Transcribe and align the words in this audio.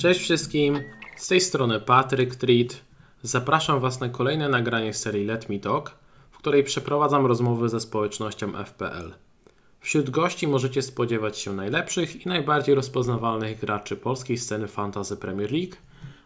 Cześć 0.00 0.20
wszystkim, 0.20 0.78
z 1.16 1.28
tej 1.28 1.40
strony 1.40 1.80
Patryk 1.80 2.34
Treat. 2.34 2.80
Zapraszam 3.22 3.80
Was 3.80 4.00
na 4.00 4.08
kolejne 4.08 4.48
nagranie 4.48 4.94
serii 4.94 5.24
Let 5.24 5.48
Me 5.48 5.58
Talk, 5.58 5.94
w 6.30 6.38
której 6.38 6.64
przeprowadzam 6.64 7.26
rozmowy 7.26 7.68
ze 7.68 7.80
społecznością 7.80 8.52
FPL. 8.64 9.12
Wśród 9.80 10.10
gości 10.10 10.48
możecie 10.48 10.82
spodziewać 10.82 11.38
się 11.38 11.52
najlepszych 11.52 12.26
i 12.26 12.28
najbardziej 12.28 12.74
rozpoznawalnych 12.74 13.60
graczy 13.60 13.96
polskiej 13.96 14.38
sceny 14.38 14.68
fantasy 14.68 15.16
Premier 15.16 15.52
League, 15.52 15.76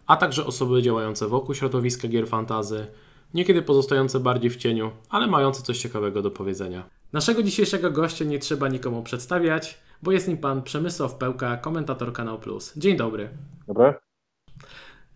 a 0.07 0.17
także 0.17 0.47
osoby 0.47 0.83
działające 0.83 1.29
wokół 1.29 1.55
środowiska 1.55 2.09
gier 2.09 2.29
fantazy, 2.29 2.87
niekiedy 3.35 3.63
pozostające 3.63 4.21
bardziej 4.21 4.51
w 4.51 4.57
cieniu, 4.57 4.91
ale 5.11 5.27
mające 5.27 5.63
coś 5.63 5.79
ciekawego 5.79 6.23
do 6.23 6.31
powiedzenia. 6.31 6.85
Naszego 7.15 7.43
dzisiejszego 7.43 7.91
gościa 7.91 8.25
nie 8.25 8.39
trzeba 8.39 8.69
nikomu 8.69 9.03
przedstawiać, 9.03 9.81
bo 10.03 10.13
jest 10.13 10.29
nim 10.29 10.39
pan 10.39 10.63
Przemysław 10.63 11.15
Pełka, 11.15 11.57
komentator 11.57 12.13
Kanał 12.13 12.39
Plus. 12.39 12.79
Dzień 12.79 12.97
dobry. 12.97 13.29
Dobry. 13.67 13.95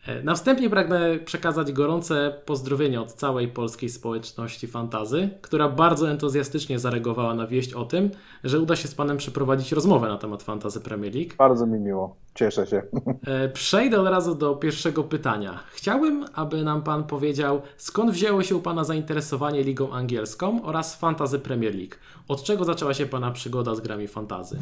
E, 0.08 0.22
na 0.22 0.34
wstępie 0.34 0.70
pragnę 0.70 1.18
przekazać 1.18 1.72
gorące 1.72 2.34
pozdrowienia 2.44 3.02
od 3.02 3.12
całej 3.12 3.48
polskiej 3.48 3.88
społeczności 3.88 4.66
fantazy, 4.66 5.30
która 5.40 5.68
bardzo 5.68 6.10
entuzjastycznie 6.10 6.78
zareagowała 6.78 7.34
na 7.34 7.46
wieść 7.46 7.72
o 7.74 7.84
tym, 7.84 8.10
że 8.44 8.60
uda 8.60 8.76
się 8.76 8.88
z 8.88 8.94
Panem 8.94 9.16
przeprowadzić 9.16 9.72
rozmowę 9.72 10.08
na 10.08 10.18
temat 10.18 10.42
fantazy 10.42 10.80
Premier 10.80 11.14
League. 11.14 11.30
Bardzo 11.38 11.66
mi 11.66 11.80
miło, 11.80 12.16
cieszę 12.34 12.66
się. 12.66 12.82
E, 13.26 13.48
przejdę 13.48 14.00
od 14.00 14.08
razu 14.08 14.34
do 14.34 14.56
pierwszego 14.56 15.04
pytania. 15.04 15.60
Chciałbym, 15.72 16.24
aby 16.34 16.64
nam 16.64 16.82
Pan 16.82 17.04
powiedział, 17.04 17.62
skąd 17.76 18.10
wzięło 18.10 18.42
się 18.42 18.56
u 18.56 18.60
Pana 18.60 18.84
zainteresowanie 18.84 19.62
ligą 19.62 19.92
angielską 19.92 20.62
oraz 20.64 20.96
fantazy 20.96 21.38
Premier 21.38 21.74
League? 21.74 21.94
Od 22.28 22.42
czego 22.42 22.64
zaczęła 22.64 22.94
się 22.94 23.06
Pana 23.06 23.30
przygoda 23.30 23.74
z 23.74 23.80
grami 23.80 24.08
fantazy? 24.08 24.58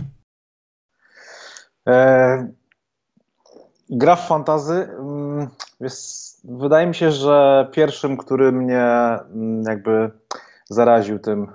E, 1.88 2.48
gra 3.90 4.16
w 4.16 4.26
fantazy, 4.26 4.88
mm, 4.98 5.48
wydaje 6.44 6.86
mi 6.86 6.94
się, 6.94 7.10
że 7.10 7.68
pierwszym, 7.72 8.16
który 8.16 8.52
mnie 8.52 8.84
mm, 8.84 9.62
jakby 9.62 10.10
zaraził 10.68 11.18
tym 11.18 11.46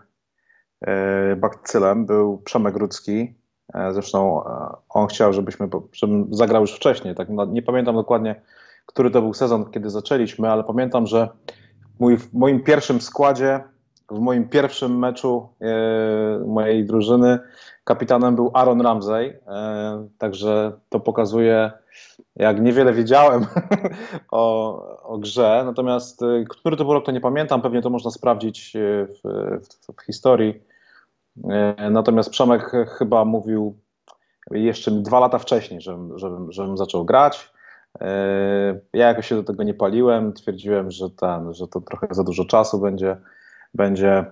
e, 0.81 1.35
bakcylem 1.35 2.05
był 2.05 2.37
Przemek 2.37 2.75
Rudzki. 2.75 3.35
E, 3.73 3.93
zresztą 3.93 4.45
e, 4.45 4.75
on 4.89 5.07
chciał, 5.07 5.33
żebyśmy, 5.33 5.69
żebym 5.93 6.27
zagrał 6.33 6.61
już 6.61 6.75
wcześniej. 6.75 7.15
Tak, 7.15 7.29
no, 7.29 7.45
nie 7.45 7.61
pamiętam 7.61 7.95
dokładnie, 7.95 8.41
który 8.85 9.11
to 9.11 9.21
był 9.21 9.33
sezon, 9.33 9.71
kiedy 9.71 9.89
zaczęliśmy, 9.89 10.51
ale 10.51 10.63
pamiętam, 10.63 11.07
że 11.07 11.29
w 11.99 12.33
moim 12.33 12.63
pierwszym 12.63 13.01
składzie, 13.01 13.63
w 14.11 14.19
moim 14.19 14.49
pierwszym 14.49 14.99
meczu 14.99 15.49
mojej 16.45 16.85
drużyny 16.85 17.39
kapitanem 17.83 18.35
był 18.35 18.51
Aaron 18.53 18.81
Ramsey. 18.81 19.39
Także 20.17 20.71
to 20.89 20.99
pokazuje 20.99 21.71
jak 22.35 22.61
niewiele 22.61 22.93
wiedziałem 22.93 23.45
o, 24.31 25.03
o 25.03 25.17
grze, 25.17 25.63
natomiast 25.65 26.21
y, 26.21 26.45
który 26.49 26.77
to 26.77 26.85
był 26.85 26.93
rok, 26.93 27.05
to 27.05 27.11
nie 27.11 27.21
pamiętam, 27.21 27.61
pewnie 27.61 27.81
to 27.81 27.89
można 27.89 28.11
sprawdzić 28.11 28.75
y, 28.75 29.07
w, 29.07 29.21
w, 29.65 29.95
w 30.01 30.05
historii. 30.05 30.61
Y, 31.37 31.89
natomiast 31.91 32.29
Przemek 32.29 32.71
chyba 32.97 33.25
mówił 33.25 33.79
jeszcze 34.51 34.91
dwa 34.91 35.19
lata 35.19 35.39
wcześniej, 35.39 35.81
żebym, 35.81 36.19
żebym, 36.19 36.51
żebym 36.51 36.77
zaczął 36.77 37.05
grać. 37.05 37.51
Ja 38.93 39.07
jakoś 39.07 39.27
się 39.27 39.35
do 39.35 39.43
tego 39.43 39.63
nie 39.63 39.73
paliłem, 39.73 40.33
twierdziłem, 40.33 40.91
że, 40.91 41.09
ten, 41.09 41.53
że 41.53 41.67
to 41.67 41.81
trochę 41.81 42.07
za 42.11 42.23
dużo 42.23 42.45
czasu 42.45 42.79
będzie, 42.79 43.17
będzie 43.73 44.25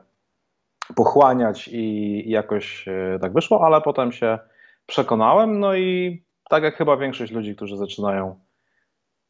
pochłaniać 0.96 1.68
i, 1.68 1.80
i 2.28 2.30
jakoś 2.30 2.86
tak 3.22 3.34
wyszło, 3.34 3.66
ale 3.66 3.82
potem 3.82 4.12
się 4.12 4.40
przekonałem, 4.86 5.60
no 5.60 5.76
i 5.76 6.24
tak 6.50 6.64
jak 6.64 6.76
chyba 6.76 6.98
większość 6.98 7.32
ludzi, 7.32 7.56
którzy 7.56 7.78
zaczynają 7.78 8.40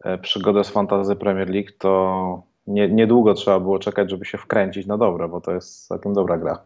e, 0.04 0.18
przygodę 0.18 0.64
z 0.64 0.70
fantazy 0.70 1.16
Premier 1.16 1.50
League, 1.50 1.70
to 1.78 2.44
nie, 2.68 2.90
niedługo 2.90 3.34
trzeba 3.34 3.60
było 3.60 3.80
czekać, 3.80 4.10
żeby 4.10 4.26
się 4.26 4.38
wkręcić 4.38 4.88
na 4.88 4.98
dobre, 4.98 5.28
bo 5.28 5.42
to 5.42 5.52
jest 5.52 5.88
całkiem 5.88 6.14
dobra 6.14 6.38
gra. 6.38 6.64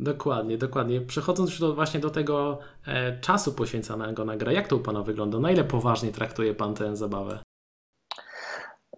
Dokładnie, 0.00 0.58
dokładnie. 0.58 1.00
Przechodząc 1.00 1.50
już 1.50 1.60
do, 1.60 1.74
właśnie 1.74 2.00
do 2.00 2.10
tego 2.10 2.58
e, 2.86 3.20
czasu 3.20 3.52
poświęcanego 3.52 4.24
na 4.24 4.36
grę, 4.36 4.54
jak 4.54 4.68
to 4.68 4.76
u 4.76 4.80
Pana 4.80 5.02
wygląda? 5.02 5.38
Na 5.38 5.50
ile 5.50 5.64
poważnie 5.64 6.12
traktuje 6.12 6.54
Pan 6.54 6.74
tę 6.74 6.96
zabawę? 6.96 7.38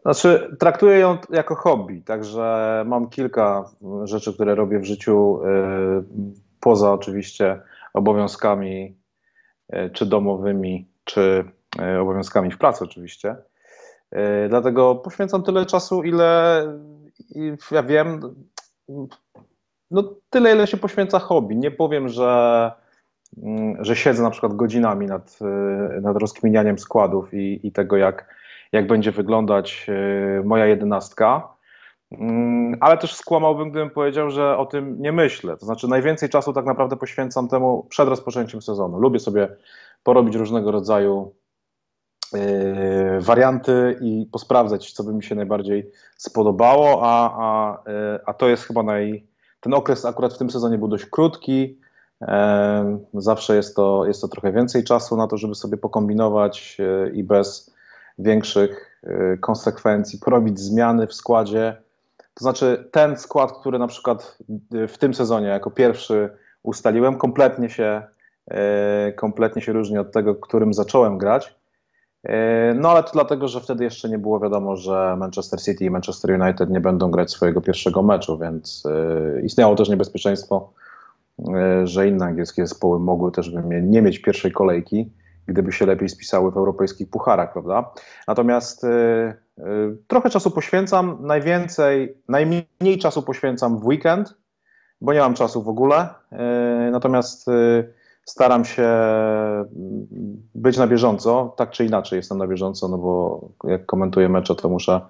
Znaczy, 0.02 0.56
traktuję 0.58 0.98
ją 0.98 1.18
jako 1.30 1.54
hobby, 1.54 2.02
także 2.02 2.82
mam 2.86 3.08
kilka 3.10 3.70
rzeczy, 4.04 4.34
które 4.34 4.54
robię 4.54 4.78
w 4.78 4.84
życiu, 4.84 5.40
e, 5.44 6.02
poza 6.60 6.92
oczywiście 6.92 7.60
obowiązkami 7.94 8.97
czy 9.92 10.06
domowymi, 10.06 10.86
czy 11.04 11.44
e, 11.78 12.00
obowiązkami 12.00 12.50
w 12.50 12.58
pracy 12.58 12.84
oczywiście. 12.84 13.36
E, 14.10 14.48
dlatego 14.48 14.94
poświęcam 14.94 15.42
tyle 15.42 15.66
czasu, 15.66 16.02
ile 16.02 16.62
ja 17.70 17.82
wiem, 17.82 18.20
no 19.90 20.14
tyle, 20.30 20.54
ile 20.54 20.66
się 20.66 20.76
poświęca 20.76 21.18
hobby. 21.18 21.56
Nie 21.56 21.70
powiem, 21.70 22.08
że, 22.08 22.72
mm, 23.42 23.84
że 23.84 23.96
siedzę 23.96 24.22
na 24.22 24.30
przykład 24.30 24.56
godzinami 24.56 25.06
nad, 25.06 25.38
nad 26.02 26.16
rozkminianiem 26.16 26.78
składów 26.78 27.34
i, 27.34 27.66
i 27.66 27.72
tego, 27.72 27.96
jak, 27.96 28.34
jak 28.72 28.86
będzie 28.86 29.12
wyglądać 29.12 29.86
moja 30.44 30.66
jedenastka. 30.66 31.57
Mm, 32.10 32.76
ale 32.80 32.98
też 32.98 33.14
skłamałbym, 33.14 33.70
gdybym 33.70 33.90
powiedział, 33.90 34.30
że 34.30 34.58
o 34.58 34.66
tym 34.66 35.02
nie 35.02 35.12
myślę. 35.12 35.56
To 35.56 35.66
znaczy, 35.66 35.88
najwięcej 35.88 36.28
czasu 36.28 36.52
tak 36.52 36.64
naprawdę 36.64 36.96
poświęcam 36.96 37.48
temu 37.48 37.86
przed 37.88 38.08
rozpoczęciem 38.08 38.62
sezonu. 38.62 38.98
Lubię 38.98 39.18
sobie 39.18 39.56
porobić 40.02 40.34
różnego 40.34 40.70
rodzaju 40.70 41.34
yy, 42.32 43.20
warianty 43.20 43.98
i 44.00 44.28
posprawdzać, 44.32 44.92
co 44.92 45.04
by 45.04 45.14
mi 45.14 45.22
się 45.22 45.34
najbardziej 45.34 45.90
spodobało, 46.16 47.00
a, 47.02 47.34
a, 47.38 47.82
yy, 47.90 48.20
a 48.26 48.34
to 48.34 48.48
jest 48.48 48.64
chyba 48.64 48.82
naj. 48.82 49.26
Ten 49.60 49.74
okres 49.74 50.04
akurat 50.04 50.34
w 50.34 50.38
tym 50.38 50.50
sezonie 50.50 50.78
był 50.78 50.88
dość 50.88 51.06
krótki. 51.06 51.80
Yy, 52.20 52.28
zawsze 53.14 53.56
jest 53.56 53.76
to, 53.76 54.06
jest 54.06 54.20
to 54.20 54.28
trochę 54.28 54.52
więcej 54.52 54.84
czasu 54.84 55.16
na 55.16 55.26
to, 55.26 55.36
żeby 55.36 55.54
sobie 55.54 55.76
pokombinować 55.76 56.78
yy, 56.78 57.10
i 57.14 57.24
bez 57.24 57.74
większych 58.18 59.00
yy, 59.02 59.38
konsekwencji 59.40 60.18
porobić 60.18 60.60
zmiany 60.60 61.06
w 61.06 61.14
składzie 61.14 61.87
to 62.38 62.42
znaczy 62.42 62.88
ten 62.90 63.16
skład, 63.16 63.52
który 63.52 63.78
na 63.78 63.86
przykład 63.86 64.38
w 64.88 64.98
tym 64.98 65.14
sezonie 65.14 65.46
jako 65.46 65.70
pierwszy 65.70 66.30
ustaliłem, 66.62 67.18
kompletnie 67.18 67.70
się, 67.70 68.02
e, 68.50 69.12
kompletnie 69.12 69.62
się 69.62 69.72
różni 69.72 69.98
od 69.98 70.12
tego, 70.12 70.34
którym 70.34 70.74
zacząłem 70.74 71.18
grać. 71.18 71.54
E, 72.24 72.74
no 72.74 72.90
ale 72.90 73.02
to 73.02 73.10
dlatego, 73.12 73.48
że 73.48 73.60
wtedy 73.60 73.84
jeszcze 73.84 74.08
nie 74.08 74.18
było 74.18 74.40
wiadomo, 74.40 74.76
że 74.76 75.16
Manchester 75.18 75.60
City 75.60 75.84
i 75.84 75.90
Manchester 75.90 76.40
United 76.40 76.70
nie 76.70 76.80
będą 76.80 77.10
grać 77.10 77.30
swojego 77.30 77.60
pierwszego 77.60 78.02
meczu, 78.02 78.38
więc 78.38 78.84
istniało 79.42 79.76
też 79.76 79.88
niebezpieczeństwo, 79.88 80.72
że 81.84 82.08
inne 82.08 82.24
angielskie 82.24 82.66
zespoły 82.66 83.00
mogły 83.00 83.32
też 83.32 83.52
nie 83.82 84.02
mieć 84.02 84.18
pierwszej 84.18 84.52
kolejki, 84.52 85.10
gdyby 85.48 85.72
się 85.72 85.86
lepiej 85.86 86.08
spisały 86.08 86.50
w 86.50 86.56
europejskich 86.56 87.10
pucharach, 87.10 87.52
prawda? 87.52 87.90
Natomiast 88.28 88.86
Y, 89.58 89.96
trochę 90.06 90.30
czasu 90.30 90.50
poświęcam, 90.50 91.18
najwięcej, 91.20 92.22
najmniej 92.28 92.98
czasu 92.98 93.22
poświęcam 93.22 93.78
w 93.78 93.86
weekend, 93.86 94.34
bo 95.00 95.12
nie 95.12 95.20
mam 95.20 95.34
czasu 95.34 95.62
w 95.62 95.68
ogóle. 95.68 96.08
Y, 96.32 96.90
natomiast 96.90 97.48
y, 97.48 97.92
staram 98.24 98.64
się 98.64 98.88
być 100.54 100.78
na 100.78 100.86
bieżąco, 100.86 101.54
tak 101.56 101.70
czy 101.70 101.84
inaczej 101.84 102.16
jestem 102.16 102.38
na 102.38 102.46
bieżąco, 102.46 102.88
no 102.88 102.98
bo 102.98 103.40
jak 103.64 103.86
komentuję 103.86 104.28
mecze, 104.28 104.54
to 104.54 104.68
muszę, 104.68 105.00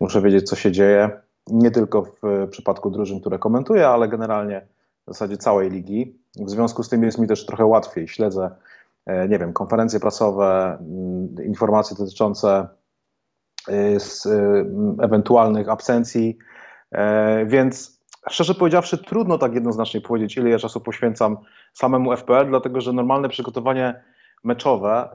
muszę 0.00 0.22
wiedzieć, 0.22 0.48
co 0.48 0.56
się 0.56 0.72
dzieje. 0.72 1.10
Nie 1.46 1.70
tylko 1.70 2.02
w 2.02 2.48
przypadku 2.50 2.90
drużyn, 2.90 3.20
które 3.20 3.38
komentuję, 3.38 3.88
ale 3.88 4.08
generalnie 4.08 4.66
w 5.06 5.10
zasadzie 5.10 5.36
całej 5.36 5.70
ligi. 5.70 6.18
W 6.36 6.50
związku 6.50 6.82
z 6.82 6.88
tym 6.88 7.02
jest 7.02 7.18
mi 7.18 7.28
też 7.28 7.46
trochę 7.46 7.66
łatwiej. 7.66 8.08
Śledzę, 8.08 8.50
nie 9.06 9.38
wiem, 9.38 9.52
konferencje 9.52 10.00
prasowe, 10.00 10.78
mm, 10.80 11.34
informacje 11.46 11.96
dotyczące 11.96 12.68
z 13.98 14.26
y, 14.26 14.66
ewentualnych 15.02 15.68
absencji, 15.68 16.38
e, 16.92 17.46
więc 17.46 18.02
szczerze 18.30 18.54
powiedziawszy, 18.54 18.98
trudno 18.98 19.38
tak 19.38 19.54
jednoznacznie 19.54 20.00
powiedzieć, 20.00 20.36
ile 20.36 20.50
ja 20.50 20.58
czasu 20.58 20.80
poświęcam 20.80 21.36
samemu 21.72 22.12
FPL, 22.12 22.48
dlatego 22.48 22.80
że 22.80 22.92
normalne 22.92 23.28
przygotowanie 23.28 24.02
meczowe, 24.44 25.08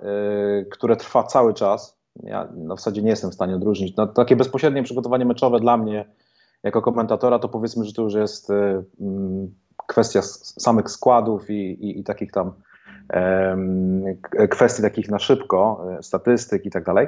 które 0.71 0.95
trwa 0.95 1.23
cały 1.23 1.53
czas, 1.53 1.99
ja 2.23 2.47
w 2.53 2.67
zasadzie 2.67 3.01
nie 3.01 3.09
jestem 3.09 3.31
w 3.31 3.33
stanie 3.33 3.55
odróżnić, 3.55 3.95
no, 3.95 4.07
takie 4.07 4.35
bezpośrednie 4.35 4.83
przygotowanie 4.83 5.25
meczowe 5.25 5.59
dla 5.59 5.77
mnie 5.77 6.05
jako 6.63 6.81
komentatora, 6.81 7.39
to 7.39 7.49
powiedzmy, 7.49 7.85
że 7.85 7.93
to 7.93 8.01
już 8.01 8.13
jest 8.13 8.51
kwestia 9.87 10.21
samych 10.21 10.89
składów 10.89 11.49
i, 11.49 11.53
i, 11.53 11.99
i 11.99 12.03
takich 12.03 12.31
tam 12.31 12.53
kwestii 14.49 14.81
takich 14.81 15.09
na 15.09 15.19
szybko, 15.19 15.87
e, 15.99 16.03
statystyk 16.03 16.65
i 16.65 16.69
tak 16.69 16.83
dalej. 16.83 17.07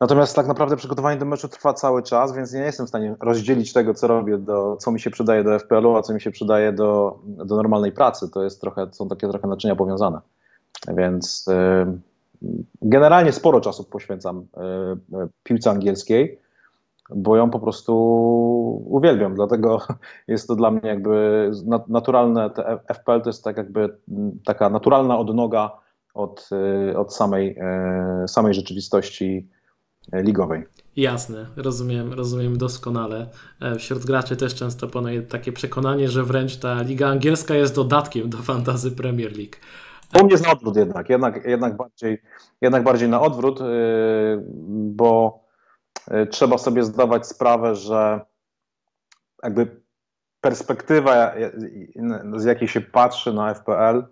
Natomiast 0.00 0.36
tak 0.36 0.46
naprawdę 0.46 0.76
przygotowanie 0.76 1.18
do 1.18 1.26
meczu 1.26 1.48
trwa 1.48 1.74
cały 1.74 2.02
czas, 2.02 2.32
więc 2.32 2.52
nie 2.52 2.60
jestem 2.60 2.86
w 2.86 2.88
stanie 2.88 3.14
rozdzielić 3.20 3.72
tego, 3.72 3.94
co 3.94 4.06
robię, 4.06 4.38
do, 4.38 4.76
co 4.76 4.90
mi 4.90 5.00
się 5.00 5.10
przydaje 5.10 5.44
do 5.44 5.58
FPL-u, 5.58 5.96
a 5.96 6.02
co 6.02 6.14
mi 6.14 6.20
się 6.20 6.30
przydaje 6.30 6.72
do, 6.72 7.18
do 7.24 7.56
normalnej 7.56 7.92
pracy. 7.92 8.30
To 8.30 8.44
jest 8.44 8.60
trochę, 8.60 8.86
są 8.92 9.08
takie 9.08 9.28
trochę 9.28 9.48
naczynia 9.48 9.76
powiązane. 9.76 10.20
Więc 10.88 11.46
generalnie 12.82 13.32
sporo 13.32 13.60
czasu 13.60 13.84
poświęcam 13.84 14.46
piłce 15.42 15.70
angielskiej, 15.70 16.38
bo 17.10 17.36
ją 17.36 17.50
po 17.50 17.60
prostu 17.60 17.94
uwielbiam, 18.86 19.34
dlatego 19.34 19.78
jest 20.28 20.48
to 20.48 20.56
dla 20.56 20.70
mnie 20.70 20.88
jakby 20.88 21.50
naturalne, 21.88 22.50
FPL 22.94 23.20
to 23.22 23.28
jest 23.28 23.44
tak 23.44 23.56
jakby 23.56 23.98
taka 24.44 24.70
naturalna 24.70 25.18
odnoga 25.18 25.70
od, 26.14 26.50
od 26.96 27.14
samej, 27.14 27.58
samej 28.26 28.54
rzeczywistości 28.54 29.48
ligowej. 30.12 30.64
Jasne, 30.96 31.46
rozumiem, 31.56 32.12
rozumiem 32.12 32.58
doskonale. 32.58 33.26
E, 33.60 33.74
wśród 33.74 34.04
graczy 34.04 34.36
też 34.36 34.54
często 34.54 34.86
panuje 34.86 35.22
takie 35.22 35.52
przekonanie, 35.52 36.08
że 36.08 36.24
wręcz 36.24 36.56
ta 36.56 36.82
liga 36.82 37.08
angielska 37.08 37.54
jest 37.54 37.74
dodatkiem 37.74 38.30
do 38.30 38.38
fantazy 38.38 38.92
Premier 38.92 39.36
League. 39.36 39.56
U 40.20 40.24
mnie 40.24 40.32
jest 40.32 40.44
na 40.44 40.52
odwrót 40.52 40.76
jednak, 40.76 41.08
jednak, 41.08 41.44
jednak, 41.44 41.76
bardziej, 41.76 42.22
jednak 42.60 42.84
bardziej 42.84 43.08
na 43.08 43.20
odwrót, 43.20 43.60
bo 44.68 45.40
trzeba 46.30 46.58
sobie 46.58 46.84
zdawać 46.84 47.26
sprawę, 47.26 47.74
że 47.74 48.20
jakby 49.42 49.80
perspektywa, 50.40 51.34
z 52.36 52.44
jakiej 52.44 52.68
się 52.68 52.80
patrzy 52.80 53.32
na 53.32 53.54
FPL, 53.54 54.04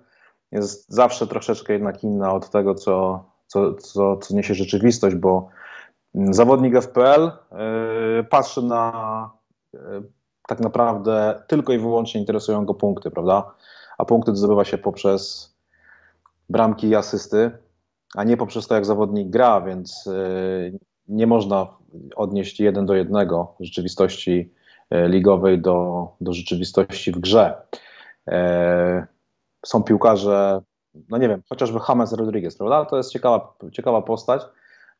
jest 0.52 0.90
zawsze 0.90 1.26
troszeczkę 1.26 1.72
jednak 1.72 2.04
inna 2.04 2.32
od 2.32 2.50
tego, 2.50 2.74
co, 2.74 3.24
co, 3.46 3.74
co, 3.74 4.16
co 4.16 4.34
niesie 4.34 4.54
rzeczywistość, 4.54 5.16
bo 5.16 5.48
zawodnik 6.14 6.74
FPL 6.82 7.30
y, 8.20 8.24
patrzy 8.24 8.62
na 8.62 9.30
y, 9.74 9.78
tak 10.48 10.60
naprawdę 10.60 11.42
tylko 11.48 11.72
i 11.72 11.78
wyłącznie 11.78 12.20
interesują 12.20 12.64
go 12.64 12.74
punkty, 12.74 13.10
prawda? 13.10 13.54
A 13.98 14.04
punkty 14.04 14.36
zdobywa 14.36 14.64
się 14.64 14.78
poprzez 14.78 15.54
bramki 16.48 16.88
i 16.88 16.94
asysty, 16.94 17.50
a 18.14 18.24
nie 18.24 18.36
poprzez 18.36 18.66
to, 18.66 18.74
jak 18.74 18.86
zawodnik 18.86 19.30
gra, 19.30 19.60
więc 19.60 20.06
y, 20.06 20.78
nie 21.08 21.26
można 21.26 21.66
odnieść 22.16 22.60
jeden 22.60 22.86
do 22.86 22.94
jednego 22.94 23.54
rzeczywistości 23.60 24.50
ligowej 24.90 25.60
do, 25.60 26.08
do 26.20 26.32
rzeczywistości 26.32 27.12
w 27.12 27.18
grze. 27.18 27.54
Są 29.66 29.82
piłkarze, 29.82 30.62
no 31.08 31.18
nie 31.18 31.28
wiem, 31.28 31.42
chociażby 31.48 31.78
James 31.88 32.12
Rodriguez, 32.12 32.56
prawda? 32.56 32.84
To 32.84 32.96
jest 32.96 33.12
ciekawa, 33.12 33.54
ciekawa 33.72 34.02
postać, 34.02 34.42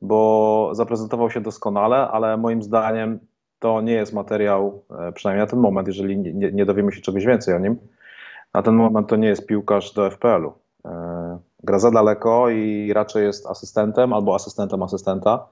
bo 0.00 0.70
zaprezentował 0.73 1.31
się 1.31 1.41
doskonale, 1.41 2.08
ale 2.08 2.37
moim 2.37 2.62
zdaniem 2.62 3.19
to 3.58 3.81
nie 3.81 3.93
jest 3.93 4.12
materiał, 4.12 4.82
e, 5.00 5.12
przynajmniej 5.12 5.47
na 5.47 5.50
ten 5.50 5.58
moment, 5.58 5.88
jeżeli 5.88 6.19
nie, 6.19 6.52
nie 6.52 6.67
dowiemy 6.67 6.93
się 6.93 7.00
czegoś 7.00 7.26
więcej 7.26 7.55
o 7.55 7.58
nim, 7.58 7.76
na 8.55 8.62
ten 8.62 8.75
moment 8.75 9.08
to 9.08 9.17
nie 9.17 9.29
jest 9.29 9.47
piłkarz 9.47 9.93
do 9.93 10.11
FPL-u. 10.11 10.52
E, 10.85 11.38
gra 11.62 11.79
za 11.79 11.90
daleko 11.90 12.50
i 12.50 12.93
raczej 12.93 13.25
jest 13.25 13.47
asystentem 13.47 14.12
albo 14.12 14.35
asystentem 14.35 14.82
asystenta. 14.82 15.47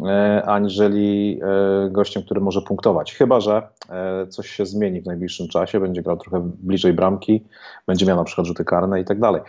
E, 0.00 0.42
aniżeli 0.46 1.40
e, 1.42 1.90
gościem, 1.90 2.22
który 2.22 2.40
może 2.40 2.62
punktować. 2.62 3.14
Chyba, 3.14 3.40
że 3.40 3.68
e, 3.88 4.26
coś 4.26 4.50
się 4.50 4.66
zmieni 4.66 5.00
w 5.00 5.06
najbliższym 5.06 5.48
czasie, 5.48 5.80
będzie 5.80 6.02
grał 6.02 6.16
trochę 6.16 6.50
bliżej 6.62 6.92
bramki, 6.92 7.44
będzie 7.86 8.06
miał 8.06 8.16
na 8.16 8.24
przykład 8.24 8.46
rzuty 8.46 8.64
karne 8.64 9.00
i 9.00 9.04
tak 9.04 9.20
dalej. 9.20 9.42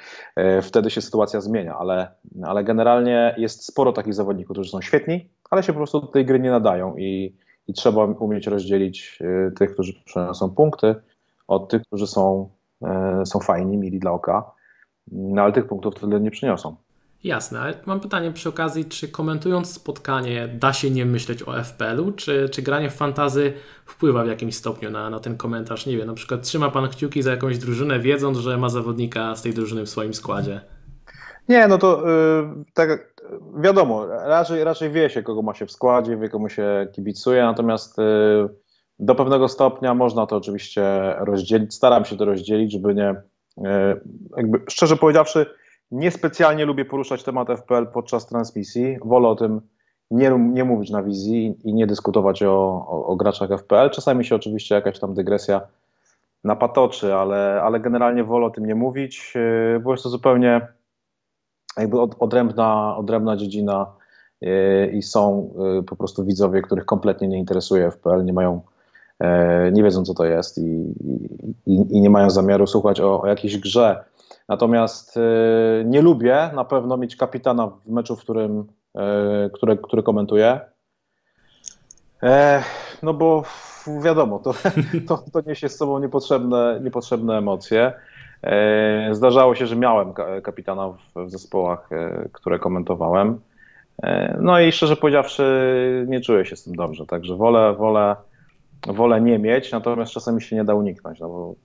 Wtedy 0.61 0.89
się 0.89 1.01
sytuacja 1.01 1.41
zmienia, 1.41 1.77
ale, 1.77 2.11
ale 2.43 2.63
generalnie 2.63 3.35
jest 3.37 3.65
sporo 3.65 3.93
takich 3.93 4.13
zawodników, 4.13 4.55
którzy 4.55 4.69
są 4.69 4.81
świetni, 4.81 5.29
ale 5.51 5.63
się 5.63 5.73
po 5.73 5.77
prostu 5.77 6.01
do 6.01 6.07
tej 6.07 6.25
gry 6.25 6.39
nie 6.39 6.51
nadają 6.51 6.95
i, 6.97 7.35
i 7.67 7.73
trzeba 7.73 8.05
umieć 8.05 8.47
rozdzielić 8.47 9.19
tych, 9.59 9.73
którzy 9.73 9.93
przynoszą 10.05 10.49
punkty, 10.49 10.95
od 11.47 11.69
tych, 11.69 11.81
którzy 11.81 12.07
są, 12.07 12.49
są 13.25 13.39
fajni, 13.39 13.77
mili 13.77 13.99
dla 13.99 14.11
oka, 14.11 14.51
no, 15.11 15.41
ale 15.41 15.53
tych 15.53 15.67
punktów 15.67 15.95
tyle 15.95 16.19
nie 16.19 16.31
przyniosą. 16.31 16.75
Jasne, 17.23 17.59
ale 17.59 17.73
mam 17.85 17.99
pytanie 17.99 18.31
przy 18.31 18.49
okazji, 18.49 18.85
czy 18.85 19.07
komentując 19.07 19.73
spotkanie 19.73 20.47
da 20.47 20.73
się 20.73 20.89
nie 20.89 21.05
myśleć 21.05 21.43
o 21.43 21.63
FPL-u, 21.63 22.11
czy, 22.11 22.49
czy 22.49 22.61
granie 22.61 22.89
w 22.89 22.93
fantazy 22.93 23.53
wpływa 23.85 24.23
w 24.23 24.27
jakimś 24.27 24.55
stopniu 24.55 24.91
na, 24.91 25.09
na 25.09 25.19
ten 25.19 25.37
komentarz? 25.37 25.85
Nie 25.85 25.97
wiem, 25.97 26.07
na 26.07 26.13
przykład 26.13 26.41
trzyma 26.41 26.71
Pan 26.71 26.89
kciuki 26.89 27.21
za 27.21 27.31
jakąś 27.31 27.57
drużynę, 27.57 27.99
wiedząc, 27.99 28.37
że 28.37 28.57
ma 28.57 28.69
zawodnika 28.69 29.35
z 29.35 29.41
tej 29.41 29.53
drużyny 29.53 29.85
w 29.85 29.89
swoim 29.89 30.13
składzie? 30.13 30.61
Nie, 31.49 31.67
no 31.67 31.77
to 31.77 32.03
yy, 32.07 32.63
tak 32.73 33.13
wiadomo, 33.61 34.05
raczej, 34.07 34.63
raczej 34.63 34.91
wie 34.91 35.09
się, 35.09 35.23
kogo 35.23 35.41
ma 35.41 35.53
się 35.53 35.65
w 35.65 35.71
składzie, 35.71 36.17
wie, 36.17 36.29
komu 36.29 36.49
się 36.49 36.87
kibicuje, 36.91 37.43
natomiast 37.43 37.97
yy, 37.97 38.49
do 38.99 39.15
pewnego 39.15 39.47
stopnia 39.47 39.93
można 39.93 40.25
to 40.25 40.35
oczywiście 40.35 40.83
rozdzielić, 41.19 41.73
staram 41.73 42.05
się 42.05 42.17
to 42.17 42.25
rozdzielić, 42.25 42.71
żeby 42.71 42.95
nie, 42.95 43.15
yy, 43.57 43.65
jakby 44.37 44.61
szczerze 44.69 44.95
powiedziawszy, 44.95 45.45
Niespecjalnie 45.93 46.65
lubię 46.65 46.85
poruszać 46.85 47.23
temat 47.23 47.47
FPL 47.47 47.87
podczas 47.87 48.27
transmisji. 48.27 48.97
Wolę 49.05 49.27
o 49.27 49.35
tym 49.35 49.61
nie, 50.11 50.31
nie 50.53 50.63
mówić 50.63 50.89
na 50.89 51.03
wizji 51.03 51.59
i 51.63 51.73
nie 51.73 51.87
dyskutować 51.87 52.43
o, 52.43 52.85
o, 52.89 53.05
o, 53.05 53.15
graczach 53.15 53.49
FPL. 53.59 53.89
Czasami 53.89 54.25
się 54.25 54.35
oczywiście 54.35 54.75
jakaś 54.75 54.99
tam 54.99 55.13
dygresja 55.13 55.61
napatoczy, 56.43 57.15
ale, 57.15 57.61
ale 57.63 57.79
generalnie 57.79 58.23
wolę 58.23 58.45
o 58.45 58.49
tym 58.49 58.65
nie 58.65 58.75
mówić, 58.75 59.33
yy, 59.35 59.79
bo 59.79 59.91
jest 59.91 60.03
to 60.03 60.09
zupełnie 60.09 60.67
jakby 61.77 62.01
od, 62.01 62.15
odrębna, 62.19 62.97
odrębna 62.97 63.37
dziedzina 63.37 63.85
yy, 64.41 64.87
i 64.87 65.01
są 65.01 65.53
yy, 65.75 65.83
po 65.83 65.95
prostu 65.95 66.25
widzowie, 66.25 66.61
których 66.61 66.85
kompletnie 66.85 67.27
nie 67.27 67.37
interesuje 67.37 67.91
FPL, 67.91 68.25
nie 68.25 68.33
mają, 68.33 68.61
nie 69.71 69.83
wiedzą 69.83 70.03
co 70.03 70.13
to 70.13 70.25
jest 70.25 70.57
i, 70.57 70.93
i, 71.65 71.97
i 71.97 72.01
nie 72.01 72.09
mają 72.09 72.29
zamiaru 72.29 72.67
słuchać 72.67 73.01
o, 73.01 73.21
o 73.21 73.27
jakiejś 73.27 73.57
grze 73.57 74.03
Natomiast 74.49 75.17
y, 75.17 75.21
nie 75.85 76.01
lubię 76.01 76.49
na 76.55 76.63
pewno 76.63 76.97
mieć 76.97 77.15
kapitana 77.15 77.67
w 77.67 77.87
meczu, 77.87 78.15
w 78.15 78.19
którym, 78.19 78.59
y, 78.59 79.49
który, 79.53 79.77
który 79.77 80.03
komentuję. 80.03 80.59
E, 82.23 82.63
no 83.03 83.13
bo 83.13 83.43
wiadomo, 84.03 84.39
to, 84.39 84.53
to, 85.07 85.23
to 85.33 85.41
niesie 85.47 85.69
z 85.69 85.77
sobą 85.77 85.99
niepotrzebne, 85.99 86.79
niepotrzebne 86.83 87.37
emocje. 87.37 87.93
E, 88.43 89.09
zdarzało 89.15 89.55
się, 89.55 89.67
że 89.67 89.75
miałem 89.75 90.13
kapitana 90.43 90.89
w, 90.89 91.29
zespołach, 91.29 91.89
e, 91.91 92.29
które 92.31 92.59
komentowałem. 92.59 93.39
No 94.39 94.59
i 94.59 94.71
szczerze 94.71 94.95
powiedziawszy, 94.95 96.05
nie 96.07 96.21
czuję 96.21 96.45
się 96.45 96.55
z 96.55 96.63
tym 96.63 96.75
dobrze, 96.75 97.05
także 97.05 97.35
wolę, 97.35 97.73
wolę, 97.73 98.15
wolę 98.87 99.21
nie 99.21 99.39
mieć, 99.39 99.71
natomiast 99.71 100.11
czasami 100.11 100.41
się 100.41 100.55
nie 100.55 100.63
da 100.63 100.75
uniknąć, 100.75 101.19
no 101.19 101.29
bo, 101.29 101.55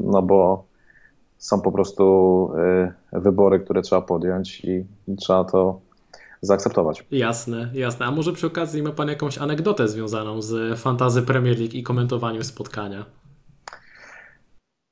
no 0.00 0.22
bo 0.22 0.64
są 1.44 1.60
po 1.60 1.72
prostu 1.72 2.50
y, 3.14 3.20
wybory, 3.20 3.60
które 3.60 3.82
trzeba 3.82 4.02
podjąć 4.02 4.64
i, 4.64 4.86
i 5.08 5.16
trzeba 5.16 5.44
to 5.44 5.80
zaakceptować. 6.40 7.06
Jasne, 7.10 7.70
jasne. 7.74 8.06
A 8.06 8.10
może 8.10 8.32
przy 8.32 8.46
okazji 8.46 8.82
ma 8.82 8.90
Pan 8.90 9.08
jakąś 9.08 9.38
anegdotę 9.38 9.88
związaną 9.88 10.42
z 10.42 10.78
fantazy 10.78 11.22
Premier 11.22 11.58
League 11.58 11.74
i 11.74 11.82
komentowaniem 11.82 12.44
spotkania? 12.44 13.04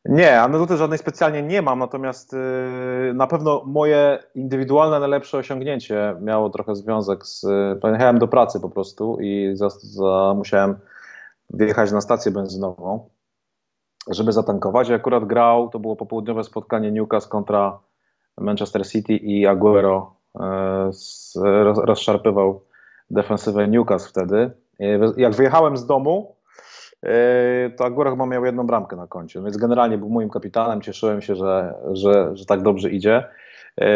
Nie, 0.05 0.41
anegdoty 0.41 0.77
żadnej 0.77 0.99
specjalnie 0.99 1.43
nie 1.43 1.63
mam, 1.63 1.79
natomiast 1.79 2.33
yy, 2.33 3.15
na 3.15 3.27
pewno 3.27 3.63
moje 3.67 4.19
indywidualne 4.35 5.01
najlepsze 5.01 5.39
osiągnięcie 5.39 6.17
miało 6.21 6.51
trochę 6.51 6.77
związek 6.77 7.27
z. 7.27 7.47
Pojechałem 7.81 8.19
do 8.19 8.29
pracy 8.29 8.61
po 8.61 8.71
prostu 8.71 9.19
i 9.21 9.51
za, 9.55 9.69
za, 9.71 10.35
musiałem 10.37 10.77
wyjechać 11.51 11.93
na 11.93 12.01
stację 12.01 12.33
benzynową 12.33 13.09
żeby 14.11 14.33
zatankować. 14.33 14.91
Akurat 14.91 15.25
grał, 15.25 15.69
to 15.69 15.79
było 15.79 15.97
popołudniowe 15.97 16.45
spotkanie 16.45 16.93
Newcastle 16.93 17.29
kontra 17.29 17.79
Manchester 18.39 18.89
City 18.89 19.17
i 19.17 19.47
Aguero 19.47 20.15
e, 20.41 20.91
rozszarpywał 21.85 22.63
defensywę 23.11 23.69
Newcastle 23.69 24.09
wtedy. 24.09 24.51
Jak 25.17 25.35
wyjechałem 25.35 25.77
z 25.77 25.87
domu, 25.87 26.37
e, 27.03 27.71
to 27.71 27.85
Aguero 27.85 28.11
chyba 28.11 28.27
miał 28.27 28.45
jedną 28.45 28.67
bramkę 28.67 28.97
na 28.97 29.07
koncie, 29.07 29.43
więc 29.43 29.57
generalnie 29.57 29.99
był 29.99 30.09
moim 30.09 30.31
kapitanem, 30.31 30.81
cieszyłem 30.81 31.23
się, 31.23 31.35
że, 31.35 31.75
że, 31.93 32.31
że 32.37 32.47
tak 32.47 32.63
dobrze 32.63 32.91
idzie. 32.91 33.25
E, 33.81 33.87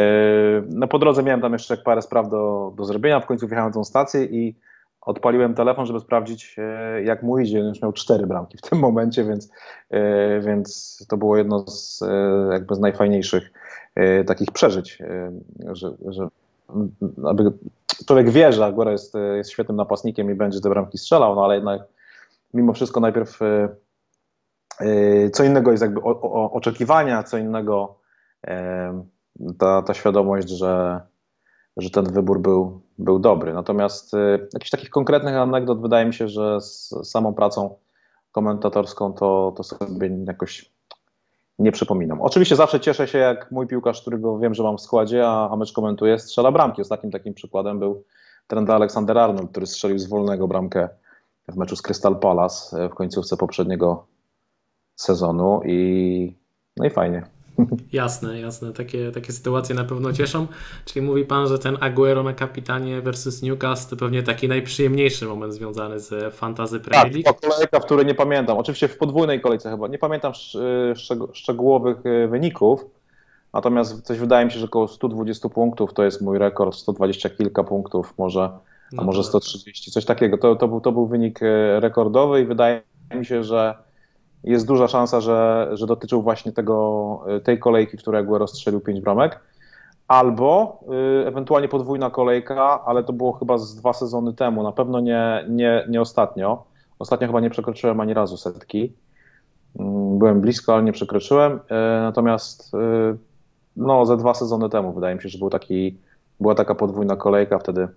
no 0.68 0.88
po 0.88 0.98
drodze 0.98 1.22
miałem 1.22 1.40
tam 1.40 1.52
jeszcze 1.52 1.76
parę 1.76 2.02
spraw 2.02 2.28
do, 2.28 2.72
do 2.76 2.84
zrobienia, 2.84 3.20
w 3.20 3.26
końcu 3.26 3.46
wjechałem 3.46 3.70
na 3.70 3.74
tą 3.74 3.84
stację 3.84 4.24
i 4.24 4.54
odpaliłem 5.06 5.54
telefon, 5.54 5.86
żeby 5.86 6.00
sprawdzić, 6.00 6.56
e, 6.58 7.02
jak 7.02 7.22
mu 7.22 7.38
idzie. 7.38 7.58
Już 7.58 7.82
miał 7.82 7.92
cztery 7.92 8.26
bramki 8.26 8.58
w 8.58 8.60
tym 8.60 8.78
momencie, 8.78 9.24
więc, 9.24 9.50
e, 9.90 10.40
więc 10.40 10.96
to 11.08 11.16
było 11.16 11.36
jedno 11.36 11.68
z, 11.68 12.02
e, 12.02 12.48
jakby 12.52 12.74
z 12.74 12.78
najfajniejszych 12.78 13.52
takich 14.26 14.50
przeżyć, 14.52 14.98
że, 15.72 15.90
że 16.08 16.28
aby 17.24 17.52
człowiek 18.06 18.30
wie, 18.30 18.52
że 18.52 18.64
Aguero 18.64 18.90
jest, 18.90 19.14
jest 19.36 19.50
świetnym 19.50 19.76
napastnikiem 19.76 20.30
i 20.30 20.34
będzie 20.34 20.60
te 20.60 20.68
bramki 20.68 20.98
strzelał, 20.98 21.34
no 21.34 21.44
ale 21.44 21.54
jednak 21.54 21.82
mimo 22.54 22.72
wszystko 22.72 23.00
najpierw 23.00 23.38
co 25.32 25.44
innego 25.44 25.70
jest 25.70 25.82
jakby 25.82 26.00
oczekiwania, 26.32 27.22
co 27.22 27.38
innego 27.38 27.98
ta, 29.58 29.82
ta 29.82 29.94
świadomość, 29.94 30.48
że, 30.48 31.00
że 31.76 31.90
ten 31.90 32.04
wybór 32.04 32.40
był, 32.40 32.80
był 32.98 33.18
dobry. 33.18 33.54
Natomiast 33.54 34.14
y, 34.14 34.48
jakichś 34.52 34.70
takich 34.70 34.90
konkretnych 34.90 35.34
anegdot 35.34 35.82
wydaje 35.82 36.06
mi 36.06 36.14
się, 36.14 36.28
że 36.28 36.60
z 36.60 36.94
samą 37.02 37.34
pracą 37.34 37.74
komentatorską 38.32 39.12
to, 39.12 39.54
to 39.56 39.62
sobie 39.62 40.10
jakoś 40.26 40.70
nie 41.58 41.72
przypominam. 41.72 42.20
Oczywiście 42.20 42.56
zawsze 42.56 42.80
cieszę 42.80 43.08
się, 43.08 43.18
jak 43.18 43.50
mój 43.50 43.66
piłkarz, 43.66 44.00
którego 44.00 44.38
wiem, 44.38 44.54
że 44.54 44.62
mam 44.62 44.78
w 44.78 44.80
składzie, 44.80 45.28
a, 45.28 45.50
a 45.50 45.56
mecz 45.56 45.72
komentuje, 45.72 46.18
strzela 46.18 46.52
bramki. 46.52 46.82
Ostatnim 46.82 47.12
takim 47.12 47.34
przykładem 47.34 47.78
był 47.78 48.04
trend 48.46 48.70
Aleksander 48.70 49.18
Arnold, 49.18 49.50
który 49.50 49.66
strzelił 49.66 49.98
z 49.98 50.06
wolnego 50.06 50.48
bramkę 50.48 50.88
w 51.48 51.56
meczu 51.56 51.76
z 51.76 51.82
Crystal 51.82 52.18
Palace 52.18 52.84
e, 52.84 52.88
w 52.88 52.94
końcówce 52.94 53.36
poprzedniego 53.36 54.06
sezonu 54.96 55.60
i 55.64 56.36
no 56.76 56.84
i 56.86 56.90
fajnie. 56.90 57.35
Jasne, 57.92 58.40
jasne. 58.40 58.72
Takie, 58.72 59.12
takie 59.12 59.32
sytuacje 59.32 59.74
na 59.74 59.84
pewno 59.84 60.12
cieszą. 60.12 60.46
Czyli 60.84 61.06
mówi 61.06 61.24
Pan, 61.24 61.48
że 61.48 61.58
ten 61.58 61.76
Aguero 61.80 62.22
na 62.22 62.32
kapitanie 62.32 63.00
versus 63.00 63.42
Newcastle 63.42 63.90
to 63.90 63.96
pewnie 63.96 64.22
taki 64.22 64.48
najprzyjemniejszy 64.48 65.26
moment 65.26 65.54
związany 65.54 66.00
z 66.00 66.34
fantazy 66.34 66.80
Premier 66.80 67.12
League. 67.12 67.24
Tak, 67.24 67.40
to 67.40 67.50
kolejka, 67.50 67.80
w 67.80 67.84
której 67.84 68.06
nie 68.06 68.14
pamiętam. 68.14 68.58
Oczywiście 68.58 68.88
w 68.88 68.98
podwójnej 68.98 69.40
kolejce 69.40 69.70
chyba. 69.70 69.88
Nie 69.88 69.98
pamiętam 69.98 70.32
szczegółowych 71.32 71.96
e, 72.06 72.28
wyników, 72.28 72.84
natomiast 73.52 74.02
coś 74.02 74.18
wydaje 74.18 74.46
mi 74.46 74.52
się, 74.52 74.58
że 74.58 74.64
około 74.64 74.88
120 74.88 75.48
punktów 75.48 75.94
to 75.94 76.04
jest 76.04 76.22
mój 76.22 76.38
rekord, 76.38 76.74
120 76.74 77.30
kilka 77.30 77.64
punktów 77.64 78.14
może, 78.18 78.40
a 78.42 78.60
no 78.92 79.02
może 79.02 79.24
130, 79.24 79.90
coś 79.90 80.04
takiego. 80.04 80.38
To, 80.38 80.56
to, 80.56 80.68
był, 80.68 80.80
to 80.80 80.92
był 80.92 81.06
wynik 81.06 81.42
e, 81.42 81.80
rekordowy 81.80 82.40
i 82.40 82.44
wydaje 82.44 82.82
mi 83.14 83.26
się, 83.26 83.44
że 83.44 83.85
jest 84.46 84.66
duża 84.66 84.88
szansa, 84.88 85.20
że, 85.20 85.68
że 85.72 85.86
dotyczył 85.86 86.22
właśnie 86.22 86.52
tego, 86.52 87.24
y, 87.36 87.40
tej 87.40 87.58
kolejki, 87.58 87.96
w 87.96 88.00
której 88.00 88.20
Aguero 88.20 88.46
strzelił 88.46 88.80
5 88.80 89.00
bramek, 89.00 89.40
albo 90.08 90.80
y, 91.22 91.26
ewentualnie 91.26 91.68
podwójna 91.68 92.10
kolejka, 92.10 92.84
ale 92.84 93.04
to 93.04 93.12
było 93.12 93.32
chyba 93.32 93.58
z 93.58 93.76
dwa 93.76 93.92
sezony 93.92 94.34
temu, 94.34 94.62
na 94.62 94.72
pewno 94.72 95.00
nie, 95.00 95.44
nie, 95.48 95.84
nie 95.88 96.00
ostatnio. 96.00 96.64
Ostatnio 96.98 97.26
chyba 97.26 97.40
nie 97.40 97.50
przekroczyłem 97.50 98.00
ani 98.00 98.14
razu 98.14 98.36
setki. 98.36 98.92
Mm, 99.78 100.18
byłem 100.18 100.40
blisko, 100.40 100.74
ale 100.74 100.82
nie 100.82 100.92
przekroczyłem. 100.92 101.52
Y, 101.52 101.60
natomiast 102.00 102.72
no, 103.76 104.06
ze 104.06 104.16
dwa 104.16 104.34
sezony 104.34 104.68
temu 104.68 104.92
wydaje 104.92 105.16
mi 105.16 105.22
się, 105.22 105.28
że 105.28 105.38
był 105.38 105.50
taki, 105.50 105.98
była 106.40 106.54
taka 106.54 106.74
podwójna 106.74 107.16
kolejka 107.16 107.58
wtedy, 107.58 107.88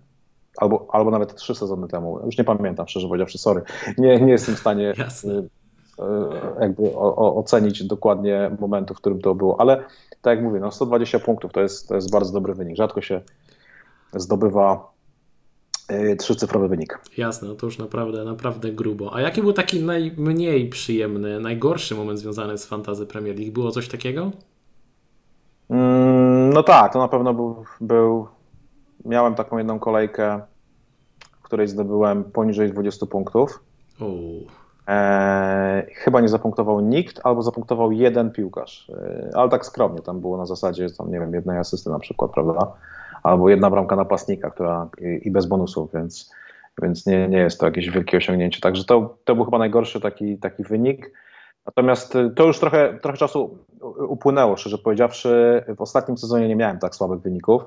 albo, 0.57 0.87
albo 0.91 1.11
nawet 1.11 1.35
trzy 1.35 1.55
sezony 1.55 1.87
temu. 1.87 2.19
Już 2.25 2.37
nie 2.37 2.43
pamiętam, 2.43 2.87
szczerze 2.87 3.07
powiedziawszy, 3.07 3.37
sorry. 3.37 3.61
Nie, 3.97 4.21
nie 4.21 4.31
jestem 4.31 4.55
w 4.55 4.59
stanie 4.59 4.93
Jasne. 4.97 5.43
E, 5.99 6.61
jakby 6.61 6.83
o, 6.95 7.15
o, 7.15 7.35
ocenić 7.35 7.83
dokładnie 7.83 8.51
momentu, 8.59 8.93
w 8.93 8.97
którym 8.97 9.21
to 9.21 9.35
było, 9.35 9.61
ale 9.61 9.83
tak 10.21 10.35
jak 10.35 10.45
mówię, 10.45 10.59
no 10.59 10.71
120 10.71 11.19
punktów 11.19 11.51
to 11.53 11.61
jest, 11.61 11.87
to 11.87 11.95
jest 11.95 12.11
bardzo 12.11 12.33
dobry 12.33 12.53
wynik. 12.53 12.77
Rzadko 12.77 13.01
się 13.01 13.21
zdobywa 14.13 14.91
e, 15.87 16.15
trzycyfrowy 16.15 16.67
wynik. 16.67 16.99
Jasne, 17.17 17.47
no 17.47 17.55
to 17.55 17.65
już 17.65 17.77
naprawdę, 17.77 18.23
naprawdę 18.23 18.71
grubo. 18.71 19.15
A 19.15 19.21
jaki 19.21 19.41
był 19.41 19.53
taki 19.53 19.83
najmniej 19.83 20.69
przyjemny, 20.69 21.39
najgorszy 21.39 21.95
moment 21.95 22.19
związany 22.19 22.57
z 22.57 22.65
Fantazy 22.65 23.05
Premier 23.05 23.35
League? 23.39 23.53
Było 23.53 23.71
coś 23.71 23.87
takiego? 23.87 24.31
Mm, 25.69 26.53
no 26.53 26.63
tak, 26.63 26.93
to 26.93 26.99
na 26.99 27.07
pewno 27.07 27.33
był, 27.33 27.63
był, 27.81 28.27
miałem 29.05 29.35
taką 29.35 29.57
jedną 29.57 29.79
kolejkę, 29.79 30.41
w 31.39 31.43
której 31.43 31.67
zdobyłem 31.67 32.23
poniżej 32.23 32.71
20 32.71 33.05
punktów. 33.05 33.63
E, 34.89 35.86
chyba 35.96 36.22
nie 36.22 36.29
zapunktował 36.29 36.79
nikt, 36.79 37.19
albo 37.24 37.41
zapunktował 37.41 37.91
jeden 37.91 38.31
piłkarz, 38.31 38.89
e, 38.89 39.29
ale 39.34 39.50
tak 39.50 39.65
skromnie, 39.65 40.01
tam 40.01 40.22
było 40.22 40.38
na 40.38 40.46
zasadzie, 40.46 40.89
tam, 40.89 41.12
nie 41.12 41.19
wiem, 41.19 41.34
jednej 41.34 41.58
asysty 41.58 41.89
na 41.89 42.00
przykład, 42.00 42.31
prawda, 42.31 42.74
albo 43.24 43.50
jedna 43.50 43.69
bramka 43.69 43.96
napastnika, 43.96 44.50
która 44.50 44.89
i, 45.22 45.31
bez 45.31 45.46
bonusów, 45.46 45.93
więc, 45.93 46.31
więc 46.81 47.05
nie, 47.05 47.27
nie 47.27 47.38
jest 47.38 47.60
to 47.60 47.65
jakieś 47.65 47.89
wielkie 47.89 48.17
osiągnięcie, 48.17 48.62
także 48.62 48.86
to, 48.86 49.17
to 49.24 49.36
był 49.36 49.46
chyba 49.46 49.58
najgorszy 49.58 50.01
taki, 50.01 50.38
taki 50.38 50.63
wynik. 50.63 51.12
Natomiast 51.65 52.15
e, 52.15 52.29
to 52.29 52.46
już 52.46 52.60
trochę, 52.60 53.00
trochę 53.01 53.17
czasu 53.17 53.58
upłynęło, 54.08 54.58
szczerze 54.58 54.77
powiedziawszy. 54.77 55.63
W 55.77 55.81
ostatnim 55.81 56.17
sezonie 56.17 56.48
nie 56.48 56.55
miałem 56.55 56.79
tak 56.79 56.96
słabych 56.96 57.19
wyników. 57.19 57.63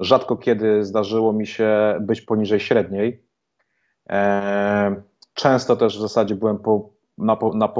Rzadko 0.00 0.36
kiedy 0.36 0.84
zdarzyło 0.84 1.32
mi 1.32 1.46
się 1.46 1.96
być 2.00 2.20
poniżej 2.20 2.60
średniej. 2.60 3.22
Eee, 4.06 4.94
Często 5.34 5.76
też 5.76 5.98
w 5.98 6.00
zasadzie 6.00 6.34
byłem 6.34 6.58
po, 6.58 6.90
na, 7.18 7.38
na, 7.54 7.72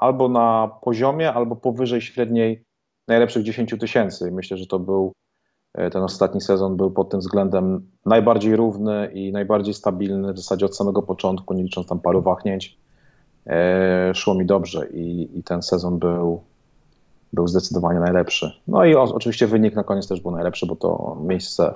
albo 0.00 0.28
na 0.28 0.70
poziomie, 0.82 1.32
albo 1.32 1.56
powyżej 1.56 2.00
średniej 2.00 2.64
najlepszych 3.08 3.42
10 3.42 3.74
tysięcy. 3.80 4.30
Myślę, 4.30 4.56
że 4.56 4.66
to 4.66 4.78
był 4.78 5.12
e, 5.74 5.90
ten 5.90 6.02
ostatni 6.02 6.40
sezon 6.40 6.76
był 6.76 6.90
pod 6.90 7.10
tym 7.10 7.20
względem 7.20 7.90
najbardziej 8.06 8.56
równy 8.56 9.10
i 9.14 9.32
najbardziej 9.32 9.74
stabilny 9.74 10.32
w 10.32 10.36
zasadzie 10.36 10.66
od 10.66 10.76
samego 10.76 11.02
początku, 11.02 11.54
nie 11.54 11.62
licząc 11.62 11.86
tam 11.86 12.00
paru 12.00 12.22
wahnięć. 12.22 12.78
E, 13.46 14.14
szło 14.14 14.34
mi 14.34 14.46
dobrze 14.46 14.88
i, 14.88 15.38
i 15.38 15.42
ten 15.42 15.62
sezon 15.62 15.98
był, 15.98 16.42
był 17.32 17.48
zdecydowanie 17.48 18.00
najlepszy. 18.00 18.52
No 18.66 18.84
i 18.84 18.94
o, 18.94 19.02
oczywiście 19.02 19.46
wynik 19.46 19.74
na 19.74 19.84
koniec 19.84 20.08
też 20.08 20.20
był 20.20 20.30
najlepszy, 20.30 20.66
bo 20.66 20.76
to 20.76 21.16
miejsce 21.20 21.74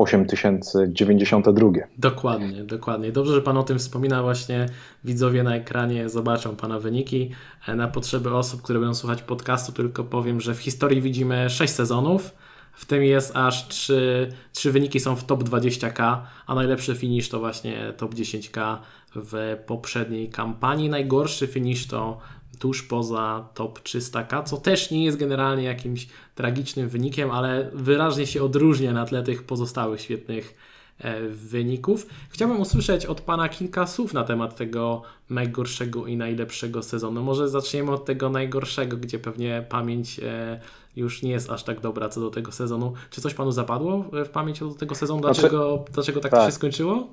8092. 0.00 1.68
Dokładnie, 1.98 2.64
dokładnie. 2.64 3.12
Dobrze, 3.12 3.34
że 3.34 3.42
Pan 3.42 3.56
o 3.56 3.62
tym 3.62 3.78
wspomina. 3.78 4.22
Właśnie 4.22 4.66
widzowie 5.04 5.42
na 5.42 5.56
ekranie 5.56 6.08
zobaczą 6.08 6.56
Pana 6.56 6.78
wyniki. 6.78 7.30
E, 7.68 7.74
na 7.74 7.88
potrzeby 7.88 8.34
osób, 8.34 8.62
które 8.62 8.78
będą 8.78 8.94
słuchać 8.94 9.22
podcastu, 9.22 9.72
tylko 9.72 10.04
powiem, 10.04 10.40
że 10.40 10.54
w 10.54 10.58
historii 10.58 11.00
widzimy 11.00 11.50
6 11.50 11.72
sezonów. 11.72 12.34
W 12.72 12.86
tym 12.86 13.04
jest 13.04 13.36
aż 13.36 13.68
3, 13.68 14.28
3 14.52 14.72
wyniki 14.72 15.00
są 15.00 15.16
w 15.16 15.24
top 15.24 15.44
20k, 15.44 16.18
a 16.46 16.54
najlepszy 16.54 16.94
finish 16.94 17.28
to 17.28 17.38
właśnie 17.38 17.92
top 17.96 18.14
10k 18.14 18.76
w 19.14 19.56
poprzedniej 19.66 20.28
kampanii. 20.28 20.88
Najgorszy 20.88 21.46
finish 21.46 21.86
to 21.86 22.18
tuż 22.60 22.82
poza 22.82 23.48
top 23.54 23.80
300K, 23.80 24.44
co 24.44 24.56
też 24.56 24.90
nie 24.90 25.04
jest 25.04 25.18
generalnie 25.18 25.64
jakimś 25.64 26.08
tragicznym 26.34 26.88
wynikiem, 26.88 27.30
ale 27.30 27.70
wyraźnie 27.72 28.26
się 28.26 28.42
odróżnia 28.42 28.92
na 28.92 29.06
tle 29.06 29.22
tych 29.22 29.42
pozostałych 29.42 30.00
świetnych 30.00 30.54
e, 30.98 31.20
wyników. 31.28 32.06
Chciałbym 32.30 32.60
usłyszeć 32.60 33.06
od 33.06 33.20
Pana 33.20 33.48
kilka 33.48 33.86
słów 33.86 34.14
na 34.14 34.24
temat 34.24 34.56
tego 34.56 35.02
najgorszego 35.30 36.06
i 36.06 36.16
najlepszego 36.16 36.82
sezonu. 36.82 37.22
Może 37.22 37.48
zaczniemy 37.48 37.92
od 37.92 38.04
tego 38.04 38.30
najgorszego, 38.30 38.96
gdzie 38.96 39.18
pewnie 39.18 39.66
pamięć 39.68 40.20
e, 40.20 40.60
już 40.96 41.22
nie 41.22 41.30
jest 41.30 41.50
aż 41.50 41.64
tak 41.64 41.80
dobra 41.80 42.08
co 42.08 42.20
do 42.20 42.30
tego 42.30 42.52
sezonu. 42.52 42.92
Czy 43.10 43.20
coś 43.20 43.34
Panu 43.34 43.52
zapadło 43.52 44.04
w 44.24 44.28
pamięć 44.28 44.60
do 44.60 44.74
tego 44.74 44.94
sezonu? 44.94 45.20
Dlaczego, 45.20 45.76
znaczy, 45.76 45.92
dlaczego 45.92 46.20
tak, 46.20 46.32
tak, 46.32 46.40
to 46.40 46.46
się 46.46 46.52
skończyło? 46.52 47.08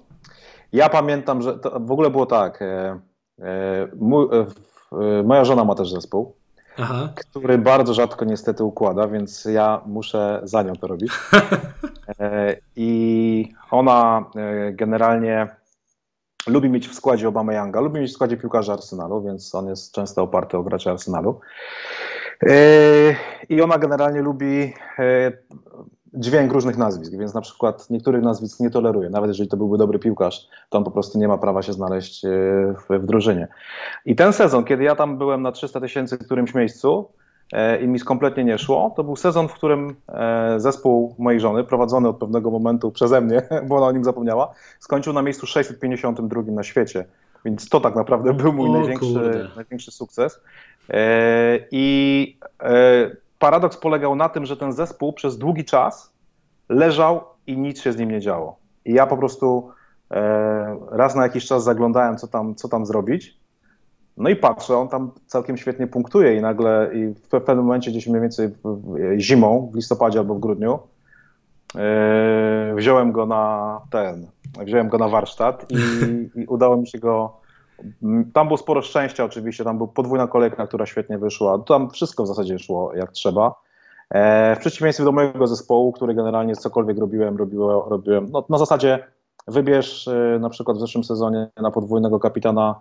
Ja 0.71 0.89
pamiętam, 0.89 1.41
że 1.41 1.59
w 1.79 1.91
ogóle 1.91 2.09
było 2.09 2.25
tak. 2.25 2.61
E, 2.61 2.99
mój, 3.95 4.27
moja 5.23 5.45
żona 5.45 5.65
ma 5.65 5.75
też 5.75 5.91
zespół, 5.91 6.35
Aha. 6.77 7.09
który 7.15 7.57
bardzo 7.57 7.93
rzadko 7.93 8.25
niestety 8.25 8.63
układa, 8.63 9.07
więc 9.07 9.45
ja 9.45 9.81
muszę 9.85 10.41
za 10.43 10.63
nią 10.63 10.75
to 10.75 10.87
robić. 10.87 11.11
E, 12.19 12.55
I 12.75 13.53
ona 13.71 14.25
e, 14.35 14.71
generalnie 14.71 15.47
lubi 16.47 16.69
mieć 16.69 16.87
w 16.87 16.93
składzie 16.93 17.27
Obama 17.27 17.53
Younga, 17.53 17.79
lubi 17.79 17.99
mieć 17.99 18.11
w 18.11 18.13
składzie 18.13 18.37
piłkarza 18.37 18.73
Arsenalu, 18.73 19.23
więc 19.23 19.55
on 19.55 19.67
jest 19.67 19.91
często 19.91 20.23
oparty 20.23 20.57
o 20.57 20.63
graczy 20.63 20.89
Arsenalu. 20.89 21.39
I 23.49 23.61
ona 23.61 23.77
generalnie 23.77 24.21
lubi 24.21 24.73
dźwięk 26.13 26.53
różnych 26.53 26.77
nazwisk, 26.77 27.11
więc 27.11 27.33
na 27.33 27.41
przykład 27.41 27.89
niektórych 27.89 28.23
nazwisk 28.23 28.59
nie 28.59 28.69
toleruje. 28.69 29.09
Nawet 29.09 29.27
jeżeli 29.27 29.49
to 29.49 29.57
byłby 29.57 29.77
dobry 29.77 29.99
piłkarz, 29.99 30.47
to 30.69 30.77
on 30.77 30.83
po 30.83 30.91
prostu 30.91 31.19
nie 31.19 31.27
ma 31.27 31.37
prawa 31.37 31.61
się 31.61 31.73
znaleźć 31.73 32.25
e, 32.25 32.29
w, 32.89 32.99
w 32.99 33.05
drużynie. 33.05 33.47
I 34.05 34.15
ten 34.15 34.33
sezon, 34.33 34.63
kiedy 34.63 34.83
ja 34.83 34.95
tam 34.95 35.17
byłem 35.17 35.41
na 35.41 35.51
300 35.51 35.81
tysięcy 35.81 36.17
w 36.17 36.25
którymś 36.25 36.53
miejscu 36.53 37.09
e, 37.53 37.81
i 37.81 37.87
mi 37.87 37.99
kompletnie 37.99 38.43
nie 38.43 38.57
szło, 38.57 38.93
to 38.95 39.03
był 39.03 39.15
sezon, 39.15 39.47
w 39.47 39.53
którym 39.53 39.95
e, 40.07 40.59
zespół 40.59 41.15
mojej 41.17 41.39
żony, 41.39 41.63
prowadzony 41.63 42.07
od 42.07 42.17
pewnego 42.17 42.51
momentu 42.51 42.91
przeze 42.91 43.21
mnie, 43.21 43.41
bo 43.67 43.75
ona 43.75 43.87
o 43.87 43.91
nim 43.91 44.03
zapomniała, 44.03 44.53
skończył 44.79 45.13
na 45.13 45.21
miejscu 45.21 45.47
652 45.47 46.41
na 46.41 46.63
świecie. 46.63 47.05
Więc 47.45 47.69
to 47.69 47.79
tak 47.79 47.95
naprawdę 47.95 48.33
był 48.33 48.53
mój 48.53 48.69
największy, 48.69 49.49
największy 49.55 49.91
sukces. 49.91 50.39
E, 50.89 51.59
I 51.71 52.37
e, 52.63 53.11
paradoks 53.39 53.77
polegał 53.77 54.15
na 54.15 54.29
tym, 54.29 54.45
że 54.45 54.57
ten 54.57 54.73
zespół 54.73 55.13
przez 55.13 55.37
długi 55.37 55.65
czas 55.65 56.13
leżał 56.69 57.21
i 57.47 57.57
nic 57.57 57.81
się 57.81 57.93
z 57.93 57.97
nim 57.97 58.11
nie 58.11 58.21
działo. 58.21 58.57
I 58.85 58.93
ja 58.93 59.07
po 59.07 59.17
prostu 59.17 59.69
e, 60.11 60.77
raz 60.91 61.15
na 61.15 61.23
jakiś 61.23 61.45
czas 61.45 61.63
zaglądałem, 61.63 62.17
co 62.17 62.27
tam, 62.27 62.55
co 62.55 62.69
tam 62.69 62.85
zrobić. 62.85 63.37
No 64.17 64.29
i 64.29 64.35
patrzę, 64.35 64.77
on 64.77 64.87
tam 64.87 65.11
całkiem 65.27 65.57
świetnie 65.57 65.87
punktuje 65.87 66.35
i 66.35 66.41
nagle 66.41 66.89
i 66.93 67.13
w 67.13 67.29
pewnym 67.29 67.65
momencie, 67.65 67.91
gdzieś 67.91 68.07
mniej 68.07 68.21
więcej 68.21 68.49
zimą, 69.17 69.69
w 69.73 69.75
listopadzie 69.75 70.19
albo 70.19 70.35
w 70.35 70.39
grudniu, 70.39 70.79
e, 71.75 72.73
wziąłem 72.75 73.11
go 73.11 73.25
na 73.25 73.81
ten, 73.89 74.27
wziąłem 74.65 74.89
go 74.89 74.97
na 74.97 75.07
warsztat 75.07 75.65
i, 75.69 75.75
i 76.41 76.45
udało 76.45 76.77
mi 76.77 76.87
się 76.87 76.99
go 76.99 77.46
tam 78.33 78.47
było 78.47 78.57
sporo 78.57 78.81
szczęścia 78.81 79.23
oczywiście, 79.23 79.63
tam 79.63 79.77
była 79.77 79.89
podwójna 79.89 80.27
kolejka, 80.27 80.67
która 80.67 80.85
świetnie 80.85 81.17
wyszła. 81.17 81.59
Tam 81.59 81.89
wszystko 81.89 82.23
w 82.23 82.27
zasadzie 82.27 82.59
szło 82.59 82.93
jak 82.95 83.11
trzeba. 83.11 83.55
E, 84.09 84.55
w 84.55 84.59
przeciwieństwie 84.59 85.03
do 85.05 85.11
mojego 85.11 85.47
zespołu, 85.47 85.91
który 85.91 86.13
generalnie 86.13 86.55
cokolwiek 86.55 86.97
robiłem, 86.97 87.37
robiłem, 87.37 87.79
robiłem 87.89 88.27
no, 88.31 88.45
na 88.49 88.57
zasadzie 88.57 89.07
wybierz 89.47 90.07
e, 90.07 90.39
na 90.39 90.49
przykład 90.49 90.77
w 90.77 90.79
zeszłym 90.79 91.03
sezonie 91.03 91.49
na 91.61 91.71
podwójnego 91.71 92.19
kapitana 92.19 92.75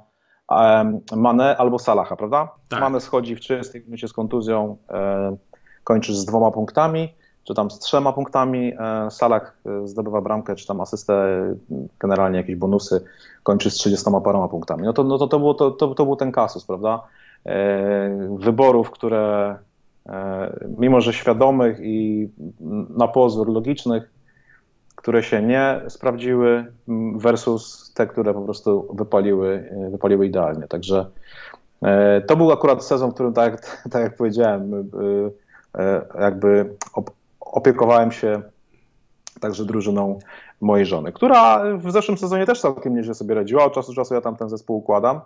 Mane 1.16 1.56
albo 1.56 1.78
Salaha, 1.78 2.16
prawda? 2.16 2.48
Tak. 2.68 2.80
Mane 2.80 3.00
schodzi 3.00 3.36
w 3.36 3.40
30 3.40 3.80
minucie 3.80 4.08
z 4.08 4.12
kontuzją, 4.12 4.76
e, 4.90 5.36
kończysz 5.84 6.16
z 6.16 6.24
dwoma 6.24 6.50
punktami, 6.50 7.14
czy 7.46 7.54
tam 7.54 7.70
z 7.70 7.78
trzema 7.78 8.12
punktami. 8.12 8.72
E, 8.78 9.10
Salah 9.10 9.56
e, 9.66 9.88
zdobywa 9.88 10.20
bramkę, 10.20 10.56
czy 10.56 10.66
tam 10.66 10.80
asystę, 10.80 11.14
generalnie 11.98 12.38
jakieś 12.38 12.56
bonusy, 12.56 13.04
kończy 13.42 13.70
z 13.70 13.74
30 13.74 14.10
paroma 14.24 14.48
punktami. 14.48 14.82
No 14.82 14.92
to, 14.92 15.04
no 15.04 15.18
to, 15.18 15.26
to, 15.26 15.38
było, 15.38 15.54
to, 15.54 15.70
to, 15.70 15.94
to 15.94 16.04
był 16.04 16.16
ten 16.16 16.32
kasus, 16.32 16.64
prawda? 16.64 17.02
Wyborów, 18.38 18.90
które 18.90 19.56
mimo, 20.78 21.00
że 21.00 21.12
świadomych 21.12 21.78
i 21.80 22.28
na 22.96 23.08
pozór 23.08 23.48
logicznych, 23.48 24.10
które 24.94 25.22
się 25.22 25.42
nie 25.42 25.80
sprawdziły 25.88 26.72
versus 27.16 27.92
te, 27.94 28.06
które 28.06 28.34
po 28.34 28.42
prostu 28.42 28.88
wypaliły, 28.94 29.70
wypaliły 29.90 30.26
idealnie. 30.26 30.68
Także 30.68 31.06
e, 31.82 32.20
to 32.20 32.36
był 32.36 32.52
akurat 32.52 32.84
sezon, 32.84 33.10
w 33.10 33.14
którym, 33.14 33.32
tak, 33.32 33.60
tak 33.92 34.02
jak 34.02 34.16
powiedziałem, 34.16 34.74
e, 34.74 35.80
e, 35.82 36.06
jakby 36.20 36.76
opiekowałem 37.56 38.12
się 38.12 38.42
także 39.40 39.64
drużyną 39.64 40.18
mojej 40.60 40.86
żony, 40.86 41.12
która 41.12 41.64
w 41.76 41.92
zeszłym 41.92 42.18
sezonie 42.18 42.46
też 42.46 42.60
całkiem 42.60 42.96
nieźle 42.96 43.14
sobie 43.14 43.34
radziła. 43.34 43.64
Od 43.64 43.75
czasu 43.75 43.92
do 43.92 43.96
czasu 43.96 44.14
ja 44.14 44.20
tam 44.20 44.36
ten 44.36 44.48
zespół 44.48 44.76
układam, 44.76 45.20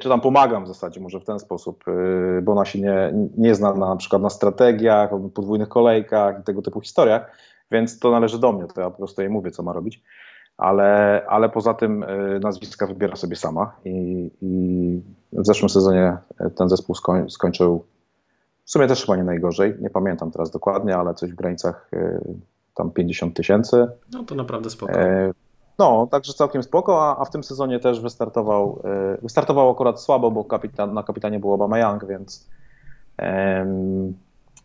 czy 0.00 0.08
tam 0.08 0.20
pomagam 0.20 0.64
w 0.64 0.68
zasadzie, 0.68 1.00
może 1.00 1.20
w 1.20 1.24
ten 1.24 1.38
sposób, 1.38 1.84
bo 2.42 2.52
ona 2.52 2.64
się 2.64 2.80
nie, 2.80 3.12
nie 3.36 3.54
zna 3.54 3.74
na, 3.74 3.88
na 3.88 3.96
przykład 3.96 4.22
na 4.22 4.30
strategiach, 4.30 5.10
podwójnych 5.34 5.68
kolejkach 5.68 6.40
i 6.40 6.42
tego 6.42 6.62
typu 6.62 6.80
historiach 6.80 7.30
więc 7.70 7.98
to 7.98 8.10
należy 8.10 8.38
do 8.38 8.52
mnie, 8.52 8.66
to 8.74 8.80
ja 8.80 8.90
po 8.90 8.96
prostu 8.96 9.22
jej 9.22 9.30
mówię, 9.30 9.50
co 9.50 9.62
ma 9.62 9.72
robić. 9.72 10.02
Ale, 10.56 11.22
ale 11.28 11.48
poza 11.48 11.74
tym 11.74 12.02
y, 12.02 12.40
nazwiska 12.40 12.86
wybiera 12.86 13.16
sobie 13.16 13.36
sama 13.36 13.76
i, 13.84 14.30
i 14.42 15.00
w 15.32 15.46
zeszłym 15.46 15.68
sezonie 15.68 16.16
ten 16.56 16.68
zespół 16.68 16.94
skoń, 16.94 17.30
skończył 17.30 17.84
w 18.64 18.70
sumie 18.70 18.86
też 18.86 19.00
chyba 19.00 19.16
nie 19.16 19.24
najgorzej, 19.24 19.74
nie 19.80 19.90
pamiętam 19.90 20.30
teraz 20.30 20.50
dokładnie, 20.50 20.96
ale 20.96 21.14
coś 21.14 21.32
w 21.32 21.34
granicach 21.34 21.88
y, 21.92 22.20
tam 22.74 22.90
50 22.90 23.36
tysięcy. 23.36 23.86
No 24.12 24.24
to 24.24 24.34
naprawdę 24.34 24.70
spoko. 24.70 24.92
E, 24.92 25.32
no, 25.78 26.08
także 26.10 26.32
całkiem 26.32 26.62
spoko, 26.62 27.08
a, 27.08 27.22
a 27.22 27.24
w 27.24 27.30
tym 27.30 27.44
sezonie 27.44 27.80
też 27.80 28.00
wystartował, 28.00 28.82
y, 29.14 29.22
wystartował 29.22 29.70
akurat 29.70 30.00
słabo, 30.00 30.30
bo 30.30 30.44
kapitan, 30.44 30.94
na 30.94 31.02
kapitanie 31.02 31.40
był 31.40 31.52
Obama 31.52 31.78
Young, 31.78 32.06
więc, 32.06 32.48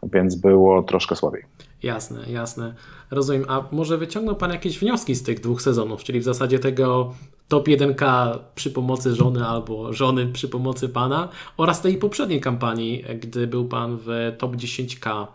więc 0.04 0.36
było 0.36 0.84
troszkę 0.84 1.16
słabiej. 1.16 1.44
Jasne, 1.84 2.20
jasne. 2.28 2.74
Rozumiem. 3.12 3.46
A 3.48 3.64
może 3.72 3.98
wyciągnął 3.98 4.36
Pan 4.36 4.52
jakieś 4.52 4.80
wnioski 4.80 5.16
z 5.16 5.24
tych 5.24 5.40
dwóch 5.40 5.62
sezonów, 5.62 6.04
czyli 6.04 6.20
w 6.20 6.24
zasadzie 6.24 6.60
tego 6.60 7.14
top 7.50 7.68
1K 7.68 8.32
przy 8.56 8.72
pomocy 8.72 9.16
żony 9.16 9.46
albo 9.46 9.94
żony 9.94 10.28
przy 10.28 10.50
pomocy 10.50 10.90
Pana 10.90 11.30
oraz 11.58 11.82
tej 11.82 11.98
poprzedniej 11.98 12.42
kampanii, 12.42 13.06
gdy 13.20 13.48
był 13.48 13.66
Pan 13.66 13.98
w 13.98 14.36
top 14.38 14.56
10K. 14.56 15.28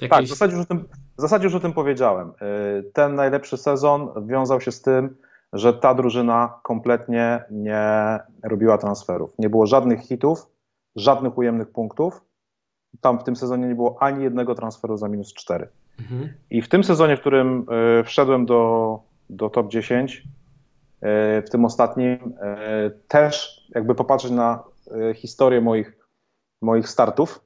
Jakieś... 0.00 0.10
Tak, 0.10 0.24
w 0.24 0.28
zasadzie, 0.28 0.56
już 0.56 0.62
o 0.62 0.68
tym, 0.68 0.84
w 1.18 1.20
zasadzie 1.20 1.44
już 1.44 1.54
o 1.54 1.60
tym 1.60 1.72
powiedziałem. 1.72 2.28
Y, 2.28 2.90
ten 2.92 3.14
najlepszy 3.14 3.56
sezon 3.56 4.26
wiązał 4.26 4.60
się 4.60 4.72
z 4.72 4.82
tym, 4.82 5.16
że 5.52 5.74
ta 5.74 5.94
drużyna 5.94 6.60
kompletnie 6.62 7.44
nie 7.50 8.18
robiła 8.42 8.78
transferów. 8.78 9.34
Nie 9.38 9.50
było 9.50 9.66
żadnych 9.66 10.00
hitów, 10.00 10.46
żadnych 10.96 11.38
ujemnych 11.38 11.70
punktów. 11.70 12.20
Tam 13.00 13.18
w 13.18 13.24
tym 13.24 13.36
sezonie 13.36 13.68
nie 13.68 13.74
było 13.74 14.02
ani 14.02 14.24
jednego 14.24 14.54
transferu 14.54 14.96
za 14.96 15.08
minus 15.08 15.34
4. 15.34 15.68
Mhm. 16.00 16.28
I 16.50 16.62
w 16.62 16.68
tym 16.68 16.84
sezonie, 16.84 17.16
w 17.16 17.20
którym 17.20 17.66
e, 18.00 18.04
wszedłem 18.04 18.46
do, 18.46 19.00
do 19.30 19.50
top 19.50 19.68
10, 19.68 20.22
e, 20.22 20.45
w 21.46 21.50
tym 21.50 21.64
ostatnim, 21.64 22.34
e, 22.40 22.90
też 23.08 23.60
jakby 23.74 23.94
popatrzeć 23.94 24.30
na 24.30 24.64
historię 25.14 25.60
moich, 25.60 26.08
moich 26.62 26.88
startów, 26.88 27.44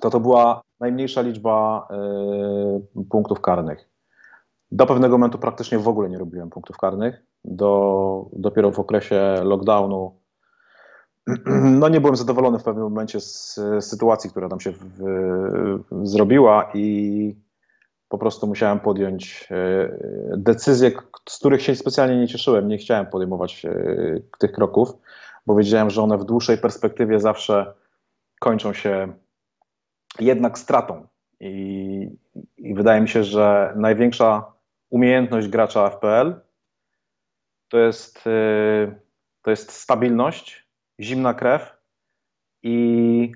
to 0.00 0.10
to 0.10 0.20
była 0.20 0.62
najmniejsza 0.80 1.20
liczba 1.20 1.88
punktów 3.10 3.40
karnych. 3.40 3.88
Do 4.70 4.86
pewnego 4.86 5.18
momentu 5.18 5.38
praktycznie 5.38 5.78
w 5.78 5.88
ogóle 5.88 6.08
nie 6.08 6.18
robiłem 6.18 6.50
punktów 6.50 6.76
karnych. 6.76 7.22
Do, 7.44 8.26
dopiero 8.32 8.70
w 8.70 8.78
okresie 8.78 9.34
lockdownu 9.42 10.18
no 11.80 11.88
nie 11.88 12.00
byłem 12.00 12.16
zadowolony 12.16 12.58
w 12.58 12.62
pewnym 12.62 12.84
momencie 12.84 13.20
z 13.20 13.60
sytuacji, 13.80 14.30
która 14.30 14.48
tam 14.48 14.60
się 14.60 14.72
w, 14.72 14.78
w, 14.80 16.06
zrobiła 16.08 16.70
i 16.74 17.36
po 18.08 18.18
prostu 18.18 18.46
musiałem 18.46 18.80
podjąć 18.80 19.48
e, 19.50 19.88
decyzje, 20.36 20.90
z 21.28 21.38
których 21.38 21.62
się 21.62 21.74
specjalnie 21.74 22.16
nie 22.16 22.28
cieszyłem. 22.28 22.68
Nie 22.68 22.78
chciałem 22.78 23.06
podejmować 23.06 23.64
e, 23.64 23.74
tych 24.38 24.52
kroków, 24.52 24.88
bo 25.46 25.54
wiedziałem, 25.54 25.90
że 25.90 26.02
one 26.02 26.18
w 26.18 26.24
dłuższej 26.24 26.58
perspektywie 26.58 27.20
zawsze 27.20 27.74
kończą 28.40 28.72
się 28.72 29.12
jednak 30.20 30.58
stratą. 30.58 31.06
I, 31.40 32.08
i 32.56 32.74
wydaje 32.74 33.00
mi 33.00 33.08
się, 33.08 33.24
że 33.24 33.72
największa 33.76 34.52
umiejętność 34.90 35.48
gracza 35.48 35.90
FPL 35.90 36.34
to 37.68 37.78
jest, 37.78 38.26
e, 38.26 39.00
to 39.42 39.50
jest 39.50 39.72
stabilność 39.72 40.68
zimna 41.00 41.34
krew 41.34 41.76
i, 42.62 43.32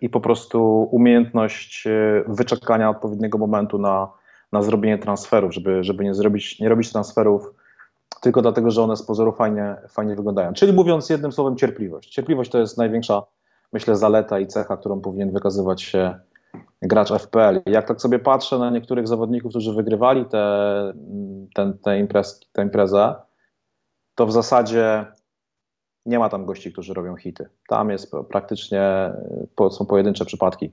i 0.00 0.08
po 0.08 0.20
prostu 0.20 0.88
umiejętność 0.90 1.86
e, 1.86 2.24
wyczekania 2.26 2.90
odpowiedniego 2.90 3.38
momentu 3.38 3.78
na, 3.78 4.08
na 4.52 4.62
zrobienie 4.62 4.98
transferów, 4.98 5.54
żeby, 5.54 5.84
żeby 5.84 6.04
nie, 6.04 6.14
zrobić, 6.14 6.60
nie 6.60 6.68
robić 6.68 6.92
transferów 6.92 7.50
tylko 8.20 8.42
dlatego, 8.42 8.70
że 8.70 8.82
one 8.82 8.96
z 8.96 9.02
pozoru 9.02 9.32
fajnie, 9.32 9.76
fajnie 9.88 10.16
wyglądają. 10.16 10.52
Czyli 10.52 10.72
mówiąc 10.72 11.10
jednym 11.10 11.32
słowem, 11.32 11.56
cierpliwość. 11.56 12.10
Cierpliwość 12.10 12.50
to 12.50 12.58
jest 12.58 12.78
największa, 12.78 13.22
myślę, 13.72 13.96
zaleta 13.96 14.38
i 14.38 14.46
cecha, 14.46 14.76
którą 14.76 15.00
powinien 15.00 15.32
wykazywać 15.32 15.82
się 15.82 16.18
gracz 16.82 17.12
FPL. 17.12 17.60
Jak 17.66 17.88
tak 17.88 18.00
sobie 18.00 18.18
patrzę 18.18 18.58
na 18.58 18.70
niektórych 18.70 19.08
zawodników, 19.08 19.50
którzy 19.50 19.74
wygrywali 19.74 20.24
tę 20.24 20.92
te, 21.54 21.72
te 21.82 21.98
imprez, 21.98 22.40
te 22.52 22.62
imprezę, 22.62 23.14
to 24.14 24.26
w 24.26 24.32
zasadzie 24.32 25.06
nie 26.06 26.18
ma 26.18 26.28
tam 26.28 26.46
gości, 26.46 26.72
którzy 26.72 26.94
robią 26.94 27.16
hity. 27.16 27.48
Tam 27.68 27.90
jest 27.90 28.12
praktycznie, 28.28 29.12
są 29.70 29.86
pojedyncze 29.86 30.24
przypadki 30.24 30.72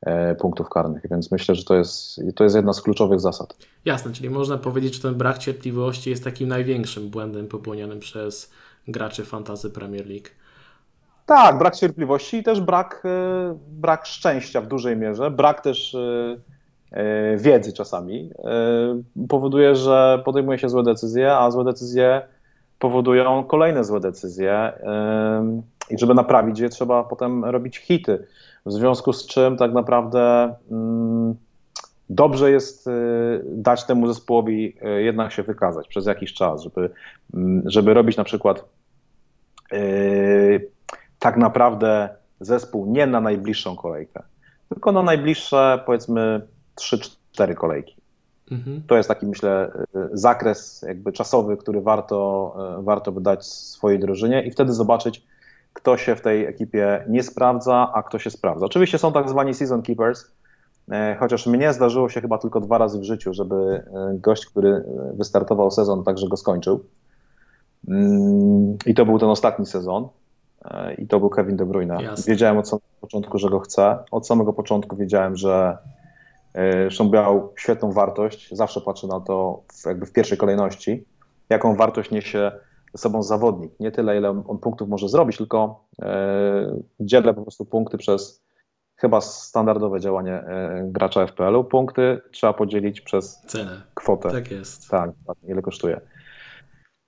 e, 0.00 0.34
punktów 0.34 0.68
karnych, 0.68 1.02
więc 1.10 1.32
myślę, 1.32 1.54
że 1.54 1.64
to 1.64 1.74
jest, 1.74 2.20
to 2.34 2.44
jest 2.44 2.56
jedna 2.56 2.72
z 2.72 2.82
kluczowych 2.82 3.20
zasad. 3.20 3.56
Jasne, 3.84 4.12
czyli 4.12 4.30
można 4.30 4.58
powiedzieć, 4.58 4.94
że 4.94 5.02
ten 5.02 5.14
brak 5.14 5.38
cierpliwości 5.38 6.10
jest 6.10 6.24
takim 6.24 6.48
największym 6.48 7.10
błędem 7.10 7.48
popełnionym 7.48 8.00
przez 8.00 8.52
graczy 8.88 9.24
fantazy 9.24 9.70
Premier 9.70 10.06
League. 10.06 10.28
Tak, 11.26 11.58
brak 11.58 11.76
cierpliwości 11.76 12.36
i 12.36 12.42
też 12.42 12.60
brak, 12.60 13.02
e, 13.04 13.58
brak 13.68 14.06
szczęścia 14.06 14.60
w 14.60 14.66
dużej 14.66 14.96
mierze, 14.96 15.30
brak 15.30 15.60
też 15.60 15.94
e, 15.94 17.36
wiedzy 17.36 17.72
czasami 17.72 18.30
powoduje, 19.28 19.74
że 19.74 20.22
podejmuje 20.24 20.58
się 20.58 20.68
złe 20.68 20.82
decyzje, 20.82 21.36
a 21.36 21.50
złe 21.50 21.64
decyzje 21.64 22.22
powodują 22.78 23.44
kolejne 23.44 23.84
złe 23.84 24.00
decyzje 24.00 24.72
i 25.90 25.98
żeby 25.98 26.14
naprawić 26.14 26.58
je, 26.58 26.68
trzeba 26.68 27.04
potem 27.04 27.44
robić 27.44 27.78
hity. 27.78 28.26
W 28.66 28.72
związku 28.72 29.12
z 29.12 29.26
czym 29.26 29.56
tak 29.56 29.72
naprawdę 29.72 30.54
dobrze 32.10 32.50
jest 32.50 32.86
y, 32.86 32.90
dać 33.44 33.84
temu 33.84 34.06
zespołowi 34.06 34.76
y, 34.98 35.02
jednak 35.02 35.32
się 35.32 35.42
wykazać 35.42 35.88
przez 35.88 36.06
jakiś 36.06 36.32
czas, 36.34 36.62
żeby, 36.62 36.90
żeby 37.64 37.94
robić 37.94 38.16
na 38.16 38.24
przykład 38.24 38.64
y, 39.72 40.70
tak 41.18 41.36
naprawdę 41.36 42.08
zespół 42.40 42.86
nie 42.86 43.06
na 43.06 43.20
najbliższą 43.20 43.76
kolejkę, 43.76 44.22
tylko 44.68 44.92
na 44.92 45.02
najbliższe 45.02 45.82
powiedzmy 45.86 46.46
3-4 46.80 47.54
kolejki. 47.54 47.96
Mhm. 48.50 48.82
To 48.86 48.96
jest 48.96 49.08
taki, 49.08 49.26
myślę, 49.26 49.72
zakres 50.12 50.84
jakby 50.88 51.12
czasowy, 51.12 51.56
który 51.56 51.80
warto, 51.80 52.54
warto 52.78 53.12
wydać 53.12 53.46
swojej 53.46 53.98
drużynie 53.98 54.42
i 54.42 54.50
wtedy 54.50 54.72
zobaczyć, 54.72 55.22
kto 55.72 55.96
się 55.96 56.16
w 56.16 56.20
tej 56.20 56.46
ekipie 56.46 57.04
nie 57.08 57.22
sprawdza, 57.22 57.92
a 57.94 58.02
kto 58.02 58.18
się 58.18 58.30
sprawdza. 58.30 58.66
Oczywiście 58.66 58.98
są 58.98 59.12
tak 59.12 59.28
zwani 59.28 59.54
season 59.54 59.82
keepers, 59.82 60.30
e, 60.90 61.16
chociaż 61.20 61.46
mnie 61.46 61.72
zdarzyło 61.72 62.08
się 62.08 62.20
chyba 62.20 62.38
tylko 62.38 62.60
dwa 62.60 62.78
razy 62.78 62.98
w 62.98 63.04
życiu, 63.04 63.34
żeby 63.34 63.54
e, 63.56 63.82
gość, 64.18 64.46
który 64.46 64.84
wystartował 65.14 65.70
sezon, 65.70 66.04
także 66.04 66.28
go 66.28 66.36
skończył. 66.36 66.84
Mm, 67.88 68.76
I 68.86 68.94
to 68.94 69.06
był 69.06 69.18
ten 69.18 69.28
ostatni 69.28 69.66
sezon. 69.66 70.08
E, 70.64 70.94
I 70.94 71.06
to 71.06 71.20
był 71.20 71.30
Kevin 71.30 71.56
De 71.56 71.66
Bruyne. 71.66 72.02
Jasne. 72.02 72.32
Wiedziałem 72.32 72.58
od 72.58 72.68
samego 72.68 72.86
początku, 73.00 73.38
że 73.38 73.50
go 73.50 73.60
chcę. 73.60 73.98
Od 74.10 74.26
samego 74.26 74.52
początku 74.52 74.96
wiedziałem, 74.96 75.36
że 75.36 75.78
Zresztą 76.56 77.10
miał 77.10 77.52
świetną 77.56 77.92
wartość, 77.92 78.48
zawsze 78.52 78.80
patrzę 78.80 79.06
na 79.06 79.20
to 79.20 79.62
w, 79.72 79.86
jakby 79.86 80.06
w 80.06 80.12
pierwszej 80.12 80.38
kolejności, 80.38 81.04
jaką 81.50 81.76
wartość 81.76 82.10
niesie 82.10 82.52
ze 82.94 82.98
sobą 82.98 83.22
zawodnik. 83.22 83.72
Nie 83.80 83.90
tyle, 83.90 84.18
ile 84.18 84.30
on 84.30 84.58
punktów 84.58 84.88
może 84.88 85.08
zrobić, 85.08 85.36
tylko 85.36 85.84
e, 86.02 86.76
dzielę 87.00 87.34
po 87.34 87.42
prostu 87.42 87.64
punkty 87.64 87.98
przez 87.98 88.46
chyba 88.96 89.20
standardowe 89.20 90.00
działanie 90.00 90.32
e, 90.32 90.82
gracza 90.84 91.26
FPL-u. 91.26 91.64
Punkty 91.64 92.20
trzeba 92.30 92.52
podzielić 92.52 93.00
przez 93.00 93.42
cenę, 93.46 93.82
kwotę. 93.94 94.30
Tak 94.30 94.50
jest. 94.50 94.88
Tak, 94.88 95.10
tak, 95.26 95.36
ile 95.48 95.62
kosztuje. 95.62 96.00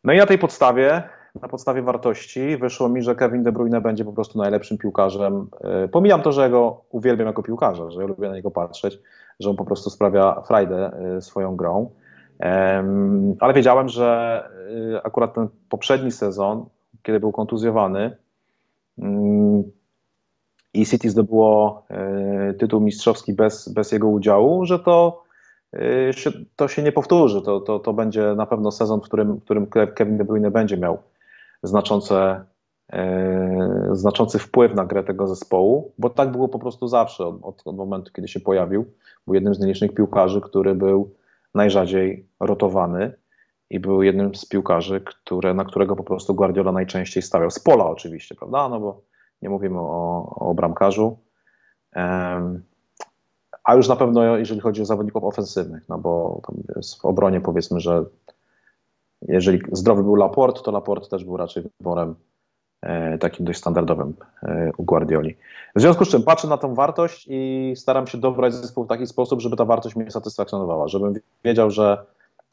No 0.05 0.13
i 0.13 0.19
na 0.19 0.27
tej 0.27 0.39
podstawie 0.39 1.03
na 1.35 1.49
podstawie 1.49 1.83
wartości 1.83 2.57
wyszło 2.57 2.89
mi, 2.89 3.03
że 3.03 3.15
Kevin 3.15 3.43
De 3.43 3.53
Bruyne 3.53 3.81
będzie 3.81 4.05
po 4.05 4.13
prostu 4.13 4.39
najlepszym 4.39 4.79
piłkarzem. 4.79 5.47
E, 5.61 5.89
pomijam 5.89 6.23
to, 6.23 6.33
że 6.33 6.51
go 6.51 6.85
uwielbiam 6.91 7.27
jako 7.27 7.43
piłkarza, 7.43 7.91
że 7.91 8.01
ja 8.01 8.07
lubię 8.07 8.29
na 8.29 8.35
niego 8.35 8.51
patrzeć, 8.51 8.99
że 9.41 9.51
on 9.51 9.57
po 9.57 9.65
prostu 9.65 9.91
sprawia 9.91 10.43
frajdę 10.47 10.93
e, 11.17 11.21
swoją 11.21 11.57
grą. 11.57 11.91
Ale 13.41 13.55
wiedziałem, 13.55 13.89
że 13.89 14.43
e, 14.95 15.07
akurat 15.07 15.35
ten 15.35 15.49
poprzedni 15.69 16.13
sezon, 16.13 16.67
kiedy 17.03 17.21
był 17.21 17.33
kontuzjowany 17.33 18.17
mm, 18.99 19.63
i 20.75 20.87
City 20.87 21.11
zdobyło 21.11 21.87
tytuł 22.59 22.81
mistrzowski 22.81 23.33
bez, 23.33 23.69
bez 23.69 23.93
jego 23.93 24.09
udziału, 24.09 24.65
że 24.65 24.79
to 24.79 25.23
to 26.57 26.69
się 26.69 26.83
nie 26.83 26.93
powtórzy. 26.93 27.43
To, 27.43 27.61
to, 27.61 27.79
to 27.79 27.93
będzie 27.93 28.35
na 28.35 28.47
pewno 28.47 28.71
sezon, 28.73 29.01
w 29.01 29.05
którym, 29.05 29.35
w 29.35 29.45
którym 29.45 29.67
Kevin 29.67 30.19
De 30.19 30.25
Bruyne 30.25 30.51
będzie 30.51 30.77
miał 30.77 30.99
znaczące, 31.63 32.45
e, 32.93 33.89
znaczący 33.93 34.39
wpływ 34.39 34.75
na 34.75 34.85
grę 34.85 35.05
tego 35.05 35.27
zespołu, 35.27 35.93
bo 35.99 36.11
tak 36.11 36.33
było 36.33 36.49
po 36.49 36.59
prostu 36.59 36.89
zawsze 36.89 37.27
od, 37.27 37.37
od, 37.43 37.63
od 37.65 37.77
momentu, 37.77 38.13
kiedy 38.13 38.29
się 38.29 38.41
pojawił. 38.41 38.85
Był 39.27 39.35
jednym 39.35 39.55
z 39.55 39.61
nielicznych 39.61 39.95
piłkarzy, 39.95 40.41
który 40.41 40.75
był 40.75 41.15
najrzadziej 41.55 42.29
rotowany 42.41 43.13
i 43.71 43.81
był 43.81 44.03
jednym 44.03 44.35
z 44.35 44.47
piłkarzy, 44.47 45.01
które, 45.01 45.55
na 45.55 45.65
którego 45.65 45.97
po 45.97 46.05
prostu 46.05 46.35
Guardiola 46.35 46.73
najczęściej 46.73 47.23
stawiał. 47.23 47.51
Z 47.51 47.59
pola 47.59 47.87
oczywiście, 47.87 48.35
prawda? 48.35 48.69
No 48.69 48.81
bo 48.81 49.03
nie 49.43 49.49
mówimy 49.49 49.81
o, 49.81 50.35
o 50.37 50.55
bramkarzu. 50.55 51.19
A 53.65 53.75
już 53.75 53.89
na 53.89 53.97
pewno 53.97 54.37
jeżeli 54.37 54.61
chodzi 54.61 54.83
o 54.83 54.85
zawodników 54.85 55.25
ofensywnych, 55.25 55.89
no 55.89 55.99
bo 55.99 56.41
w 57.01 57.05
obronie 57.05 57.41
powiedzmy, 57.41 57.81
że 57.81 58.05
jeżeli 59.23 59.61
zdrowy 59.73 60.03
był 60.03 60.15
Laport, 60.15 60.63
to 60.63 60.71
Laport 60.71 61.09
też 61.09 61.25
był 61.25 61.37
raczej 61.37 61.63
wyborem 61.79 62.15
e, 62.83 63.19
takim 63.19 63.47
dość 63.47 63.59
standardowym 63.59 64.15
e, 64.43 64.71
u 64.77 64.85
Guardioli. 64.85 65.37
W 65.77 65.81
związku 65.81 66.05
z 66.05 66.09
czym 66.09 66.23
patrzę 66.23 66.49
na 66.49 66.59
tą 66.59 66.75
wartość 66.75 67.27
i 67.31 67.73
staram 67.77 68.07
się 68.07 68.19
dobrać 68.19 68.55
zespół 68.55 68.85
w 68.85 68.89
taki 68.89 69.07
sposób, 69.07 69.41
żeby 69.41 69.57
ta 69.57 69.65
wartość 69.65 69.97
mnie 69.97 70.11
satysfakcjonowała, 70.11 70.89
żebym 70.89 71.15
wiedział, 71.45 71.71
że 71.71 72.07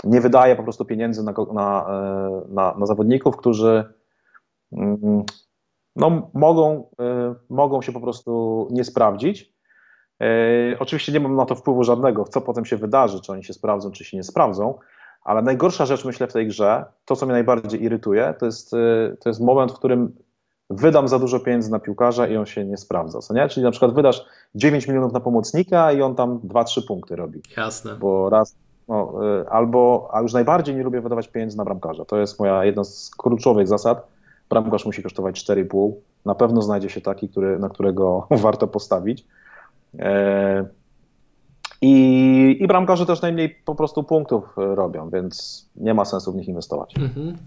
nie 0.03 0.21
wydaję 0.21 0.55
po 0.55 0.63
prostu 0.63 0.85
pieniędzy 0.85 1.23
na, 1.23 1.33
na, 1.53 1.85
e, 1.89 2.41
na, 2.53 2.75
na 2.77 2.85
zawodników, 2.85 3.37
którzy 3.37 3.83
mm, 4.71 5.23
no, 5.95 6.29
mogą, 6.33 6.89
mogą 7.49 7.81
się 7.81 7.91
po 7.91 7.99
prostu 7.99 8.67
nie 8.71 8.83
sprawdzić. 8.83 9.53
Oczywiście 10.79 11.11
nie 11.11 11.19
mam 11.19 11.35
na 11.35 11.45
to 11.45 11.55
wpływu 11.55 11.83
żadnego, 11.83 12.23
co 12.23 12.41
potem 12.41 12.65
się 12.65 12.77
wydarzy, 12.77 13.21
czy 13.21 13.31
oni 13.31 13.43
się 13.43 13.53
sprawdzą, 13.53 13.91
czy 13.91 14.05
się 14.05 14.17
nie 14.17 14.23
sprawdzą, 14.23 14.79
ale 15.25 15.41
najgorsza 15.41 15.85
rzecz, 15.85 16.05
myślę, 16.05 16.27
w 16.27 16.33
tej 16.33 16.47
grze, 16.47 16.85
to 17.05 17.15
co 17.15 17.25
mnie 17.25 17.33
najbardziej 17.33 17.83
irytuje, 17.83 18.33
to 18.39 18.45
jest, 18.45 18.73
y, 18.73 19.17
to 19.19 19.29
jest 19.29 19.41
moment, 19.41 19.71
w 19.71 19.75
którym 19.75 20.15
wydam 20.69 21.07
za 21.07 21.19
dużo 21.19 21.39
pieniędzy 21.39 21.71
na 21.71 21.79
piłkarza 21.79 22.27
i 22.27 22.37
on 22.37 22.45
się 22.45 22.65
nie 22.65 22.77
sprawdza, 22.77 23.19
co 23.19 23.33
nie? 23.33 23.49
Czyli 23.49 23.63
na 23.63 23.71
przykład 23.71 23.93
wydasz 23.93 24.25
9 24.55 24.87
milionów 24.87 25.13
na 25.13 25.19
pomocnika 25.19 25.91
i 25.91 26.01
on 26.01 26.15
tam 26.15 26.39
2-3 26.39 26.87
punkty 26.87 27.15
robi. 27.15 27.41
Jasne. 27.57 27.95
Bo 27.95 28.29
raz, 28.29 28.55
no, 28.87 29.13
y, 29.41 29.49
albo, 29.49 30.09
a 30.13 30.21
już 30.21 30.33
najbardziej 30.33 30.75
nie 30.75 30.83
lubię 30.83 31.01
wydawać 31.01 31.27
pieniędzy 31.27 31.57
na 31.57 31.65
bramkarza. 31.65 32.05
To 32.05 32.17
jest 32.17 32.39
moja 32.39 32.65
jedna 32.65 32.83
z 32.83 33.11
kluczowych 33.17 33.67
zasad. 33.67 34.07
Bramkarz 34.49 34.85
musi 34.85 35.03
kosztować 35.03 35.43
4,5. 35.43 35.91
Na 36.25 36.35
pewno 36.35 36.61
znajdzie 36.61 36.89
się 36.89 37.01
taki, 37.01 37.29
który, 37.29 37.59
na 37.59 37.69
którego 37.69 38.27
warto 38.45 38.67
postawić. 38.67 39.25
I, 41.81 42.57
I 42.59 42.67
bramkarze 42.67 43.05
też 43.05 43.21
najmniej 43.21 43.55
po 43.65 43.75
prostu 43.75 44.03
punktów 44.03 44.43
e, 44.57 44.75
robią, 44.75 45.09
więc 45.09 45.65
nie 45.75 45.93
ma 45.93 46.05
sensu 46.05 46.31
w 46.31 46.35
nich 46.35 46.47
inwestować. 46.47 46.93
Mhm. 46.97 47.37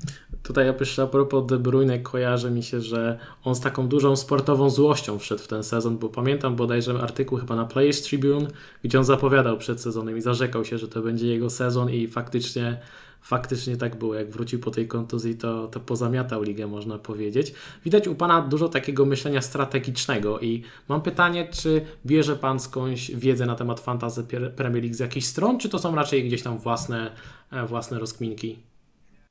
Tutaj 0.42 0.66
ja 0.66 0.74
a 1.02 1.06
propos 1.06 1.46
De 1.46 1.58
Bruyne 1.58 1.98
kojarzy 1.98 2.50
mi 2.50 2.62
się, 2.62 2.80
że 2.80 3.18
on 3.44 3.54
z 3.54 3.60
taką 3.60 3.88
dużą 3.88 4.16
sportową 4.16 4.70
złością 4.70 5.18
wszedł 5.18 5.42
w 5.42 5.48
ten 5.48 5.62
sezon, 5.62 5.98
bo 5.98 6.08
pamiętam 6.08 6.56
bodajże 6.56 6.94
artykuł 7.02 7.38
chyba 7.38 7.56
na 7.56 7.64
Players 7.64 8.02
Tribune, 8.02 8.46
gdzie 8.84 8.98
on 8.98 9.04
zapowiadał 9.04 9.56
przed 9.58 9.80
sezonem 9.80 10.16
i 10.16 10.20
zarzekał 10.20 10.64
się, 10.64 10.78
że 10.78 10.88
to 10.88 11.02
będzie 11.02 11.26
jego 11.26 11.50
sezon 11.50 11.90
i 11.90 12.08
faktycznie 12.08 12.78
faktycznie 13.20 13.76
tak 13.76 13.96
było. 13.96 14.14
Jak 14.14 14.30
wrócił 14.30 14.60
po 14.60 14.70
tej 14.70 14.88
kontuzji, 14.88 15.36
to, 15.36 15.68
to 15.68 15.80
pozamiatał 15.80 16.42
ligę, 16.42 16.66
można 16.66 16.98
powiedzieć. 16.98 17.54
Widać 17.84 18.08
u 18.08 18.14
Pana 18.14 18.40
dużo 18.42 18.68
takiego 18.68 19.04
myślenia 19.04 19.42
strategicznego 19.42 20.40
i 20.40 20.62
mam 20.88 21.02
pytanie, 21.02 21.48
czy 21.50 21.80
bierze 22.06 22.36
Pan 22.36 22.60
skądś 22.60 23.10
wiedzę 23.10 23.46
na 23.46 23.54
temat 23.54 23.80
fantazy 23.80 24.24
Premier 24.56 24.82
League 24.82 24.96
z 24.96 25.00
jakichś 25.00 25.26
stron, 25.26 25.58
czy 25.58 25.68
to 25.68 25.78
są 25.78 25.94
raczej 25.94 26.24
gdzieś 26.24 26.42
tam 26.42 26.58
własne, 26.58 27.10
e, 27.52 27.66
własne 27.66 27.98
rozkminki? 27.98 28.68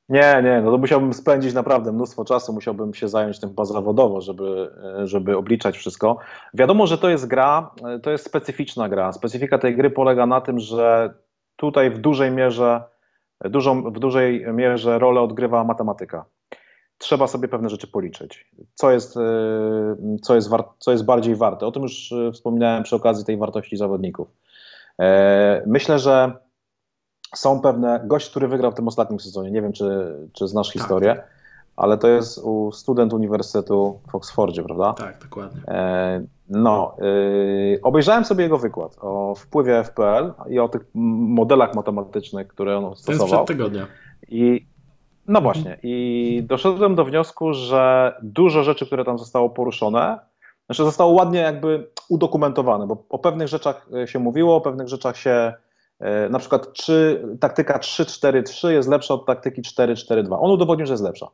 Nie, 0.08 0.40
nie, 0.44 0.60
no 0.64 0.70
to 0.70 0.78
musiałbym 0.78 1.12
spędzić 1.12 1.54
naprawdę 1.54 1.92
mnóstwo 1.92 2.24
czasu, 2.24 2.52
musiałbym 2.52 2.94
się 2.94 3.08
zająć 3.08 3.40
tym 3.40 3.54
zawodowo, 3.62 4.20
żeby, 4.20 4.70
e, 5.02 5.06
żeby 5.06 5.36
obliczać 5.36 5.76
wszystko. 5.78 6.18
Wiadomo, 6.54 6.86
że 6.86 6.98
to 6.98 7.08
jest 7.08 7.26
gra, 7.26 7.70
e, 7.84 7.98
to 7.98 8.10
jest 8.10 8.26
specyficzna 8.26 8.88
gra. 8.88 9.12
Specyfika 9.12 9.58
tej 9.58 9.76
gry 9.76 9.90
polega 9.90 10.26
na 10.26 10.40
tym, 10.40 10.58
że 10.58 11.14
tutaj 11.56 11.90
w 11.90 11.98
dużej 11.98 12.30
mierze 12.30 12.82
dużą, 13.44 13.82
w 13.82 13.98
dużej 13.98 14.46
mierze 14.52 14.98
rolę 14.98 15.20
odgrywa 15.20 15.64
matematyka. 15.64 16.24
Trzeba 16.98 17.26
sobie 17.26 17.48
pewne 17.48 17.70
rzeczy 17.70 17.86
policzyć. 17.86 18.50
Co 18.74 18.90
jest, 18.90 19.16
y, 19.16 19.20
co 20.22 20.34
jest, 20.34 20.48
war, 20.48 20.64
co 20.78 20.92
jest 20.92 21.04
bardziej 21.04 21.36
warte? 21.36 21.66
O 21.66 21.72
tym 21.72 21.82
już 21.82 22.12
y, 22.12 22.32
wspominałem 22.32 22.82
przy 22.82 22.96
okazji 22.96 23.24
tej 23.24 23.36
wartości 23.36 23.76
zawodników. 23.76 24.28
E, 25.00 25.62
myślę, 25.66 25.98
że 25.98 26.32
są 27.34 27.60
pewne. 27.60 28.00
Gość, 28.04 28.30
który 28.30 28.48
wygrał 28.48 28.72
w 28.72 28.74
tym 28.74 28.88
ostatnim 28.88 29.20
sezonie, 29.20 29.50
nie 29.50 29.62
wiem, 29.62 29.72
czy, 29.72 30.16
czy 30.32 30.48
znasz 30.48 30.66
tak, 30.66 30.72
historię. 30.72 31.22
Ale 31.78 31.98
to 31.98 32.08
jest 32.08 32.38
u 32.38 32.72
student 32.72 33.12
Uniwersytetu 33.12 34.00
w 34.10 34.14
Oksfordzie, 34.14 34.62
prawda? 34.62 34.92
Tak, 34.92 35.18
dokładnie. 35.22 35.60
E, 35.68 36.24
no, 36.48 36.96
yy, 36.98 37.80
obejrzałem 37.82 38.24
sobie 38.24 38.44
jego 38.44 38.58
wykład 38.58 38.96
o 39.00 39.34
wpływie 39.34 39.84
FPL 39.84 40.32
i 40.48 40.58
o 40.58 40.68
tych 40.68 40.82
modelach 40.94 41.74
matematycznych, 41.74 42.48
które 42.48 42.78
on 42.78 42.96
stosował. 42.96 43.28
To 43.28 43.34
jest 43.34 43.46
tygodnia. 43.46 43.86
I 44.28 44.66
no 45.28 45.40
właśnie, 45.40 45.78
i 45.82 46.42
doszedłem 46.48 46.94
do 46.94 47.04
wniosku, 47.04 47.54
że 47.54 48.14
dużo 48.22 48.62
rzeczy, 48.62 48.86
które 48.86 49.04
tam 49.04 49.18
zostało 49.18 49.50
poruszone, 49.50 50.18
znaczy 50.66 50.84
zostało 50.84 51.12
ładnie 51.12 51.40
jakby 51.40 51.90
udokumentowane, 52.08 52.86
bo 52.86 53.04
o 53.08 53.18
pewnych 53.18 53.48
rzeczach 53.48 53.88
e, 54.02 54.08
się 54.08 54.18
mówiło, 54.18 54.56
o 54.56 54.60
pewnych 54.60 54.88
rzeczach 54.88 55.16
się 55.16 55.52
e, 56.00 56.28
na 56.28 56.38
przykład 56.38 56.72
3, 56.72 57.28
taktyka 57.40 57.78
3-4-3 57.78 58.68
jest 58.68 58.88
lepsza 58.88 59.14
od 59.14 59.26
taktyki 59.26 59.62
4-4-2. 59.62 60.38
On 60.40 60.50
udowodnił, 60.50 60.86
że 60.86 60.92
jest 60.92 61.04
lepsza. 61.04 61.28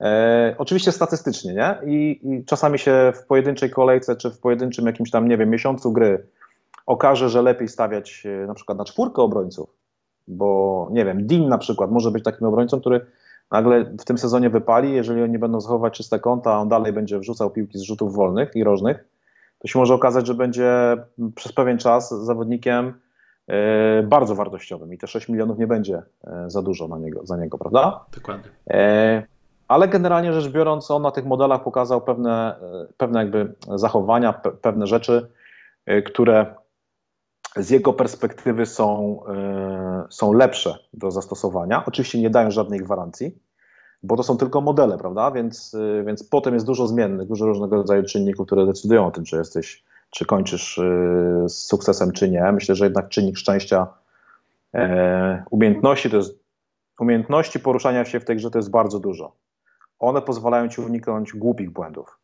E, 0.00 0.54
oczywiście 0.58 0.92
statystycznie, 0.92 1.54
nie? 1.54 1.78
I, 1.86 2.20
I, 2.22 2.44
czasami 2.44 2.78
się 2.78 3.12
w 3.14 3.26
pojedynczej 3.26 3.70
kolejce, 3.70 4.16
czy 4.16 4.30
w 4.30 4.38
pojedynczym 4.38 4.86
jakimś 4.86 5.10
tam, 5.10 5.28
nie 5.28 5.38
wiem, 5.38 5.50
miesiącu 5.50 5.92
gry 5.92 6.26
okaże, 6.86 7.28
że 7.28 7.42
lepiej 7.42 7.68
stawiać 7.68 8.26
e, 8.26 8.46
na 8.46 8.54
przykład 8.54 8.78
na 8.78 8.84
czwórkę 8.84 9.22
obrońców, 9.22 9.70
bo 10.28 10.88
nie 10.90 11.04
wiem, 11.04 11.26
Dean 11.26 11.48
na 11.48 11.58
przykład 11.58 11.90
może 11.90 12.10
być 12.10 12.24
takim 12.24 12.46
obrońcą, 12.46 12.80
który 12.80 13.06
nagle 13.50 13.84
w 13.84 14.04
tym 14.04 14.18
sezonie 14.18 14.50
wypali, 14.50 14.92
jeżeli 14.92 15.22
oni 15.22 15.38
będą 15.38 15.60
zachować 15.60 15.94
czyste 15.96 16.18
konta, 16.18 16.54
a 16.54 16.58
on 16.58 16.68
dalej 16.68 16.92
będzie 16.92 17.18
wrzucał 17.18 17.50
piłki 17.50 17.78
z 17.78 17.82
rzutów 17.82 18.14
wolnych 18.14 18.50
i 18.54 18.64
rożnych, 18.64 19.04
to 19.58 19.68
się 19.68 19.78
może 19.78 19.94
okazać, 19.94 20.26
że 20.26 20.34
będzie 20.34 20.96
przez 21.34 21.52
pewien 21.52 21.78
czas 21.78 22.10
zawodnikiem 22.10 22.94
e, 23.48 24.02
bardzo 24.02 24.34
wartościowym 24.34 24.92
i 24.92 24.98
te 24.98 25.06
6 25.06 25.28
milionów 25.28 25.58
nie 25.58 25.66
będzie 25.66 26.02
e, 26.24 26.44
za 26.50 26.62
dużo 26.62 26.88
na 26.88 26.98
niego, 26.98 27.26
za 27.26 27.36
niego, 27.36 27.58
prawda? 27.58 28.04
Dokładnie. 28.14 28.50
E, 29.66 29.72
ale 29.72 29.88
generalnie 29.88 30.32
rzecz 30.32 30.52
biorąc, 30.52 30.90
on 30.90 31.02
na 31.02 31.10
tych 31.10 31.24
modelach 31.24 31.62
pokazał 31.62 32.00
pewne, 32.00 32.56
pewne 32.96 33.20
jakby 33.20 33.54
zachowania, 33.74 34.32
pe, 34.32 34.50
pewne 34.50 34.86
rzeczy, 34.86 35.28
e, 35.86 36.02
które 36.02 36.54
z 37.56 37.70
jego 37.70 37.92
perspektywy 37.92 38.66
są, 38.66 39.18
e, 39.28 40.04
są 40.10 40.32
lepsze 40.32 40.78
do 40.92 41.10
zastosowania. 41.10 41.84
Oczywiście 41.86 42.20
nie 42.20 42.30
dają 42.30 42.50
żadnej 42.50 42.80
gwarancji, 42.80 43.38
bo 44.02 44.16
to 44.16 44.22
są 44.22 44.36
tylko 44.36 44.60
modele, 44.60 44.98
prawda? 44.98 45.30
Więc, 45.30 45.74
e, 45.74 46.04
więc 46.04 46.24
potem 46.24 46.54
jest 46.54 46.66
dużo 46.66 46.86
zmiennych, 46.86 47.28
dużo 47.28 47.46
różnego 47.46 47.76
rodzaju 47.76 48.02
czynników, 48.02 48.46
które 48.46 48.66
decydują 48.66 49.06
o 49.06 49.10
tym, 49.10 49.24
czy 49.24 49.36
jesteś, 49.36 49.84
czy 50.10 50.26
kończysz 50.26 50.80
z 51.46 51.52
sukcesem, 51.52 52.12
czy 52.12 52.30
nie. 52.30 52.52
Myślę, 52.52 52.74
że 52.74 52.84
jednak 52.84 53.08
czynnik 53.08 53.38
szczęścia, 53.38 53.86
umiejętności 55.50 56.10
to 56.10 56.16
jest 56.16 56.38
umiejętności 57.00 57.60
poruszania 57.60 58.04
się 58.04 58.20
w 58.20 58.24
tej 58.24 58.36
grze 58.36 58.50
to 58.50 58.58
jest 58.58 58.70
bardzo 58.70 59.00
dużo 59.00 59.32
one 59.98 60.22
pozwalają 60.22 60.68
ci 60.68 60.80
uniknąć 60.80 61.32
głupich 61.32 61.70
błędów. 61.70 62.18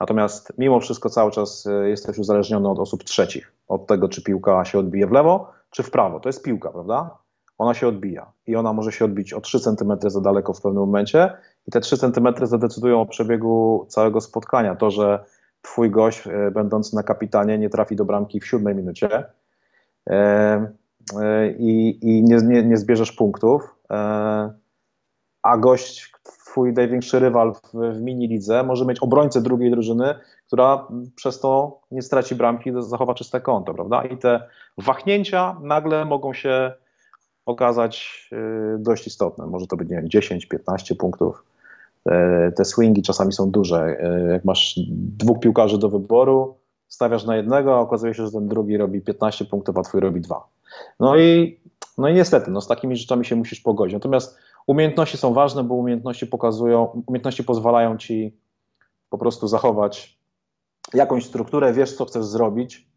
Natomiast 0.00 0.52
mimo 0.58 0.80
wszystko 0.80 1.10
cały 1.10 1.30
czas 1.30 1.66
e, 1.66 1.88
jesteś 1.88 2.18
uzależniony 2.18 2.68
od 2.68 2.78
osób 2.78 3.04
trzecich, 3.04 3.52
od 3.68 3.86
tego, 3.86 4.08
czy 4.08 4.22
piłka 4.22 4.64
się 4.64 4.78
odbije 4.78 5.06
w 5.06 5.12
lewo, 5.12 5.52
czy 5.70 5.82
w 5.82 5.90
prawo. 5.90 6.20
To 6.20 6.28
jest 6.28 6.42
piłka, 6.42 6.70
prawda? 6.70 7.18
Ona 7.58 7.74
się 7.74 7.88
odbija 7.88 8.32
i 8.46 8.56
ona 8.56 8.72
może 8.72 8.92
się 8.92 9.04
odbić 9.04 9.32
o 9.32 9.40
3 9.40 9.60
cm 9.60 9.92
za 10.06 10.20
daleko 10.20 10.52
w 10.52 10.60
pewnym 10.60 10.82
momencie 10.82 11.32
i 11.66 11.70
te 11.70 11.80
3 11.80 11.98
cm 11.98 12.28
zadecydują 12.42 13.00
o 13.00 13.06
przebiegu 13.06 13.86
całego 13.88 14.20
spotkania. 14.20 14.76
To, 14.76 14.90
że 14.90 15.24
twój 15.62 15.90
gość, 15.90 16.26
e, 16.26 16.50
będący 16.50 16.96
na 16.96 17.02
kapitanie, 17.02 17.58
nie 17.58 17.70
trafi 17.70 17.96
do 17.96 18.04
bramki 18.04 18.40
w 18.40 18.46
siódmej 18.46 18.74
minucie 18.74 19.24
e, 20.10 20.66
i, 21.58 22.22
nie, 22.24 22.62
nie 22.62 22.76
zbierzesz 22.76 23.12
punktów, 23.12 23.74
a 25.42 25.56
gość, 25.58 26.12
twój 26.52 26.72
największy 26.72 27.18
rywal 27.18 27.54
w, 27.54 27.60
w 27.72 28.00
mini 28.00 28.28
lidze 28.28 28.62
może 28.62 28.84
mieć 28.86 28.98
obrońcę 28.98 29.42
drugiej 29.42 29.70
drużyny, 29.70 30.14
która 30.46 30.86
przez 31.16 31.40
to 31.40 31.80
nie 31.90 32.02
straci 32.02 32.34
bramki, 32.34 32.70
zachowa 32.78 33.14
czyste 33.14 33.40
konto, 33.40 33.74
prawda? 33.74 34.04
I 34.04 34.18
te 34.18 34.48
wahnięcia 34.78 35.56
nagle 35.62 36.04
mogą 36.04 36.32
się 36.32 36.72
okazać 37.46 38.28
y, 38.32 38.78
dość 38.78 39.06
istotne. 39.06 39.46
Może 39.46 39.66
to 39.66 39.76
być, 39.76 39.88
nie 39.88 39.96
wiem, 39.96 40.08
10-15 40.08 40.96
punktów. 40.96 41.44
Te, 42.04 42.52
te 42.56 42.64
swingi 42.64 43.02
czasami 43.02 43.32
są 43.32 43.50
duże. 43.50 43.96
Y, 44.28 44.32
jak 44.32 44.44
masz 44.44 44.80
dwóch 44.90 45.40
piłkarzy 45.40 45.78
do 45.78 45.88
wyboru, 45.88 46.54
stawiasz 46.88 47.24
na 47.24 47.36
jednego, 47.36 47.74
a 47.74 47.80
okazuje 47.80 48.14
się, 48.14 48.26
że 48.26 48.32
ten 48.32 48.48
drugi 48.48 48.76
robi 48.76 49.00
15 49.00 49.44
punktów, 49.44 49.78
a 49.78 49.82
twój 49.82 50.00
robi 50.00 50.20
dwa. 50.20 50.48
No 51.00 51.16
i, 51.16 51.60
no 51.98 52.08
i 52.08 52.14
niestety, 52.14 52.50
no 52.50 52.60
z 52.60 52.66
takimi 52.66 52.96
rzeczami 52.96 53.24
się 53.24 53.36
musisz 53.36 53.60
pogodzić. 53.60 53.94
Natomiast 53.94 54.38
umiejętności 54.66 55.16
są 55.16 55.34
ważne, 55.34 55.64
bo 55.64 55.74
umiejętności 55.74 56.26
pokazują, 56.26 57.02
umiejętności 57.06 57.44
pozwalają 57.44 57.96
ci 57.98 58.36
po 59.10 59.18
prostu 59.18 59.48
zachować 59.48 60.18
jakąś 60.94 61.24
strukturę, 61.24 61.72
wiesz, 61.72 61.96
co 61.96 62.04
chcesz 62.04 62.24
zrobić, 62.24 62.88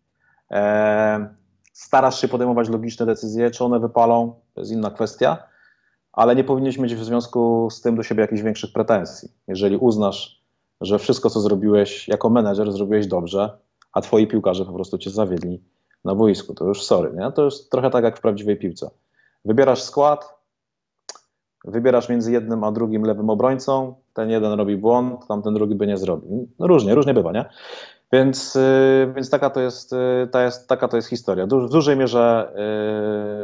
e, 0.51 1.35
starasz 1.73 2.21
się 2.21 2.27
podejmować 2.27 2.69
logiczne 2.69 3.05
decyzje, 3.05 3.51
czy 3.51 3.63
one 3.63 3.79
wypalą, 3.79 4.35
to 4.53 4.61
jest 4.61 4.71
inna 4.71 4.91
kwestia, 4.91 5.37
ale 6.13 6.35
nie 6.35 6.43
powinieneś 6.43 6.77
mieć 6.77 6.95
w 6.95 7.03
związku 7.03 7.67
z 7.71 7.81
tym 7.81 7.95
do 7.95 8.03
siebie 8.03 8.21
jakichś 8.21 8.41
większych 8.41 8.73
pretensji. 8.73 9.29
Jeżeli 9.47 9.77
uznasz, 9.77 10.41
że 10.81 10.99
wszystko, 10.99 11.29
co 11.29 11.41
zrobiłeś 11.41 12.07
jako 12.07 12.29
menedżer, 12.29 12.71
zrobiłeś 12.71 13.07
dobrze, 13.07 13.57
a 13.93 14.01
twoi 14.01 14.27
piłkarze 14.27 14.65
po 14.65 14.73
prostu 14.73 14.97
cię 14.97 15.09
zawiedli 15.09 15.63
na 16.03 16.15
boisku, 16.15 16.53
to 16.53 16.65
już 16.65 16.83
sorry, 16.83 17.13
nie? 17.17 17.31
To 17.31 17.45
jest 17.45 17.71
trochę 17.71 17.89
tak 17.89 18.03
jak 18.03 18.17
w 18.17 18.21
prawdziwej 18.21 18.57
piłce. 18.57 18.89
Wybierasz 19.45 19.81
skład, 19.81 20.34
wybierasz 21.67 22.09
między 22.09 22.31
jednym 22.31 22.63
a 22.63 22.71
drugim 22.71 23.03
lewym 23.03 23.29
obrońcą, 23.29 23.95
ten 24.13 24.29
jeden 24.29 24.53
robi 24.53 24.77
błąd, 24.77 25.27
tamten 25.27 25.53
drugi 25.53 25.75
by 25.75 25.87
nie 25.87 25.97
zrobił. 25.97 26.47
No 26.59 26.67
różnie, 26.67 26.95
różnie 26.95 27.13
bywa, 27.13 27.31
nie? 27.31 27.45
Więc, 28.11 28.55
yy, 28.55 29.13
więc 29.15 29.29
taka, 29.29 29.49
to 29.49 29.61
jest, 29.61 29.91
yy, 29.91 30.27
ta 30.31 30.43
jest, 30.43 30.67
taka 30.67 30.87
to 30.87 30.95
jest 30.95 31.09
historia. 31.09 31.45
W 31.45 31.69
dużej 31.69 31.97
mierze 31.97 32.53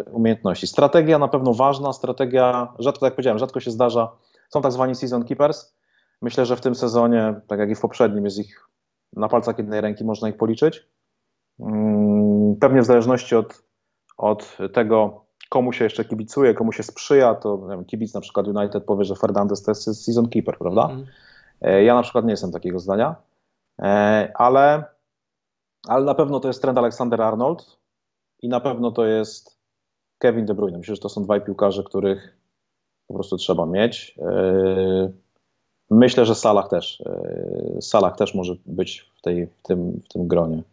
yy, 0.06 0.14
umiejętności. 0.14 0.68
Strategia 0.68 1.20
na 1.20 1.28
pewno 1.28 1.54
ważna, 1.54 1.94
strategia, 1.94 2.74
rzadko, 2.80 3.06
jak 3.06 3.16
powiedziałem, 3.16 3.40
rzadko 3.40 3.60
się 3.60 3.72
zdarza. 3.72 4.12
Są 4.50 4.62
tak 4.62 4.72
zwani 4.72 4.96
season 4.96 5.24
keepers. 5.26 5.76
Myślę, 6.22 6.46
że 6.46 6.56
w 6.56 6.62
tym 6.62 6.76
sezonie, 6.76 7.36
tak 7.48 7.60
jak 7.60 7.70
i 7.70 7.76
w 7.76 7.82
poprzednim, 7.82 8.26
jest 8.26 8.40
ich 8.40 8.68
na 9.14 9.28
palcach 9.28 9.58
jednej 9.58 9.82
ręki, 9.82 10.04
można 10.04 10.30
ich 10.30 10.38
policzyć. 10.38 10.88
Mm, 11.60 12.56
pewnie 12.56 12.82
w 12.82 12.86
zależności 12.86 13.36
od, 13.36 13.64
od 14.18 14.58
tego, 14.74 15.26
komu 15.52 15.74
się 15.74 15.84
jeszcze 15.84 16.06
kibicuje, 16.06 16.54
komu 16.54 16.72
się 16.72 16.84
sprzyja, 16.84 17.36
to 17.36 17.58
wiem, 17.58 17.86
kibic 17.86 18.14
na 18.14 18.22
przykład 18.22 18.48
United 18.48 18.84
powie, 18.84 19.06
że 19.06 19.16
Fernandez 19.16 19.64
to 19.64 19.72
jest 19.72 20.06
season 20.06 20.30
keeper, 20.30 20.58
prawda? 20.58 20.90
Mm. 20.90 21.06
Ja 21.86 21.96
na 21.96 22.02
przykład 22.04 22.26
nie 22.26 22.32
jestem 22.32 22.52
takiego 22.52 22.80
zdania, 22.80 23.16
e, 23.80 24.32
ale, 24.36 24.84
ale 25.88 26.06
na 26.06 26.16
pewno 26.16 26.40
to 26.40 26.48
jest 26.48 26.62
trend 26.62 26.78
Alexander 26.78 27.22
Arnold 27.22 27.78
i 28.42 28.50
na 28.50 28.60
pewno 28.60 28.92
to 28.92 29.06
jest 29.06 29.58
Kevin 30.18 30.46
De 30.46 30.54
Bruyne. 30.54 30.78
Myślę, 30.78 30.96
że 30.96 31.02
to 31.02 31.10
są 31.10 31.24
dwaj 31.24 31.42
piłkarze, 31.42 31.84
których 31.84 32.38
po 33.08 33.14
prostu 33.14 33.38
trzeba 33.38 33.66
mieć. 33.66 34.18
E, 34.22 35.12
myślę, 35.90 36.26
że 36.26 36.36
Salah 36.36 36.70
też. 36.70 37.04
Salah 37.82 38.18
też 38.18 38.36
może 38.36 38.56
być 38.66 39.12
w, 39.18 39.22
tej, 39.22 39.48
w, 39.48 39.62
tym, 39.62 40.02
w 40.06 40.08
tym 40.08 40.28
gronie 40.28 40.64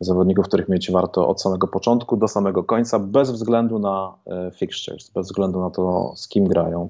zawodników, 0.00 0.46
których 0.46 0.68
mieć 0.68 0.90
warto 0.90 1.28
od 1.28 1.42
samego 1.42 1.68
początku 1.68 2.16
do 2.16 2.28
samego 2.28 2.64
końca, 2.64 2.98
bez 2.98 3.30
względu 3.30 3.78
na 3.78 4.14
e, 4.26 4.50
fixtures, 4.50 5.10
bez 5.10 5.26
względu 5.26 5.60
na 5.60 5.70
to, 5.70 6.12
z 6.16 6.28
kim 6.28 6.48
grają. 6.48 6.88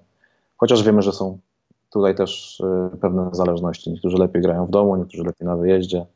Chociaż 0.56 0.82
wiemy, 0.82 1.02
że 1.02 1.12
są 1.12 1.38
tutaj 1.90 2.14
też 2.14 2.60
e, 2.60 2.96
pewne 3.00 3.28
zależności. 3.32 3.90
Niektórzy 3.90 4.16
lepiej 4.16 4.42
grają 4.42 4.66
w 4.66 4.70
domu, 4.70 4.96
niektórzy 4.96 5.22
lepiej 5.22 5.46
na 5.46 5.56
wyjeździe. 5.56 6.06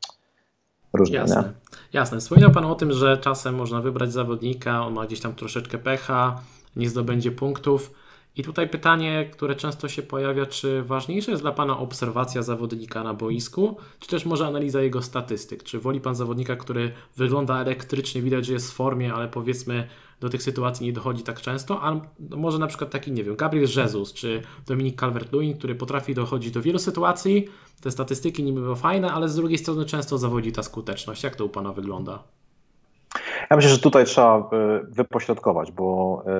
Różnie, 0.93 1.15
Jasne. 1.15 1.41
nie? 1.41 1.49
Jasne. 1.93 2.19
Wspomniał 2.19 2.51
Pan 2.51 2.65
o 2.65 2.75
tym, 2.75 2.91
że 2.91 3.17
czasem 3.17 3.55
można 3.55 3.81
wybrać 3.81 4.11
zawodnika, 4.11 4.85
on 4.85 4.93
ma 4.93 5.05
gdzieś 5.05 5.21
tam 5.21 5.35
troszeczkę 5.35 5.77
pecha, 5.77 6.41
nie 6.75 6.89
zdobędzie 6.89 7.31
punktów. 7.31 7.91
I 8.35 8.43
tutaj 8.43 8.69
pytanie, 8.69 9.29
które 9.31 9.55
często 9.55 9.89
się 9.89 10.01
pojawia, 10.01 10.45
czy 10.45 10.83
ważniejsza 10.83 11.31
jest 11.31 11.43
dla 11.43 11.51
Pana 11.51 11.79
obserwacja 11.79 12.43
zawodnika 12.43 13.03
na 13.03 13.13
boisku, 13.13 13.77
czy 13.99 14.07
też 14.07 14.25
może 14.25 14.47
analiza 14.47 14.81
jego 14.81 15.01
statystyk? 15.01 15.63
Czy 15.63 15.79
woli 15.79 16.01
Pan 16.01 16.15
zawodnika, 16.15 16.55
który 16.55 16.91
wygląda 17.17 17.61
elektrycznie, 17.61 18.21
widać, 18.21 18.45
że 18.45 18.53
jest 18.53 18.71
w 18.71 18.75
formie, 18.75 19.13
ale 19.13 19.27
powiedzmy 19.27 19.87
do 20.19 20.29
tych 20.29 20.43
sytuacji 20.43 20.85
nie 20.85 20.93
dochodzi 20.93 21.23
tak 21.23 21.41
często, 21.41 21.81
a 21.83 22.01
może 22.29 22.59
na 22.59 22.67
przykład 22.67 22.91
taki, 22.91 23.11
nie 23.11 23.23
wiem, 23.23 23.35
Gabriel 23.35 23.67
Jesus, 23.77 24.13
czy 24.13 24.41
Dominik 24.67 25.01
Calvert-Lewin, 25.01 25.57
który 25.57 25.75
potrafi 25.75 26.13
dochodzić 26.13 26.51
do 26.51 26.61
wielu 26.61 26.79
sytuacji, 26.79 27.47
te 27.81 27.91
statystyki 27.91 28.43
niby 28.43 28.61
były 28.61 28.75
fajne, 28.75 29.11
ale 29.11 29.29
z 29.29 29.35
drugiej 29.35 29.57
strony 29.57 29.85
często 29.85 30.17
zawodzi 30.17 30.51
ta 30.51 30.63
skuteczność. 30.63 31.23
Jak 31.23 31.35
to 31.35 31.45
u 31.45 31.49
Pana 31.49 31.73
wygląda? 31.73 32.23
Ja 33.49 33.55
myślę, 33.55 33.71
że 33.71 33.79
tutaj 33.79 34.05
trzeba 34.05 34.37
e, 34.37 34.79
wypośrodkować, 34.89 35.71
bo 35.71 36.23
e, 36.27 36.31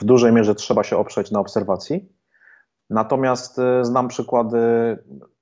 w 0.00 0.04
dużej 0.04 0.32
mierze 0.32 0.54
trzeba 0.54 0.84
się 0.84 0.96
oprzeć 0.96 1.30
na 1.30 1.40
obserwacji. 1.40 2.08
Natomiast 2.90 3.58
e, 3.58 3.84
znam 3.84 4.08
przykłady, 4.08 4.58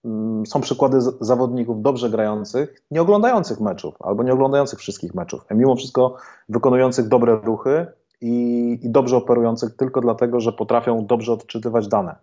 mm, 0.04 0.46
są 0.46 0.60
przykłady 0.60 1.00
zawodników 1.20 1.82
dobrze 1.82 2.10
grających, 2.10 2.82
nie 2.90 3.02
oglądających 3.02 3.60
meczów 3.60 3.94
albo 4.00 4.22
nie 4.22 4.32
oglądających 4.32 4.78
wszystkich 4.78 5.14
meczów, 5.14 5.44
a 5.48 5.54
mimo 5.54 5.76
wszystko 5.76 6.16
wykonujących 6.48 7.08
dobre 7.08 7.40
ruchy 7.44 7.86
i, 8.20 8.78
i 8.82 8.90
dobrze 8.90 9.16
operujących 9.16 9.76
tylko 9.76 10.00
dlatego, 10.00 10.40
że 10.40 10.52
potrafią 10.52 11.06
dobrze 11.06 11.32
odczytywać 11.32 11.88
dane. 11.88 12.16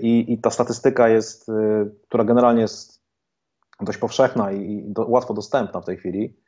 I, 0.00 0.32
i 0.32 0.38
ta 0.38 0.50
statystyka 0.50 1.08
jest, 1.08 1.50
która 2.02 2.24
generalnie 2.24 2.62
jest 2.62 3.02
dość 3.80 3.98
powszechna 3.98 4.52
i, 4.52 4.84
do, 4.88 5.06
łatwo 5.06 5.34
dostępna 5.34 5.80
w 5.80 5.84
tej 5.84 5.96
chwili, 5.96 6.39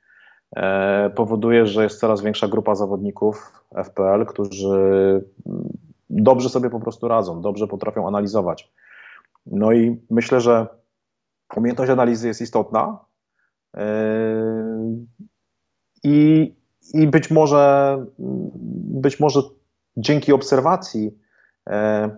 powoduje, 1.14 1.66
że 1.66 1.82
jest 1.82 2.00
coraz 2.00 2.22
większa 2.22 2.48
grupa 2.48 2.74
zawodników 2.74 3.64
FPL, 3.84 4.26
którzy 4.26 5.24
dobrze 6.10 6.48
sobie 6.48 6.70
po 6.70 6.80
prostu 6.80 7.08
radzą, 7.08 7.40
dobrze 7.40 7.66
potrafią 7.66 8.08
analizować. 8.08 8.72
No 9.46 9.72
i 9.72 10.00
myślę, 10.10 10.40
że 10.40 10.66
umiejętność 11.56 11.90
analizy 11.90 12.28
jest 12.28 12.40
istotna. 12.40 12.98
E, 13.76 13.84
I, 16.04 16.54
i 16.94 17.06
być 17.06 17.30
może, 17.30 17.96
być 19.02 19.20
może 19.20 19.40
dzięki 19.96 20.32
obserwacji 20.32 21.18
e, 21.68 22.10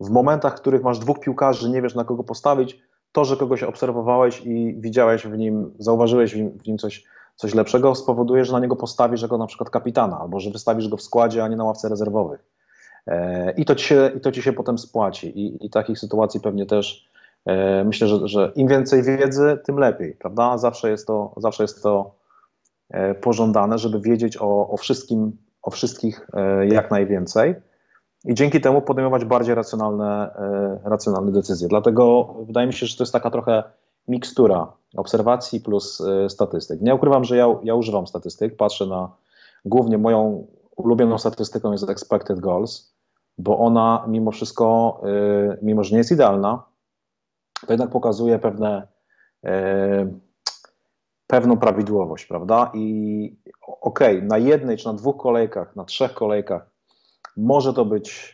w 0.00 0.10
momentach, 0.10 0.56
w 0.56 0.60
których 0.60 0.82
masz 0.82 0.98
dwóch 0.98 1.20
piłkarzy, 1.20 1.70
nie 1.70 1.82
wiesz 1.82 1.94
na 1.94 2.04
kogo 2.04 2.24
postawić, 2.24 2.82
to, 3.12 3.24
że 3.24 3.36
kogoś 3.36 3.62
obserwowałeś 3.62 4.40
i 4.46 4.74
widziałeś 4.78 5.26
w 5.26 5.38
nim, 5.38 5.74
zauważyłeś 5.78 6.34
w 6.34 6.66
nim 6.66 6.78
coś 6.78 7.04
coś 7.40 7.54
lepszego 7.54 7.94
spowoduje, 7.94 8.44
że 8.44 8.52
na 8.52 8.60
niego 8.60 8.76
postawisz 8.76 9.22
jako 9.22 9.38
na 9.38 9.46
przykład 9.46 9.70
kapitana, 9.70 10.20
albo 10.20 10.40
że 10.40 10.50
wystawisz 10.50 10.88
go 10.88 10.96
w 10.96 11.02
składzie, 11.02 11.44
a 11.44 11.48
nie 11.48 11.56
na 11.56 11.64
ławce 11.64 11.88
rezerwowych. 11.88 12.44
E, 13.06 13.52
I 13.52 13.64
to 13.64 13.74
ci 13.74 13.86
się, 13.86 14.10
i 14.16 14.20
to 14.20 14.32
ci 14.32 14.42
się 14.42 14.52
potem 14.52 14.78
spłaci. 14.78 15.38
I, 15.38 15.66
i 15.66 15.70
takich 15.70 15.98
sytuacji 15.98 16.40
pewnie 16.40 16.66
też 16.66 17.08
e, 17.46 17.84
myślę, 17.84 18.08
że, 18.08 18.28
że 18.28 18.52
im 18.56 18.68
więcej 18.68 19.02
wiedzy, 19.02 19.58
tym 19.64 19.78
lepiej, 19.78 20.14
prawda? 20.14 20.58
Zawsze 20.58 20.90
jest 20.90 21.06
to, 21.06 21.34
zawsze 21.36 21.64
jest 21.64 21.82
to 21.82 22.14
e, 22.90 23.14
pożądane, 23.14 23.78
żeby 23.78 24.00
wiedzieć 24.00 24.36
o, 24.40 24.68
o 24.68 24.76
wszystkim, 24.76 25.36
o 25.62 25.70
wszystkich 25.70 26.26
jak 26.68 26.90
najwięcej 26.90 27.54
i 28.24 28.34
dzięki 28.34 28.60
temu 28.60 28.82
podejmować 28.82 29.24
bardziej 29.24 29.54
racjonalne, 29.54 30.30
racjonalne 30.84 31.32
decyzje. 31.32 31.68
Dlatego 31.68 32.34
wydaje 32.46 32.66
mi 32.66 32.72
się, 32.72 32.86
że 32.86 32.96
to 32.96 33.02
jest 33.02 33.12
taka 33.12 33.30
trochę 33.30 33.62
mikstura 34.08 34.72
obserwacji 34.96 35.60
plus 35.60 36.00
y, 36.00 36.30
statystyk. 36.30 36.80
Nie 36.80 36.94
ukrywam, 36.94 37.24
że 37.24 37.36
ja, 37.36 37.46
ja 37.62 37.74
używam 37.74 38.06
statystyk, 38.06 38.56
patrzę 38.56 38.86
na 38.86 39.12
głównie 39.64 39.98
moją 39.98 40.46
ulubioną 40.76 41.18
statystyką 41.18 41.72
jest 41.72 41.90
expected 41.90 42.40
goals, 42.40 42.94
bo 43.38 43.58
ona 43.58 44.04
mimo 44.08 44.30
wszystko, 44.30 45.00
y, 45.52 45.58
mimo 45.62 45.84
że 45.84 45.92
nie 45.92 45.98
jest 45.98 46.12
idealna, 46.12 46.62
to 47.66 47.72
jednak 47.72 47.90
pokazuje 47.90 48.38
pewne, 48.38 48.88
y, 49.44 49.50
pewną 51.26 51.56
prawidłowość, 51.56 52.26
prawda? 52.26 52.70
I 52.74 53.36
okej, 53.80 54.16
okay, 54.16 54.28
na 54.28 54.38
jednej 54.38 54.76
czy 54.76 54.86
na 54.86 54.94
dwóch 54.94 55.16
kolejkach, 55.16 55.76
na 55.76 55.84
trzech 55.84 56.14
kolejkach 56.14 56.70
może 57.36 57.74
to 57.74 57.84
być 57.84 58.32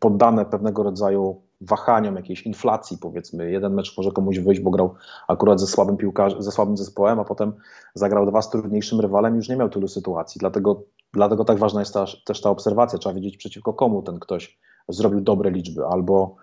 poddane 0.00 0.44
pewnego 0.44 0.82
rodzaju 0.82 1.42
wahaniom, 1.60 2.16
jakiejś 2.16 2.42
inflacji, 2.42 2.98
powiedzmy. 2.98 3.50
Jeden 3.50 3.74
mecz 3.74 3.96
może 3.96 4.12
komuś 4.12 4.38
wyjść, 4.38 4.60
bo 4.60 4.70
grał 4.70 4.94
akurat 5.28 5.60
ze 5.60 5.66
słabym 5.66 5.96
piłkarzem, 5.96 6.42
ze 6.42 6.52
słabym 6.52 6.76
zespołem, 6.76 7.20
a 7.20 7.24
potem 7.24 7.52
zagrał 7.94 8.26
dwa 8.26 8.42
z 8.42 8.50
trudniejszym 8.50 9.00
rywalem 9.00 9.34
i 9.34 9.36
już 9.36 9.48
nie 9.48 9.56
miał 9.56 9.68
tylu 9.68 9.88
sytuacji. 9.88 10.38
Dlatego, 10.38 10.82
dlatego 11.12 11.44
tak 11.44 11.58
ważna 11.58 11.80
jest 11.80 11.94
ta, 11.94 12.04
też 12.24 12.40
ta 12.40 12.50
obserwacja. 12.50 12.98
Trzeba 12.98 13.14
wiedzieć, 13.14 13.36
przeciwko 13.36 13.72
komu 13.72 14.02
ten 14.02 14.18
ktoś 14.18 14.58
zrobił 14.88 15.20
dobre 15.20 15.50
liczby 15.50 15.86
albo, 15.86 16.36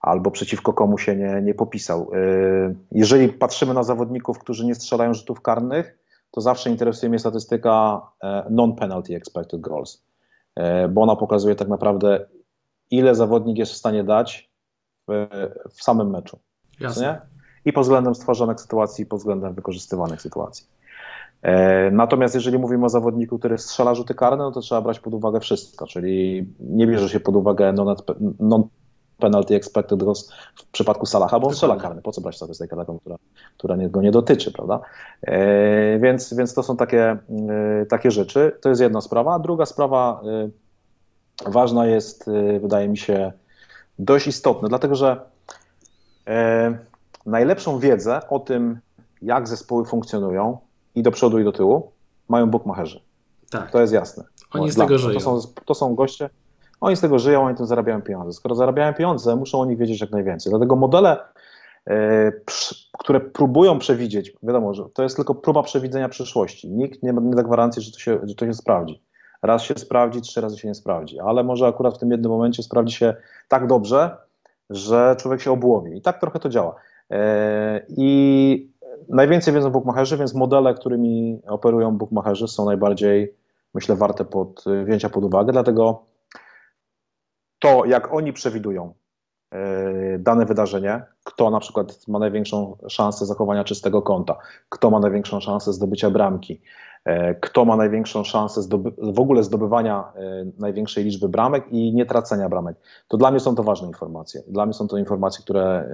albo 0.00 0.30
przeciwko 0.30 0.72
komu 0.72 0.98
się 0.98 1.16
nie, 1.16 1.42
nie 1.42 1.54
popisał. 1.54 2.10
Yy, 2.12 2.76
jeżeli 2.92 3.28
patrzymy 3.28 3.74
na 3.74 3.82
zawodników, 3.82 4.38
którzy 4.38 4.66
nie 4.66 4.74
strzelają 4.74 5.14
rzutów 5.14 5.40
karnych, 5.40 5.98
to 6.30 6.40
zawsze 6.40 6.70
interesuje 6.70 7.10
mnie 7.10 7.18
statystyka 7.18 8.02
e, 8.22 8.46
non-penalty 8.50 9.16
expected 9.16 9.60
goals, 9.60 10.04
e, 10.54 10.88
bo 10.88 11.02
ona 11.02 11.16
pokazuje 11.16 11.54
tak 11.54 11.68
naprawdę 11.68 12.26
ile 12.90 13.14
zawodnik 13.14 13.58
jest 13.58 13.72
w 13.72 13.76
stanie 13.76 14.04
dać 14.04 14.50
w, 15.70 15.82
samym 15.82 16.10
meczu. 16.10 16.38
Jasne. 16.80 17.20
I 17.64 17.72
pod 17.72 17.82
względem 17.82 18.14
stworzonych 18.14 18.60
sytuacji, 18.60 19.02
i 19.02 19.06
pod 19.06 19.18
względem 19.18 19.54
wykorzystywanych 19.54 20.22
sytuacji. 20.22 20.66
E, 21.42 21.90
natomiast 21.90 22.34
jeżeli 22.34 22.58
mówimy 22.58 22.84
o 22.84 22.88
zawodniku, 22.88 23.38
który 23.38 23.58
strzela 23.58 23.94
rzuty 23.94 24.14
karne, 24.14 24.44
no 24.44 24.52
to 24.52 24.60
trzeba 24.60 24.80
brać 24.80 25.00
pod 25.00 25.14
uwagę 25.14 25.40
wszystko, 25.40 25.86
czyli 25.86 26.46
nie 26.60 26.86
bierze 26.86 27.08
się 27.08 27.20
pod 27.20 27.36
uwagę 27.36 27.72
non 28.40 28.68
penalty 29.18 29.54
expected 29.54 29.98
goals 29.98 30.32
w 30.54 30.66
przypadku 30.66 31.06
Salaha, 31.06 31.40
bo 31.40 31.46
on 31.46 31.54
strzela 31.54 31.76
karny. 31.76 32.02
Po 32.02 32.12
co 32.12 32.20
brać 32.20 32.36
statystykę 32.36 32.76
taką, 32.76 32.98
która, 32.98 33.16
która 33.56 33.76
go 33.76 34.02
nie 34.02 34.10
dotyczy, 34.10 34.52
prawda? 34.52 34.80
E, 35.22 35.98
więc, 35.98 36.34
więc 36.34 36.54
to 36.54 36.62
są 36.62 36.76
takie, 36.76 37.02
e, 37.02 37.86
takie 37.88 38.10
rzeczy. 38.10 38.52
To 38.60 38.68
jest 38.68 38.80
jedna 38.80 39.00
sprawa. 39.00 39.38
Druga 39.38 39.66
sprawa 39.66 40.20
ważna 41.46 41.86
jest, 41.86 42.30
wydaje 42.60 42.88
mi 42.88 42.96
się, 42.96 43.32
dość 43.98 44.26
istotna, 44.26 44.68
dlatego 44.68 44.94
że 44.94 45.20
e, 46.26 46.78
najlepszą 47.26 47.78
wiedzę 47.78 48.28
o 48.28 48.38
tym, 48.38 48.78
jak 49.22 49.48
zespoły 49.48 49.84
funkcjonują 49.84 50.58
i 50.94 51.02
do 51.02 51.10
przodu 51.10 51.38
i 51.38 51.44
do 51.44 51.52
tyłu, 51.52 51.92
mają 52.28 52.50
bookmacherzy. 52.50 53.00
Tak. 53.50 53.70
To 53.70 53.80
jest 53.80 53.92
jasne. 53.92 54.24
Oni 54.52 54.70
z 54.70 54.76
tego 54.76 54.98
żyją. 54.98 55.14
To 55.14 55.20
są, 55.20 55.40
to 55.64 55.74
są 55.74 55.94
goście, 55.94 56.30
oni 56.80 56.96
z 56.96 57.00
tego 57.00 57.18
żyją, 57.18 57.44
oni 57.44 57.56
tym 57.56 57.66
zarabiają 57.66 58.02
pieniądze. 58.02 58.32
Skoro 58.32 58.54
zarabiają 58.54 58.94
pieniądze, 58.94 59.36
muszą 59.36 59.60
o 59.60 59.66
nich 59.66 59.78
wiedzieć 59.78 60.00
jak 60.00 60.10
najwięcej. 60.10 60.50
Dlatego 60.50 60.76
modele, 60.76 61.18
e, 61.86 62.32
które 62.98 63.20
próbują 63.20 63.78
przewidzieć, 63.78 64.32
wiadomo, 64.42 64.74
że 64.74 64.84
to 64.94 65.02
jest 65.02 65.16
tylko 65.16 65.34
próba 65.34 65.62
przewidzenia 65.62 66.08
przyszłości. 66.08 66.70
Nikt 66.70 67.02
nie, 67.02 67.12
nie 67.12 67.34
da 67.34 67.42
gwarancji, 67.42 67.82
że 67.82 67.92
to, 67.92 67.98
się, 67.98 68.18
że 68.22 68.34
to 68.34 68.46
się 68.46 68.54
sprawdzi. 68.54 69.02
Raz 69.42 69.62
się 69.62 69.74
sprawdzi, 69.74 70.20
trzy 70.20 70.40
razy 70.40 70.58
się 70.58 70.68
nie 70.68 70.74
sprawdzi, 70.74 71.20
ale 71.20 71.44
może 71.44 71.66
akurat 71.66 71.94
w 71.94 71.98
tym 71.98 72.10
jednym 72.10 72.30
momencie 72.30 72.62
sprawdzi 72.62 72.94
się 72.94 73.14
tak 73.48 73.66
dobrze, 73.66 74.16
że 74.70 75.16
człowiek 75.18 75.40
się 75.40 75.52
obłowi. 75.52 75.96
I 75.96 76.02
tak 76.02 76.20
trochę 76.20 76.38
to 76.38 76.48
działa. 76.48 76.74
E, 77.10 77.86
I 77.88 78.70
najwięcej 79.08 79.54
wiedzą 79.54 79.70
bookmacherzy, 79.70 80.16
więc 80.16 80.34
modele, 80.34 80.74
którymi 80.74 81.40
operują 81.46 81.98
bookmacherzy 81.98 82.48
są 82.48 82.64
najbardziej, 82.64 83.34
myślę, 83.74 83.96
warte 83.96 84.24
pod, 84.24 84.64
wzięcia 84.84 85.08
pod 85.08 85.24
uwagę, 85.24 85.52
dlatego 85.52 86.02
to, 87.58 87.84
jak 87.84 88.14
oni 88.14 88.32
przewidują 88.32 88.94
e, 89.52 90.18
dane 90.18 90.46
wydarzenie, 90.46 91.02
kto 91.24 91.50
na 91.50 91.60
przykład 91.60 92.08
ma 92.08 92.18
największą 92.18 92.76
szansę 92.88 93.26
zachowania 93.26 93.64
czystego 93.64 94.02
konta, 94.02 94.36
kto 94.68 94.90
ma 94.90 95.00
największą 95.00 95.40
szansę 95.40 95.72
zdobycia 95.72 96.10
bramki, 96.10 96.60
kto 97.40 97.64
ma 97.64 97.76
największą 97.76 98.24
szansę 98.24 98.60
w 98.98 99.20
ogóle 99.20 99.42
zdobywania 99.42 100.04
e, 100.14 100.44
największej 100.58 101.04
liczby 101.04 101.28
bramek 101.28 101.64
i 101.70 101.92
nie 101.92 102.06
tracenia 102.06 102.48
bramek. 102.48 102.76
To 103.08 103.16
dla 103.16 103.30
mnie 103.30 103.40
są 103.40 103.54
to 103.54 103.62
ważne 103.62 103.88
informacje. 103.88 104.42
Dla 104.48 104.66
mnie 104.66 104.74
są 104.74 104.88
to 104.88 104.98
informacje, 104.98 105.42
które, 105.42 105.90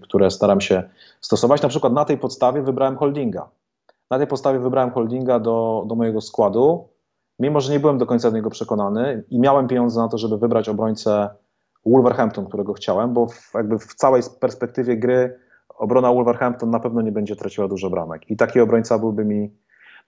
które 0.00 0.30
staram 0.30 0.60
się 0.60 0.82
stosować. 1.20 1.62
Na 1.62 1.68
przykład 1.68 1.92
na 1.92 2.04
tej 2.04 2.18
podstawie 2.18 2.62
wybrałem 2.62 2.96
holdinga. 2.96 3.48
Na 4.10 4.18
tej 4.18 4.26
podstawie 4.26 4.58
wybrałem 4.58 4.90
holdinga 4.90 5.38
do, 5.38 5.84
do 5.86 5.94
mojego 5.94 6.20
składu 6.20 6.88
mimo 7.38 7.60
że 7.60 7.72
nie 7.72 7.80
byłem 7.80 7.98
do 7.98 8.06
końca 8.06 8.30
do 8.30 8.36
niego 8.36 8.50
przekonany 8.50 9.24
i 9.30 9.38
miałem 9.38 9.68
pieniądze 9.68 10.00
na 10.00 10.08
to, 10.08 10.18
żeby 10.18 10.38
wybrać 10.38 10.68
obrońcę 10.68 11.28
Wolverhampton, 11.86 12.46
którego 12.46 12.72
chciałem, 12.72 13.12
bo 13.12 13.26
w, 13.26 13.50
jakby 13.54 13.78
w 13.78 13.94
całej 13.94 14.22
perspektywie 14.40 14.96
gry 14.96 15.38
obrona 15.78 16.12
Wolverhampton 16.12 16.70
na 16.70 16.80
pewno 16.80 17.02
nie 17.02 17.12
będzie 17.12 17.36
traciła 17.36 17.68
dużo 17.68 17.90
bramek 17.90 18.30
i 18.30 18.36
taki 18.36 18.60
obrońca 18.60 18.98
byłby 18.98 19.24
mi 19.24 19.50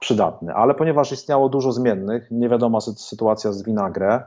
przydatny. 0.01 0.55
Ale 0.55 0.75
ponieważ 0.75 1.13
istniało 1.13 1.49
dużo 1.49 1.73
zmiennych, 1.73 2.31
nie 2.31 2.49
wiadomo 2.49 2.81
sytuacja 2.81 3.53
z 3.53 3.63
Winagre, 3.63 4.23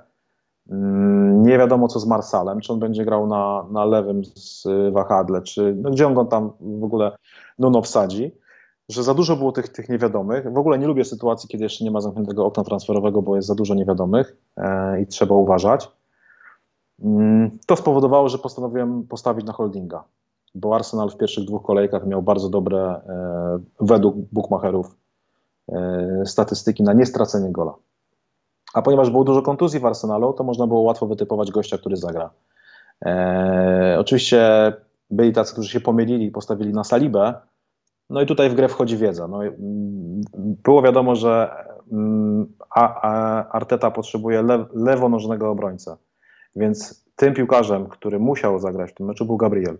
mm, 0.70 1.44
nie 1.44 1.58
wiadomo 1.58 1.88
co 1.88 2.00
z 2.00 2.08
Marsalem, 2.08 2.60
czy 2.60 2.74
on 2.74 2.80
będzie 2.80 3.06
grał 3.06 3.28
na, 3.28 3.66
na 3.72 3.86
lewym 3.86 4.26
z 4.26 4.68
wahadle, 4.92 5.42
czy 5.42 5.76
no, 5.82 5.90
gdzie 5.90 6.08
on 6.08 6.14
go 6.14 6.26
tam 6.26 6.52
w 6.60 6.84
ogóle 6.84 7.16
Nuno 7.60 7.82
wsadzi 7.82 8.32
że 8.90 9.04
za 9.04 9.14
dużo 9.14 9.36
było 9.36 9.52
tych, 9.52 9.70
tych 9.70 9.90
niewiadomych. 9.90 10.54
W 10.54 10.58
ogóle 10.58 10.80
nie 10.80 10.88
lubię 10.88 11.06
sytuacji, 11.06 11.50
kiedy 11.50 11.64
jeszcze 11.64 11.84
nie 11.84 11.92
ma 11.92 12.02
zamkniętego 12.02 12.46
okna 12.46 12.64
transferowego, 12.64 13.22
bo 13.22 13.36
jest 13.36 13.48
za 13.48 13.56
dużo 13.56 13.76
niewiadomych 13.76 14.38
e, 14.58 15.02
i 15.02 15.08
trzeba 15.08 15.36
uważać. 15.36 15.92
Mm, 17.04 17.52
to 17.68 17.76
spowodowało, 17.76 18.30
że 18.30 18.38
postanowiłem 18.38 19.04
postawić 19.08 19.46
na 19.46 19.54
holdinga, 19.54 20.04
bo 20.56 20.76
Arsenal 20.76 21.10
w 21.10 21.18
pierwszych 21.18 21.46
dwóch 21.46 21.64
kolejkach 21.64 22.08
miał 22.08 22.22
bardzo 22.22 22.50
dobre, 22.50 22.80
e, 22.80 23.60
według 23.80 24.16
bookmacherów, 24.32 24.96
statystyki 26.26 26.84
na 26.84 26.93
niestracenie 26.93 27.52
gola. 27.52 27.73
A 28.73 28.82
ponieważ 28.82 29.10
było 29.10 29.23
dużo 29.23 29.41
kontuzji 29.41 29.80
w 29.80 29.86
Arsenalu, 29.86 30.34
to 30.34 30.43
można 30.43 30.67
było 30.67 30.82
łatwo 30.82 31.08
wytypować 31.08 31.52
gościa, 31.52 31.78
który 31.78 31.97
zagra. 31.97 32.30
E, 33.06 33.95
oczywiście 33.99 34.73
byli 35.10 35.34
tacy, 35.34 35.54
którzy 35.54 35.69
się 35.69 35.82
pomylili 35.82 36.26
i 36.26 36.32
postawili 36.32 36.73
na 36.73 36.84
Salibę, 36.84 37.34
no 38.10 38.21
i 38.21 38.26
tutaj 38.26 38.49
w 38.49 38.54
grę 38.54 38.67
wchodzi 38.67 38.97
wiedza. 38.97 39.28
No, 39.28 39.39
było 40.38 40.82
wiadomo, 40.82 41.15
że 41.15 41.52
mm, 41.91 42.54
Arteta 43.52 43.91
potrzebuje 43.91 44.41
le, 44.41 44.65
lewonożnego 44.73 45.49
obrońcę, 45.49 45.97
więc 46.56 47.06
tym 47.15 47.34
piłkarzem, 47.34 47.88
który 47.88 48.19
musiał 48.19 48.60
zagrać 48.60 48.91
w 48.91 48.93
tym 48.93 49.06
meczu 49.06 49.26
był 49.26 49.38
Gabriel. 49.38 49.78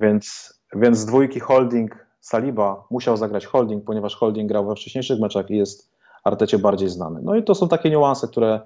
Więc, 0.00 0.54
więc 0.74 0.98
z 0.98 1.06
dwójki 1.06 1.40
holding 1.40 2.06
Saliba 2.20 2.84
musiał 2.90 3.16
zagrać 3.16 3.46
holding, 3.46 3.84
ponieważ 3.84 4.16
holding 4.16 4.48
grał 4.48 4.66
we 4.66 4.74
wcześniejszych 4.74 5.20
meczach 5.20 5.50
i 5.50 5.56
jest 5.56 5.90
Artecie 6.24 6.58
bardziej 6.58 6.88
znany. 6.88 7.20
No 7.22 7.36
i 7.36 7.44
to 7.44 7.54
są 7.54 7.68
takie 7.68 7.90
niuanse, 7.90 8.28
które 8.28 8.60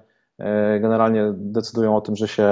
generalnie 0.81 1.33
decydują 1.35 1.97
o 1.97 2.01
tym, 2.01 2.15
że 2.15 2.27
się 2.27 2.49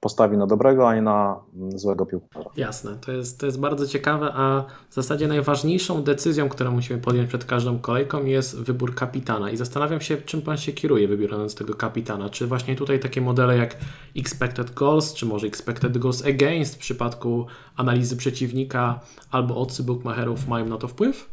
postawi 0.00 0.36
na 0.36 0.46
dobrego, 0.46 0.88
a 0.88 0.94
nie 0.94 1.02
na 1.02 1.40
złego 1.68 2.06
piłkarza. 2.06 2.50
Jasne, 2.56 2.96
to 3.06 3.12
jest, 3.12 3.40
to 3.40 3.46
jest 3.46 3.60
bardzo 3.60 3.86
ciekawe, 3.86 4.32
a 4.34 4.64
w 4.90 4.94
zasadzie 4.94 5.28
najważniejszą 5.28 6.02
decyzją, 6.02 6.48
którą 6.48 6.70
musimy 6.70 7.00
podjąć 7.00 7.28
przed 7.28 7.44
każdą 7.44 7.78
kolejką 7.78 8.24
jest 8.24 8.60
wybór 8.60 8.94
kapitana 8.94 9.50
i 9.50 9.56
zastanawiam 9.56 10.00
się, 10.00 10.16
czym 10.16 10.42
Pan 10.42 10.56
się 10.56 10.72
kieruje 10.72 11.08
wybierając 11.08 11.54
tego 11.54 11.74
kapitana. 11.74 12.30
Czy 12.30 12.46
właśnie 12.46 12.76
tutaj 12.76 13.00
takie 13.00 13.20
modele 13.20 13.56
jak 13.56 13.76
expected 14.16 14.74
goals, 14.74 15.14
czy 15.14 15.26
może 15.26 15.46
expected 15.46 15.98
goals 15.98 16.26
against 16.26 16.74
w 16.74 16.78
przypadku 16.78 17.46
analizy 17.76 18.16
przeciwnika 18.16 19.00
albo 19.30 19.56
odcy 19.56 19.82
bookmacherów 19.82 20.48
mają 20.48 20.66
na 20.66 20.78
to 20.78 20.88
wpływ? 20.88 21.30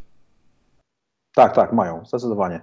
Tak, 1.34 1.54
tak, 1.54 1.72
mają, 1.72 2.06
zdecydowanie. 2.06 2.60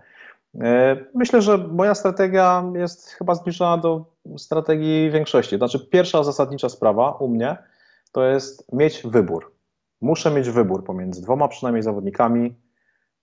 E, 0.56 0.98
myślę, 1.16 1.42
że 1.42 1.58
moja 1.58 1.96
strategia 1.96 2.64
jest 2.76 3.10
chyba 3.10 3.36
zbliżona 3.36 3.78
do 3.78 4.06
strategii 4.38 5.12
większości. 5.12 5.58
Znaczy, 5.58 5.80
pierwsza 5.80 6.24
zasadnicza 6.24 6.70
sprawa 6.70 7.12
u 7.12 7.28
mnie 7.28 7.58
to 8.12 8.26
jest 8.26 8.74
mieć 8.74 9.02
wybór. 9.06 9.56
Muszę 10.02 10.32
mieć 10.32 10.50
wybór 10.50 10.84
pomiędzy 10.84 11.22
dwoma 11.22 11.48
przynajmniej 11.48 11.84
zawodnikami 11.84 12.56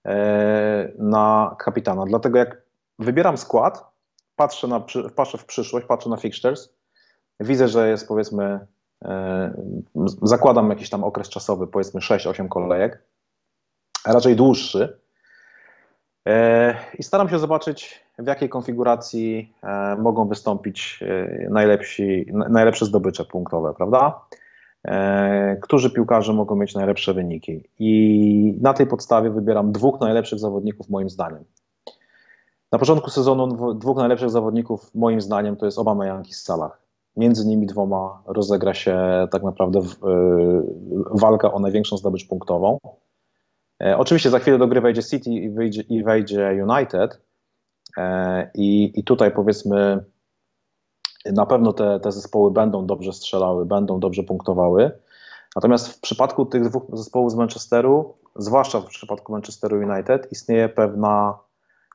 e, 0.06 0.92
na 0.98 1.56
kapitana. 1.58 2.04
Dlatego 2.04 2.38
jak 2.38 2.62
wybieram 2.98 3.36
skład, 3.36 3.84
patrzę, 4.36 4.68
na, 4.68 4.84
patrzę 5.16 5.38
w 5.38 5.44
przyszłość, 5.44 5.86
patrzę 5.86 6.10
na 6.10 6.16
fixtures, 6.16 6.74
widzę, 7.40 7.68
że 7.68 7.88
jest 7.88 8.08
powiedzmy, 8.08 8.66
e, 9.04 9.54
zakładam 10.22 10.70
jakiś 10.70 10.90
tam 10.90 11.04
okres 11.04 11.28
czasowy, 11.28 11.66
powiedzmy 11.66 12.00
6-8 12.00 12.48
kolejek, 12.48 13.02
raczej 14.06 14.36
dłuższy, 14.36 15.03
I 16.98 17.02
staram 17.02 17.28
się 17.28 17.38
zobaczyć, 17.38 18.04
w 18.18 18.26
jakiej 18.26 18.48
konfiguracji 18.48 19.54
e, 19.62 19.96
mogą 19.96 20.28
wystąpić 20.28 21.00
e, 21.02 21.48
najlepsi, 21.50 22.26
najlepsze 22.32 22.86
zdobycze 22.86 23.24
punktowe, 23.24 23.74
prawda? 23.74 24.20
Którzy 25.62 25.90
piłkarze 25.90 26.32
mogą 26.32 26.56
mieć 26.56 26.74
najlepsze 26.74 27.14
wyniki. 27.14 27.64
I 27.78 28.58
na 28.60 28.74
tej 28.74 28.86
podstawie 28.86 29.30
wybieram 29.30 29.72
dwóch 29.72 30.00
najlepszych 30.00 30.38
zawodników, 30.38 30.88
moim 30.88 31.10
zdaniem. 31.10 31.44
Na 32.72 32.78
początku 32.78 33.10
sezonu 33.10 33.74
dwóch 33.74 33.96
najlepszych 33.96 34.30
zawodników, 34.30 34.94
moim 34.94 35.20
zdaniem, 35.20 35.56
to 35.56 35.66
jest 35.66 35.78
Obama 35.78 36.20
i 36.20 36.32
Salah. 36.32 36.78
Między 37.16 37.46
nimi 37.46 37.66
dwoma 37.66 38.22
rozegra 38.26 38.74
się 38.74 38.98
tak 39.30 39.42
naprawdę 39.42 39.80
walka 41.10 41.52
o 41.52 41.58
największą 41.58 41.96
zdobycz 41.96 42.28
punktową. 42.28 42.78
E, 43.84 43.98
oczywiście 43.98 44.30
za 44.30 44.38
chwilę 44.38 44.58
do 44.58 44.66
gry 44.66 44.80
wejdzie 44.80 45.02
City 45.02 45.30
i, 45.30 45.54
i 45.88 46.04
wejdzie 46.04 46.66
United. 46.68 47.20
E, 47.96 48.50
I, 48.54 48.92
I 49.00 49.04
tutaj 49.04 49.30
powiedzmy, 49.30 50.04
na 51.32 51.46
pewno 51.46 51.72
te, 51.72 52.00
te 52.00 52.12
zespoły 52.12 52.50
będą 52.50 52.86
dobrze 52.86 53.12
strzelały, 53.12 53.66
będą 53.66 54.00
dobrze 54.00 54.22
punktowały. 54.22 54.90
Natomiast 55.56 55.88
w 55.88 56.00
przypadku 56.00 56.46
tych 56.46 56.68
dwóch 56.68 56.82
zespołów 56.92 57.32
z 57.32 57.34
Manchesteru, 57.34 58.14
zwłaszcza 58.36 58.80
w 58.80 58.86
przypadku 58.86 59.32
Manchesteru 59.32 59.76
United, 59.76 60.32
istnieje 60.32 60.68
pewna 60.68 61.38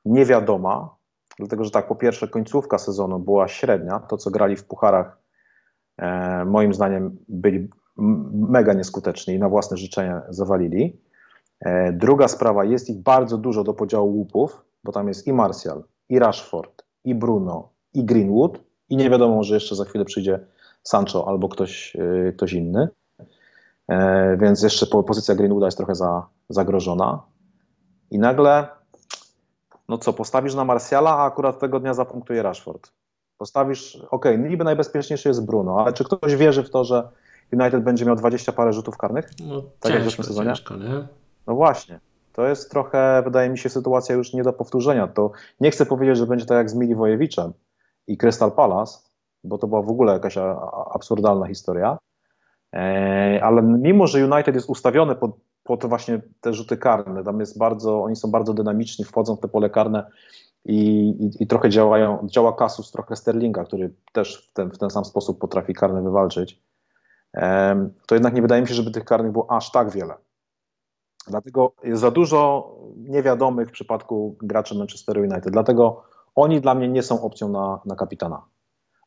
niewiadoma, 0.04 0.94
dlatego 1.38 1.64
że 1.64 1.70
tak, 1.70 1.88
po 1.88 1.96
pierwsze, 1.96 2.28
końcówka 2.28 2.78
sezonu 2.78 3.18
była 3.18 3.48
średnia. 3.48 3.98
To, 3.98 4.16
co 4.16 4.30
grali 4.30 4.56
w 4.56 4.64
pucharach, 4.64 5.18
e, 5.98 6.44
moim 6.44 6.74
zdaniem 6.74 7.16
byli 7.28 7.68
mega 8.32 8.72
nieskuteczni 8.72 9.34
i 9.34 9.38
na 9.38 9.48
własne 9.48 9.76
życzenie 9.76 10.20
zawalili. 10.28 11.00
E, 11.60 11.92
druga 11.92 12.28
sprawa, 12.28 12.64
jest 12.64 12.90
ich 12.90 12.98
bardzo 12.98 13.38
dużo 13.38 13.64
do 13.64 13.74
podziału 13.74 14.16
łupów, 14.16 14.64
bo 14.84 14.92
tam 14.92 15.08
jest 15.08 15.26
i 15.26 15.32
Martial, 15.32 15.82
i 16.08 16.18
Rashford, 16.18 16.84
i 17.04 17.14
Bruno, 17.14 17.68
i 17.94 18.04
Greenwood, 18.04 18.60
I 18.88 18.96
nie 18.96 19.10
wiadomo, 19.10 19.42
że 19.42 19.54
jeszcze 19.54 19.76
za 19.76 19.84
chwilę 19.84 20.04
przyjdzie 20.04 20.40
Sancho 20.82 21.28
albo 21.28 21.48
ktoś, 21.48 21.96
y, 21.96 22.32
ktoś 22.36 22.52
inny. 22.52 22.88
E, 23.88 24.36
więc 24.36 24.62
jeszcze 24.62 24.86
pozycja 24.86 25.34
Greenwooda 25.34 25.66
jest 25.66 25.76
trochę 25.76 25.94
za, 25.94 26.26
zagrożona. 26.48 27.22
I 28.10 28.18
nagle, 28.18 28.68
no 29.88 29.98
co, 29.98 30.12
postawisz 30.12 30.54
na 30.54 30.64
Marsjala, 30.64 31.10
a 31.10 31.24
akurat 31.24 31.58
tego 31.58 31.80
dnia 31.80 31.94
zapunktuje 31.94 32.42
Rashford. 32.42 32.92
Postawisz, 33.38 34.06
ok, 34.10 34.24
niby 34.38 34.64
najbezpieczniejszy 34.64 35.28
jest 35.28 35.46
Bruno, 35.46 35.80
ale 35.80 35.92
czy 35.92 36.04
ktoś 36.04 36.36
wierzy 36.36 36.62
w 36.62 36.70
to, 36.70 36.84
że 36.84 37.08
United 37.52 37.84
będzie 37.84 38.04
miał 38.04 38.16
20 38.16 38.52
parę 38.52 38.72
rzutów 38.72 38.96
karnych? 38.96 39.30
No, 39.46 39.62
tak 39.62 39.92
ciężko, 39.92 39.94
jak 39.94 40.02
w 40.02 40.04
zeszłym 40.04 40.26
sezonie? 40.26 40.48
Ciężko, 40.48 40.76
nie? 40.76 41.06
No 41.46 41.54
właśnie. 41.54 42.00
To 42.32 42.46
jest 42.46 42.70
trochę, 42.70 43.22
wydaje 43.24 43.50
mi 43.50 43.58
się, 43.58 43.68
sytuacja 43.68 44.14
już 44.14 44.32
nie 44.32 44.42
do 44.42 44.52
powtórzenia. 44.52 45.08
To 45.08 45.30
nie 45.60 45.70
chcę 45.70 45.86
powiedzieć, 45.86 46.16
że 46.16 46.26
będzie 46.26 46.46
tak 46.46 46.56
jak 46.56 46.70
z 46.70 46.74
Milivojewiczem 46.74 47.52
i 48.06 48.16
Crystal 48.16 48.52
Palace, 48.52 48.98
bo 49.44 49.58
to 49.58 49.66
była 49.66 49.82
w 49.82 49.90
ogóle 49.90 50.12
jakaś 50.12 50.38
absurdalna 50.94 51.46
historia. 51.46 51.98
E, 52.74 53.40
ale 53.42 53.62
mimo, 53.62 54.06
że 54.06 54.24
United 54.24 54.54
jest 54.54 54.70
ustawiony 54.70 55.14
pod, 55.14 55.30
pod 55.64 55.86
właśnie 55.86 56.20
te 56.40 56.54
rzuty 56.54 56.76
karne, 56.76 57.24
tam 57.24 57.40
jest 57.40 57.58
bardzo, 57.58 58.02
oni 58.02 58.16
są 58.16 58.30
bardzo 58.30 58.54
dynamiczni, 58.54 59.04
wchodzą 59.04 59.36
w 59.36 59.40
te 59.40 59.48
pole 59.48 59.70
karne 59.70 60.06
i, 60.64 61.08
i, 61.08 61.42
i 61.42 61.46
trochę 61.46 61.70
działają, 61.70 62.26
działa 62.26 62.52
Kasus, 62.52 62.92
trochę 62.92 63.16
Sterlinga, 63.16 63.64
który 63.64 63.92
też 64.12 64.48
w 64.50 64.52
ten, 64.52 64.70
w 64.70 64.78
ten 64.78 64.90
sam 64.90 65.04
sposób 65.04 65.38
potrafi 65.38 65.74
karne 65.74 66.02
wywalczyć, 66.02 66.62
to 68.06 68.14
jednak 68.14 68.34
nie 68.34 68.42
wydaje 68.42 68.62
mi 68.62 68.68
się, 68.68 68.74
żeby 68.74 68.90
tych 68.90 69.04
karnych 69.04 69.32
było 69.32 69.50
aż 69.50 69.72
tak 69.72 69.90
wiele. 69.90 70.14
Dlatego 71.26 71.72
jest 71.84 72.00
za 72.00 72.10
dużo 72.10 72.74
niewiadomych 72.96 73.68
w 73.68 73.72
przypadku 73.72 74.36
graczy 74.42 74.74
Manchesteru 74.74 75.20
United. 75.20 75.50
Dlatego 75.50 76.02
oni 76.34 76.60
dla 76.60 76.74
mnie 76.74 76.88
nie 76.88 77.02
są 77.02 77.22
opcją 77.22 77.48
na, 77.48 77.80
na 77.84 77.94
kapitana, 77.94 78.42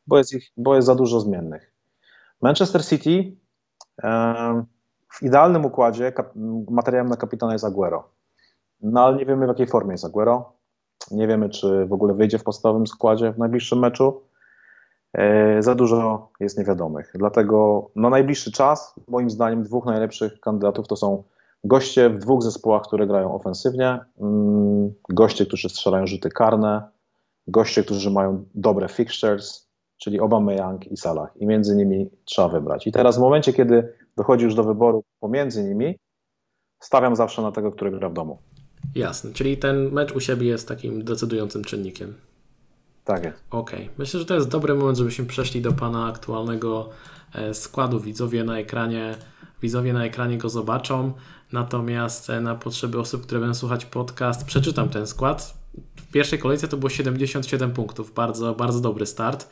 bo 0.06 0.18
jest, 0.18 0.32
ich, 0.32 0.52
bo 0.56 0.74
jest 0.74 0.86
za 0.86 0.94
dużo 0.94 1.20
zmiennych. 1.20 1.72
Manchester 2.42 2.86
City 2.86 3.36
w 5.12 5.22
idealnym 5.22 5.64
układzie 5.64 6.12
materiałem 6.70 7.08
na 7.08 7.16
kapitana 7.16 7.52
jest 7.52 7.64
Aguero. 7.64 8.08
No 8.80 9.04
ale 9.04 9.16
nie 9.16 9.26
wiemy 9.26 9.46
w 9.46 9.48
jakiej 9.48 9.66
formie 9.66 9.92
jest 9.92 10.04
Aguero. 10.04 10.52
Nie 11.10 11.26
wiemy, 11.26 11.48
czy 11.48 11.86
w 11.86 11.92
ogóle 11.92 12.14
wyjdzie 12.14 12.38
w 12.38 12.44
podstawowym 12.44 12.86
składzie 12.86 13.32
w 13.32 13.38
najbliższym 13.38 13.78
meczu. 13.78 14.22
E, 15.12 15.62
za 15.62 15.74
dużo 15.74 16.28
jest 16.40 16.58
niewiadomych. 16.58 17.12
Dlatego 17.14 17.90
no, 17.96 18.10
najbliższy 18.10 18.52
czas, 18.52 18.94
moim 19.08 19.30
zdaniem, 19.30 19.62
dwóch 19.62 19.86
najlepszych 19.86 20.40
kandydatów 20.40 20.88
to 20.88 20.96
są 20.96 21.22
goście 21.64 22.10
w 22.10 22.18
dwóch 22.18 22.42
zespołach, 22.42 22.82
które 22.82 23.06
grają 23.06 23.34
ofensywnie, 23.34 23.98
mm, 24.20 24.94
goście, 25.08 25.46
którzy 25.46 25.68
strzelają 25.68 26.06
rzuty 26.06 26.28
karne, 26.28 26.82
goście, 27.48 27.84
którzy 27.84 28.10
mają 28.10 28.44
dobre 28.54 28.88
fixtures, 28.88 29.68
czyli 29.96 30.20
Aubameyang 30.20 30.86
i 30.86 30.96
Salah. 30.96 31.36
I 31.36 31.46
między 31.46 31.76
nimi 31.76 32.10
trzeba 32.24 32.48
wybrać. 32.48 32.86
I 32.86 32.92
teraz 32.92 33.16
w 33.16 33.20
momencie, 33.20 33.52
kiedy 33.52 33.92
dochodzi 34.16 34.44
już 34.44 34.54
do 34.54 34.64
wyboru 34.64 35.04
pomiędzy 35.20 35.64
nimi, 35.64 35.98
stawiam 36.80 37.16
zawsze 37.16 37.42
na 37.42 37.52
tego, 37.52 37.72
który 37.72 37.90
gra 37.90 38.08
w 38.08 38.12
domu. 38.12 38.38
Jasne, 38.94 39.32
czyli 39.32 39.56
ten 39.56 39.92
mecz 39.92 40.12
u 40.12 40.20
siebie 40.20 40.46
jest 40.46 40.68
takim 40.68 41.04
decydującym 41.04 41.64
czynnikiem. 41.64 42.14
Tak 43.04 43.24
jest. 43.24 43.44
Okej, 43.50 43.82
okay. 43.82 43.94
myślę, 43.98 44.20
że 44.20 44.26
to 44.26 44.34
jest 44.34 44.48
dobry 44.48 44.74
moment, 44.74 44.98
żebyśmy 44.98 45.24
przeszli 45.24 45.62
do 45.62 45.72
Pana 45.72 46.06
aktualnego 46.06 46.88
e, 47.34 47.54
składu. 47.54 48.00
Widzowie 48.00 48.44
na 48.44 48.58
ekranie, 48.58 49.14
widzowie 49.62 49.92
na 49.92 50.04
ekranie 50.04 50.38
go 50.38 50.48
zobaczą, 50.48 51.12
natomiast 51.54 52.30
e, 52.30 52.40
na 52.40 52.54
potrzeby 52.54 53.00
osób, 53.00 53.22
które 53.22 53.40
będą 53.40 53.54
słuchać 53.54 53.84
podcast, 53.84 54.44
przeczytam 54.44 54.88
ten 54.88 55.06
skład. 55.06 55.58
W 55.96 56.06
pierwszej 56.06 56.38
kolejce 56.38 56.68
to 56.68 56.76
było 56.76 56.90
77 56.90 57.72
punktów, 57.72 58.14
bardzo, 58.14 58.54
bardzo 58.54 58.80
dobry 58.80 59.06
start. 59.06 59.48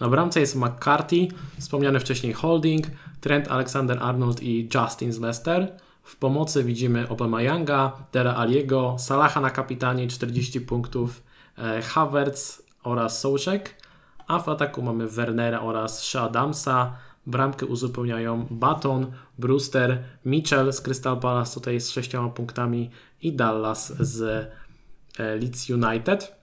Na 0.00 0.08
bramce 0.08 0.40
jest 0.40 0.56
McCarthy, 0.56 1.28
wspomniany 1.58 2.00
wcześniej 2.00 2.32
Holding, 2.32 2.86
Trent 3.20 3.48
Alexander-Arnold 3.48 4.42
i 4.42 4.68
Justin 4.74 5.12
z 5.12 5.20
Leicester. 5.20 5.78
W 6.02 6.16
pomocy 6.16 6.64
widzimy 6.64 7.06
Younga, 7.38 7.92
Dera 8.12 8.36
Aliego, 8.36 8.96
Salaha 8.98 9.40
na 9.40 9.50
kapitanie 9.50 10.08
40 10.08 10.60
punktów, 10.60 11.22
e, 11.58 11.82
Havertz 11.82 12.62
oraz 12.84 13.20
Souczek, 13.20 13.74
a 14.26 14.38
w 14.38 14.48
ataku 14.48 14.82
mamy 14.82 15.08
Wernera 15.08 15.60
oraz 15.60 16.02
Shea 16.02 16.22
Adamsa. 16.22 16.96
Bramkę 17.26 17.66
uzupełniają 17.66 18.46
Baton, 18.50 19.12
Brewster, 19.38 20.02
Mitchell 20.24 20.72
z 20.72 20.80
Crystal 20.80 21.20
Palace 21.20 21.54
tutaj 21.54 21.80
z 21.80 21.90
6 21.90 22.12
punktami 22.34 22.90
i 23.22 23.32
Dallas 23.32 23.96
z 24.00 24.22
e, 25.18 25.36
Leeds 25.36 25.70
United. 25.70 26.34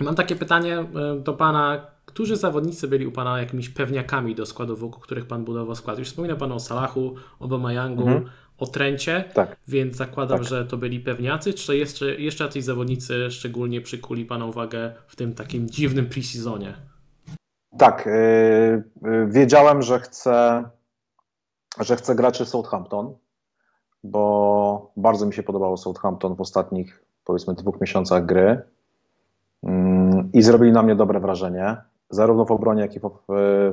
Mam 0.00 0.14
takie 0.14 0.36
pytanie 0.36 0.78
e, 0.78 0.86
do 1.20 1.32
Pana, 1.32 1.86
którzy 2.06 2.36
zawodnicy 2.36 2.88
byli 2.88 3.06
u 3.06 3.12
Pana 3.12 3.40
jakimiś 3.40 3.68
pewniakami 3.68 4.34
do 4.34 4.46
składu, 4.46 4.76
wokół 4.76 5.00
których 5.00 5.26
Pan 5.26 5.44
budował 5.44 5.74
skład? 5.74 5.98
Już 5.98 6.08
wspominał 6.08 6.36
Pan 6.36 6.52
o 6.52 6.60
Salachu, 6.60 7.14
Obamayangu, 7.38 8.02
mhm. 8.02 8.24
o 8.58 8.66
Trencie, 8.66 9.24
tak. 9.34 9.56
więc 9.68 9.96
zakładam, 9.96 10.38
tak. 10.38 10.48
że 10.48 10.64
to 10.64 10.76
byli 10.76 11.00
pewniacy, 11.00 11.54
czy 11.54 11.76
jeszcze, 11.76 12.14
jeszcze 12.14 12.44
jacyś 12.44 12.64
zawodnicy 12.64 13.30
szczególnie 13.30 13.80
przykuli 13.80 14.24
Pana 14.24 14.46
uwagę 14.46 14.92
w 15.06 15.16
tym 15.16 15.34
takim 15.34 15.70
dziwnym 15.70 16.06
pre-seasonie? 16.06 16.72
Tak, 17.78 18.06
yy, 19.02 19.26
wiedziałem, 19.26 19.82
że 19.82 20.00
chcę, 20.00 20.64
że 21.80 21.96
chcę 21.96 22.14
graczy 22.14 22.46
Southampton, 22.46 23.14
bo 24.04 24.92
bardzo 24.96 25.26
mi 25.26 25.34
się 25.34 25.42
podobało 25.42 25.76
Southampton 25.76 26.36
w 26.36 26.40
ostatnich 26.40 27.02
powiedzmy 27.24 27.54
dwóch 27.54 27.80
miesiącach 27.80 28.26
gry 28.26 28.62
yy, 29.62 29.70
i 30.32 30.42
zrobili 30.42 30.72
na 30.72 30.82
mnie 30.82 30.94
dobre 30.94 31.20
wrażenie 31.20 31.76
zarówno 32.10 32.44
w 32.44 32.50
obronie, 32.50 32.82
jak 32.82 32.96
i 32.96 33.00
w, 33.00 33.10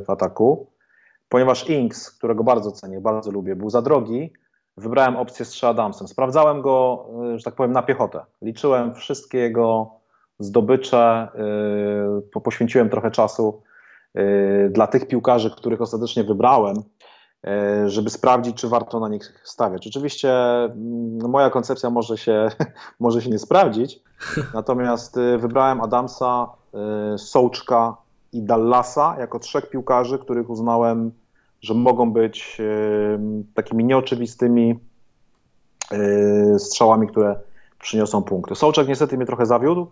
w 0.06 0.10
ataku. 0.10 0.68
Ponieważ 1.30 1.70
Inks, 1.70 2.12
którego 2.12 2.44
bardzo 2.44 2.72
cenię, 2.72 3.02
bardzo 3.02 3.32
lubię, 3.32 3.56
był 3.56 3.70
za 3.70 3.82
drogi, 3.82 4.34
wybrałem 4.78 5.18
opcję 5.18 5.46
z 5.46 5.64
Adamsem. 5.64 6.08
Sprawdzałem 6.08 6.62
go, 6.62 7.06
y, 7.34 7.38
że 7.40 7.44
tak 7.44 7.56
powiem, 7.56 7.72
na 7.72 7.84
piechotę. 7.84 8.26
Liczyłem 8.42 8.96
wszystkie 8.96 9.38
jego 9.38 9.92
zdobycze, 10.40 11.28
yy, 12.36 12.42
poświęciłem 12.42 12.90
trochę 12.90 13.12
czasu 13.12 13.62
yy, 13.66 13.75
dla 14.70 14.88
tych 14.88 15.08
piłkarzy, 15.08 15.52
których 15.52 15.82
ostatecznie 15.82 16.24
wybrałem, 16.24 16.76
yy, 17.44 17.90
żeby 17.90 18.10
sprawdzić, 18.10 18.58
czy 18.58 18.70
warto 18.70 19.00
na 19.00 19.10
nich 19.10 19.42
stawiać. 19.44 19.88
Oczywiście 19.88 20.34
no, 20.76 21.28
moja 21.28 21.50
koncepcja 21.50 21.90
może 21.90 22.18
się, 22.18 22.50
może 23.00 23.22
się 23.22 23.30
nie 23.30 23.40
sprawdzić, 23.40 24.00
natomiast 24.54 25.18
y, 25.18 25.38
wybrałem 25.38 25.82
Adamsa, 25.82 26.48
y, 27.14 27.18
Sołczka 27.18 27.98
i 28.34 28.42
Dallasa 28.42 29.16
jako 29.20 29.40
trzech 29.40 29.70
piłkarzy, 29.70 30.20
których 30.20 30.50
uznałem, 30.50 31.12
że 31.62 31.74
mogą 31.74 32.12
być 32.12 32.62
takimi 33.54 33.86
nieoczywistymi 33.86 34.80
strzałami, 36.58 37.08
które 37.08 37.40
przyniosą 37.80 38.24
punkty. 38.24 38.56
Sołczek 38.56 38.88
niestety 38.88 39.18
mnie 39.18 39.26
trochę 39.26 39.46
zawiódł, 39.46 39.88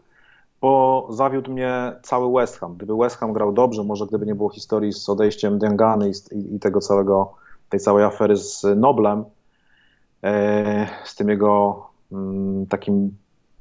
bo 0.64 1.08
zawiódł 1.10 1.52
mnie 1.52 1.96
cały 2.04 2.34
West 2.34 2.60
Ham. 2.60 2.76
Gdyby 2.78 2.98
West 2.98 3.18
Ham 3.18 3.34
grał 3.34 3.54
dobrze, 3.54 3.84
może 3.84 4.08
gdyby 4.08 4.26
nie 4.26 4.36
było 4.36 4.50
historii 4.50 4.94
z 4.94 5.10
odejściem 5.10 5.60
Dengany 5.60 6.12
i, 6.32 6.56
i 6.56 6.60
tego 6.60 6.80
całego, 6.80 7.34
tej 7.70 7.80
całej 7.80 8.04
afery 8.06 8.38
z 8.38 8.64
Noblem, 8.76 9.26
e, 10.24 10.88
z 11.06 11.16
tym 11.16 11.30
jego 11.30 11.84
mm, 12.12 12.66
takim 12.68 13.16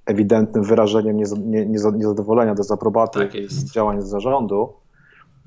ewidentnym 0.07 0.65
wyrażeniem 0.65 1.17
niezadowolenia, 1.67 2.55
dezaprobaty 2.55 3.19
tak 3.19 3.31
działań 3.75 4.03
z 4.03 4.07
zarządu, 4.07 4.73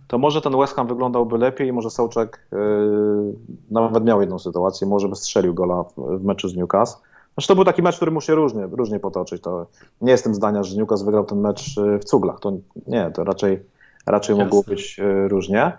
to 0.08 0.18
może 0.18 0.41
ten 0.41 0.58
West 0.58 0.74
Ham 0.74 0.88
wyglądałby 0.88 1.38
lepiej 1.38 1.68
i 1.68 1.72
może 1.72 1.89
Sołczek 1.89 2.47
yy, 2.51 3.34
nawet 3.72 4.03
miał 4.03 4.22
jedną 4.22 4.39
sytuację, 4.39 4.88
może 4.88 5.08
by 5.08 5.16
strzelił 5.16 5.53
gola 5.53 5.84
w, 5.84 6.20
w 6.20 6.24
meczu 6.24 6.49
z 6.49 6.56
Newcastle. 6.56 7.05
Znaczy 7.36 7.48
to 7.48 7.56
był 7.56 7.66
taki 7.66 7.82
mecz, 7.82 7.96
który 7.96 8.12
mu 8.12 8.22
się 8.22 8.36
różnie, 8.36 8.68
różnie 8.72 9.00
potoczyć. 9.00 9.42
To 9.42 9.68
nie 10.02 10.12
jestem 10.12 10.36
zdania, 10.36 10.64
że 10.64 10.78
Newcastle 10.78 11.06
wygrał 11.06 11.26
ten 11.26 11.40
mecz 11.40 11.78
yy, 11.78 12.00
w 12.00 12.04
cuglach. 12.04 12.40
To 12.40 12.54
nie, 12.88 13.12
to 13.12 13.24
raczej, 13.24 13.64
raczej 14.06 14.36
mogło 14.36 14.64
być 14.64 14.98
yy, 14.98 15.28
różnie. 15.28 15.78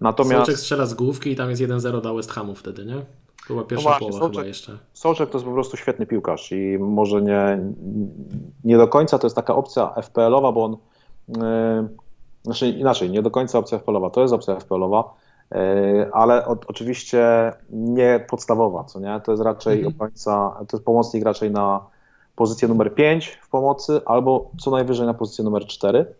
Natomiast... 0.00 0.36
Sołczek 0.36 0.58
strzela 0.58 0.86
z 0.86 0.94
główki 0.94 1.30
i 1.30 1.36
tam 1.36 1.50
jest 1.50 1.62
1-0 1.62 2.00
dla 2.00 2.14
West 2.14 2.30
Hamu 2.30 2.54
wtedy, 2.54 2.84
nie? 2.84 3.02
Była 3.48 3.64
pierwsza 3.64 3.90
no 3.90 3.98
połowa 3.98 4.28
chyba 4.28 4.44
jeszcze. 4.44 4.78
Sołczek 4.92 5.30
to 5.30 5.38
jest 5.38 5.46
po 5.46 5.52
prostu 5.52 5.76
świetny 5.76 6.06
piłkarz 6.06 6.52
i 6.52 6.78
może 6.78 7.22
nie, 7.22 7.58
nie 8.64 8.76
do 8.76 8.88
końca 8.88 9.18
to 9.18 9.26
jest 9.26 9.36
taka 9.36 9.54
opcja 9.54 9.94
FPL-owa, 9.96 10.52
bo 10.52 10.64
on, 10.64 10.76
yy, 11.28 11.88
znaczy 12.44 12.68
inaczej, 12.68 13.10
nie 13.10 13.22
do 13.22 13.30
końca 13.30 13.58
opcja 13.58 13.78
FPL-owa, 13.78 14.10
to 14.10 14.22
jest 14.22 14.34
opcja 14.34 14.54
FPL-owa, 14.54 15.04
yy, 15.04 15.27
ale 16.12 16.46
o, 16.46 16.56
oczywiście 16.66 17.52
nie 17.70 18.24
podstawowa, 18.30 18.84
co 18.84 19.00
nie? 19.00 19.20
To 19.24 19.32
jest 19.32 19.44
raczej 19.44 19.78
mhm. 19.78 19.94
końca, 19.94 20.56
to 20.68 20.76
jest 20.76 20.84
pomocnik 20.84 21.24
raczej 21.24 21.50
na 21.50 21.86
pozycję 22.36 22.68
numer 22.68 22.94
5 22.94 23.38
w 23.42 23.50
pomocy, 23.50 24.00
albo 24.06 24.50
co 24.60 24.70
najwyżej 24.70 25.06
na 25.06 25.14
pozycję 25.14 25.44
numer 25.44 25.66
4. 25.66 26.14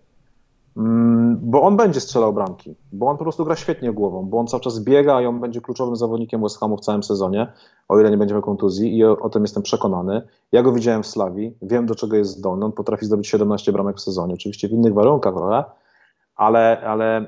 Mm, 0.76 1.38
bo 1.42 1.62
on 1.62 1.76
będzie 1.76 2.00
strzelał 2.00 2.32
bramki, 2.32 2.74
bo 2.92 3.06
on 3.06 3.16
po 3.16 3.24
prostu 3.24 3.44
gra 3.44 3.56
świetnie 3.56 3.92
głową, 3.92 4.26
bo 4.26 4.38
on 4.38 4.46
cały 4.46 4.60
czas 4.60 4.80
biega 4.80 5.22
i 5.22 5.26
on 5.26 5.40
będzie 5.40 5.60
kluczowym 5.60 5.96
zawodnikiem 5.96 6.42
West 6.42 6.60
Hamu 6.60 6.76
w 6.76 6.80
całym 6.80 7.02
sezonie, 7.02 7.52
o 7.88 8.00
ile 8.00 8.10
nie 8.10 8.16
będzie 8.16 8.34
miał 8.34 8.42
kontuzji 8.42 8.96
i 8.96 9.04
o, 9.04 9.18
o, 9.18 9.30
tym 9.30 9.42
jestem 9.42 9.62
przekonany. 9.62 10.22
Ja 10.52 10.62
go 10.62 10.72
widziałem 10.72 11.02
w 11.02 11.06
Slawii, 11.06 11.56
wiem 11.62 11.86
do 11.86 11.94
czego 11.94 12.16
jest 12.16 12.30
zdolny, 12.30 12.64
on 12.64 12.72
potrafi 12.72 13.06
zdobyć 13.06 13.28
17 13.28 13.72
bramek 13.72 13.96
w 13.96 14.00
sezonie, 14.00 14.34
oczywiście 14.34 14.68
w 14.68 14.72
innych 14.72 14.94
warunkach 14.94 15.34
trochę, 15.34 15.54
ale, 15.54 15.64
ale 16.38 17.20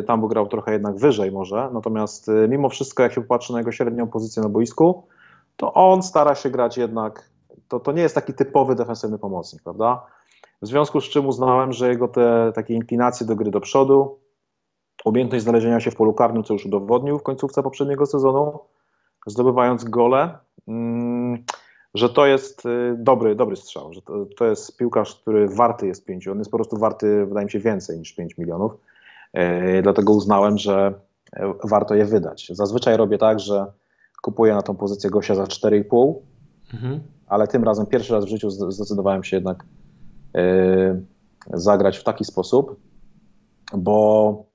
y, 0.00 0.02
tam 0.02 0.20
by 0.20 0.28
grał 0.28 0.46
trochę 0.46 0.72
jednak 0.72 0.96
wyżej 0.96 1.32
może. 1.32 1.70
Natomiast 1.72 2.28
y, 2.28 2.48
mimo 2.48 2.68
wszystko, 2.68 3.02
jak 3.02 3.12
się 3.12 3.20
popatrzy 3.20 3.52
na 3.52 3.58
jego 3.58 3.72
średnią 3.72 4.06
pozycję 4.06 4.42
na 4.42 4.48
boisku, 4.48 5.06
to 5.56 5.74
on 5.74 6.02
stara 6.02 6.34
się 6.34 6.50
grać 6.50 6.78
jednak, 6.78 7.30
to, 7.68 7.80
to 7.80 7.92
nie 7.92 8.02
jest 8.02 8.14
taki 8.14 8.34
typowy 8.34 8.74
defensywny 8.74 9.18
pomocnik, 9.18 9.62
prawda? 9.62 10.06
W 10.62 10.66
związku 10.66 11.00
z 11.00 11.04
czym 11.04 11.26
uznałem, 11.26 11.72
że 11.72 11.88
jego 11.88 12.08
te 12.08 12.52
takie 12.54 12.74
inklinacje 12.74 13.26
do 13.26 13.36
gry 13.36 13.50
do 13.50 13.60
przodu, 13.60 14.18
umiejętność 15.04 15.44
znalezienia 15.44 15.80
się 15.80 15.90
w 15.90 15.96
polu 15.96 16.14
karnym, 16.14 16.44
co 16.44 16.52
już 16.52 16.66
udowodnił 16.66 17.18
w 17.18 17.22
końcówce 17.22 17.62
poprzedniego 17.62 18.06
sezonu, 18.06 18.58
zdobywając 19.26 19.84
gole, 19.84 20.38
mm, 20.68 21.44
że 21.94 22.08
to 22.08 22.26
jest 22.26 22.66
y, 22.66 22.96
dobry, 22.98 23.34
dobry 23.34 23.56
strzał, 23.56 23.92
że 23.92 24.02
to, 24.02 24.26
to 24.36 24.44
jest 24.44 24.76
piłkarz, 24.76 25.14
który 25.14 25.48
warty 25.48 25.86
jest 25.86 26.04
5, 26.04 26.28
on 26.28 26.38
jest 26.38 26.50
po 26.50 26.56
prostu 26.56 26.78
warty, 26.78 27.26
wydaje 27.26 27.44
mi 27.44 27.50
się, 27.50 27.58
więcej 27.58 27.98
niż 27.98 28.12
5 28.12 28.38
milionów, 28.38 28.72
yy, 29.34 29.82
dlatego 29.82 30.12
uznałem, 30.12 30.58
że 30.58 30.94
e, 31.32 31.52
warto 31.64 31.94
je 31.94 32.04
wydać. 32.04 32.50
Zazwyczaj 32.54 32.96
robię 32.96 33.18
tak, 33.18 33.40
że 33.40 33.66
kupuję 34.22 34.54
na 34.54 34.62
tą 34.62 34.76
pozycję 34.76 35.10
gościa 35.10 35.34
za 35.34 35.44
4,5, 35.44 36.14
mhm. 36.74 37.00
ale 37.26 37.48
tym 37.48 37.64
razem 37.64 37.86
pierwszy 37.86 38.12
raz 38.12 38.24
w 38.24 38.28
życiu 38.28 38.50
zdecydowałem 38.50 39.24
się 39.24 39.36
jednak 39.36 39.64
yy, 40.34 41.02
zagrać 41.52 41.98
w 41.98 42.04
taki 42.04 42.24
sposób, 42.24 42.80
bo 43.76 44.47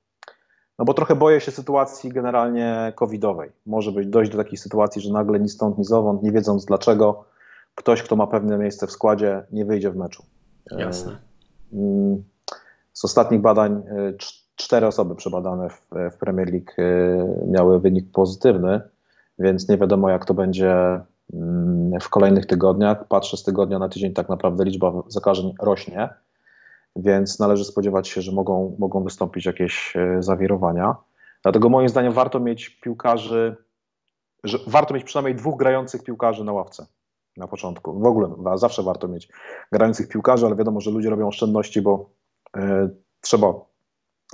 no 0.78 0.84
bo 0.84 0.94
trochę 0.94 1.14
boję 1.14 1.40
się 1.40 1.50
sytuacji 1.50 2.10
generalnie 2.10 2.92
covidowej. 2.96 3.50
Może 3.66 3.92
być 3.92 4.08
dojść 4.08 4.32
do 4.32 4.38
takiej 4.38 4.58
sytuacji, 4.58 5.02
że 5.02 5.12
nagle 5.12 5.40
ni 5.40 5.48
stąd, 5.48 5.78
ni 5.78 5.84
zowąd, 5.84 6.22
nie 6.22 6.32
wiedząc 6.32 6.64
dlaczego, 6.64 7.24
ktoś, 7.74 8.02
kto 8.02 8.16
ma 8.16 8.26
pewne 8.26 8.58
miejsce 8.58 8.86
w 8.86 8.90
składzie, 8.90 9.42
nie 9.52 9.64
wyjdzie 9.64 9.90
w 9.90 9.96
meczu. 9.96 10.24
Jasne. 10.70 11.12
E, 11.12 11.76
mm, 11.76 12.24
z 12.92 13.04
ostatnich 13.04 13.40
badań 13.40 13.72
e, 13.72 14.12
cztery 14.56 14.86
osoby 14.86 15.14
przebadane 15.14 15.68
w, 15.70 15.88
w 16.12 16.16
Premier 16.16 16.52
League 16.52 16.72
e, 16.78 17.46
miały 17.46 17.80
wynik 17.80 18.12
pozytywny, 18.12 18.80
więc 19.38 19.68
nie 19.68 19.78
wiadomo 19.78 20.10
jak 20.10 20.24
to 20.24 20.34
będzie 20.34 21.00
mm, 21.32 22.00
w 22.00 22.08
kolejnych 22.08 22.46
tygodniach. 22.46 23.08
Patrzę 23.08 23.36
z 23.36 23.42
tygodnia 23.42 23.78
na 23.78 23.88
tydzień, 23.88 24.12
tak 24.12 24.28
naprawdę 24.28 24.64
liczba 24.64 24.92
zakażeń 25.08 25.54
rośnie 25.60 26.08
więc 26.96 27.38
należy 27.38 27.64
spodziewać 27.64 28.08
się, 28.08 28.22
że 28.22 28.32
mogą, 28.32 28.76
mogą 28.78 29.04
wystąpić 29.04 29.46
jakieś 29.46 29.96
e, 29.96 30.22
zawirowania. 30.22 30.96
Dlatego 31.42 31.68
moim 31.68 31.88
zdaniem 31.88 32.12
warto 32.12 32.40
mieć 32.40 32.68
piłkarzy, 32.68 33.56
warto 34.66 34.94
mieć 34.94 35.04
przynajmniej 35.04 35.34
dwóch 35.34 35.58
grających 35.58 36.04
piłkarzy 36.04 36.44
na 36.44 36.52
ławce 36.52 36.86
na 37.36 37.48
początku. 37.48 38.00
W 38.00 38.06
ogóle 38.06 38.28
zawsze 38.54 38.82
warto 38.82 39.08
mieć 39.08 39.28
grających 39.72 40.08
piłkarzy, 40.08 40.46
ale 40.46 40.56
wiadomo, 40.56 40.80
że 40.80 40.90
ludzie 40.90 41.10
robią 41.10 41.28
oszczędności, 41.28 41.82
bo 41.82 42.10
y, 42.56 42.60
trzeba 43.20 43.54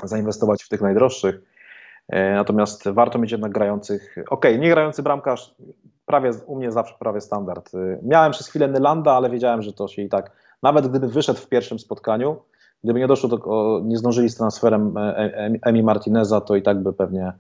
zainwestować 0.05 0.63
w 0.63 0.69
tych 0.69 0.81
najdroższych. 0.81 1.35
Y, 1.35 2.17
natomiast 2.35 2.89
warto 2.89 3.19
mieć 3.19 3.33
jednak 3.33 3.53
grających. 3.53 4.17
Ok, 4.31 4.45
nie 4.59 4.71
grający 4.71 5.03
bramkarz, 5.03 5.55
prawie 6.07 6.31
u 6.47 6.57
mnie 6.57 6.73
zawsze 6.73 6.95
prawie 6.99 7.21
standard. 7.21 7.75
Y, 7.75 7.99
miałem 8.03 8.33
przez 8.33 8.49
chwilę 8.49 8.69
Nylanda, 8.69 9.13
ale 9.13 9.31
wiedziałem, 9.31 9.63
że 9.63 9.73
to 9.73 9.89
się 9.89 10.03
i 10.03 10.09
tak, 10.09 10.33
nawet 10.63 10.89
gdyby 10.89 11.09
wyszedł 11.09 11.41
w 11.41 11.49
pierwszym 11.49 11.79
spotkaniu, 11.79 12.37
Gdyby 12.85 13.01
nie 13.01 13.07
doszło 13.07 13.29
do, 13.29 13.81
nie 13.85 13.99
zdążyli 13.99 14.29
z 14.29 14.37
transferem 14.37 14.97
e, 14.97 15.01
e, 15.01 15.51
Emi 15.63 15.83
Martineza, 15.83 16.41
to 16.41 16.57
i 16.57 16.63
tak 16.63 16.83
by 16.83 16.93
pewnie 16.93 17.33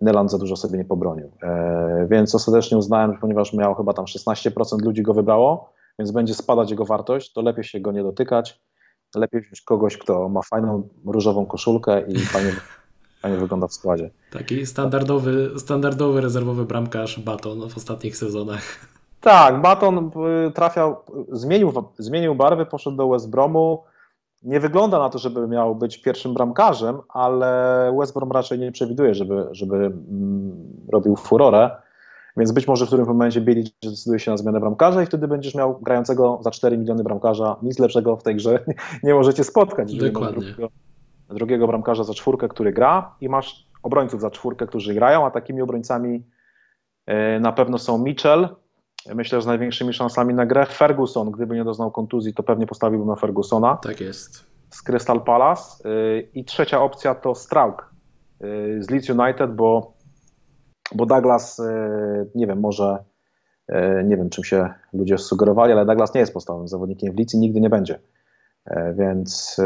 Neland 0.00 0.30
za 0.30 0.38
dużo 0.38 0.56
sobie 0.56 0.78
nie 0.78 0.84
pobronił. 0.84 1.30
E, 1.42 2.06
więc 2.10 2.34
ostatecznie 2.34 2.78
uznałem, 2.78 3.18
ponieważ 3.18 3.52
miał 3.52 3.74
chyba 3.74 3.92
tam 3.92 4.04
16% 4.04 4.82
ludzi 4.82 5.02
go 5.02 5.14
wybrało, 5.14 5.72
więc 5.98 6.10
będzie 6.10 6.34
spadać 6.34 6.70
jego 6.70 6.84
wartość, 6.84 7.32
to 7.32 7.42
lepiej 7.42 7.64
się 7.64 7.80
go 7.80 7.92
nie 7.92 8.02
dotykać. 8.02 8.60
Lepiej 9.16 9.40
wziąć 9.40 9.60
kogoś, 9.60 9.98
kto 9.98 10.28
ma 10.28 10.42
fajną 10.42 10.88
różową 11.06 11.46
koszulkę 11.46 12.02
i 12.08 12.18
fajnie, 12.18 12.52
fajnie 13.22 13.38
wygląda 13.38 13.66
w 13.66 13.72
składzie. 13.72 14.10
Taki 14.30 14.66
standardowy, 14.66 15.50
standardowy 15.58 16.20
rezerwowy 16.20 16.64
bramkarz 16.64 17.20
Baton 17.20 17.68
w 17.68 17.76
ostatnich 17.76 18.16
sezonach. 18.16 18.62
Tak, 19.20 19.60
Baton 19.60 20.10
trafiał, 20.54 20.96
zmienił, 21.32 21.72
zmienił 21.98 22.34
barwy, 22.34 22.66
poszedł 22.66 22.96
do 22.96 23.08
West 23.08 23.30
Bromu, 23.30 23.84
nie 24.42 24.60
wygląda 24.60 24.98
na 24.98 25.08
to, 25.08 25.18
żeby 25.18 25.48
miał 25.48 25.74
być 25.74 26.02
pierwszym 26.02 26.34
bramkarzem, 26.34 26.98
ale 27.08 27.94
West 27.98 28.14
Brom 28.14 28.32
raczej 28.32 28.58
nie 28.58 28.72
przewiduje, 28.72 29.14
żeby, 29.14 29.48
żeby 29.50 29.76
mm, 29.76 30.52
robił 30.92 31.16
furorę. 31.16 31.70
Więc 32.36 32.52
być 32.52 32.68
może 32.68 32.84
w 32.84 32.88
którymś 32.88 33.08
momencie 33.08 33.40
Bielic 33.40 33.72
zdecyduje 33.84 34.18
się 34.18 34.30
na 34.30 34.36
zmianę 34.36 34.60
bramkarza 34.60 35.02
i 35.02 35.06
wtedy 35.06 35.28
będziesz 35.28 35.54
miał 35.54 35.78
grającego 35.80 36.38
za 36.42 36.50
4 36.50 36.78
miliony 36.78 37.04
bramkarza. 37.04 37.56
Nic 37.62 37.78
lepszego 37.78 38.16
w 38.16 38.22
tej 38.22 38.36
grze 38.36 38.64
nie 39.02 39.14
możecie 39.14 39.44
spotkać. 39.44 39.94
Dokładnie. 39.94 40.42
Drugiego, 40.42 40.68
drugiego 41.28 41.66
bramkarza 41.66 42.04
za 42.04 42.14
czwórkę, 42.14 42.48
który 42.48 42.72
gra 42.72 43.14
i 43.20 43.28
masz 43.28 43.68
obrońców 43.82 44.20
za 44.20 44.30
czwórkę, 44.30 44.66
którzy 44.66 44.94
grają, 44.94 45.26
a 45.26 45.30
takimi 45.30 45.62
obrońcami 45.62 46.22
e, 47.06 47.40
na 47.40 47.52
pewno 47.52 47.78
są 47.78 47.98
Mitchell, 47.98 48.48
myślę, 49.14 49.38
że 49.38 49.42
z 49.42 49.46
największymi 49.46 49.92
szansami 49.92 50.34
na 50.34 50.46
grę. 50.46 50.66
Ferguson, 50.66 51.30
gdyby 51.30 51.54
nie 51.54 51.64
doznał 51.64 51.90
kontuzji, 51.90 52.34
to 52.34 52.42
pewnie 52.42 52.66
postawiłbym 52.66 53.08
na 53.08 53.16
Fergusona. 53.16 53.76
Tak 53.76 54.00
jest. 54.00 54.44
Z 54.70 54.82
Crystal 54.82 55.20
Palace. 55.20 55.88
Y, 55.88 56.28
I 56.34 56.44
trzecia 56.44 56.82
opcja 56.82 57.14
to 57.14 57.34
Strauk 57.34 57.94
y, 58.44 58.82
z 58.82 58.90
Leeds 58.90 59.10
United, 59.10 59.54
bo, 59.54 59.92
bo 60.94 61.06
Douglas, 61.06 61.58
y, 61.58 61.64
nie 62.34 62.46
wiem, 62.46 62.60
może 62.60 62.98
nie 64.04 64.16
wiem, 64.16 64.30
czym 64.30 64.44
się 64.44 64.74
ludzie 64.92 65.18
sugerowali, 65.18 65.72
ale 65.72 65.86
Douglas 65.86 66.14
nie 66.14 66.20
jest 66.20 66.32
podstawowym 66.32 66.68
zawodnikiem 66.68 67.14
w 67.14 67.18
Leeds 67.18 67.34
i 67.34 67.38
nigdy 67.38 67.60
nie 67.60 67.70
będzie. 67.70 67.98
Więc 68.94 69.60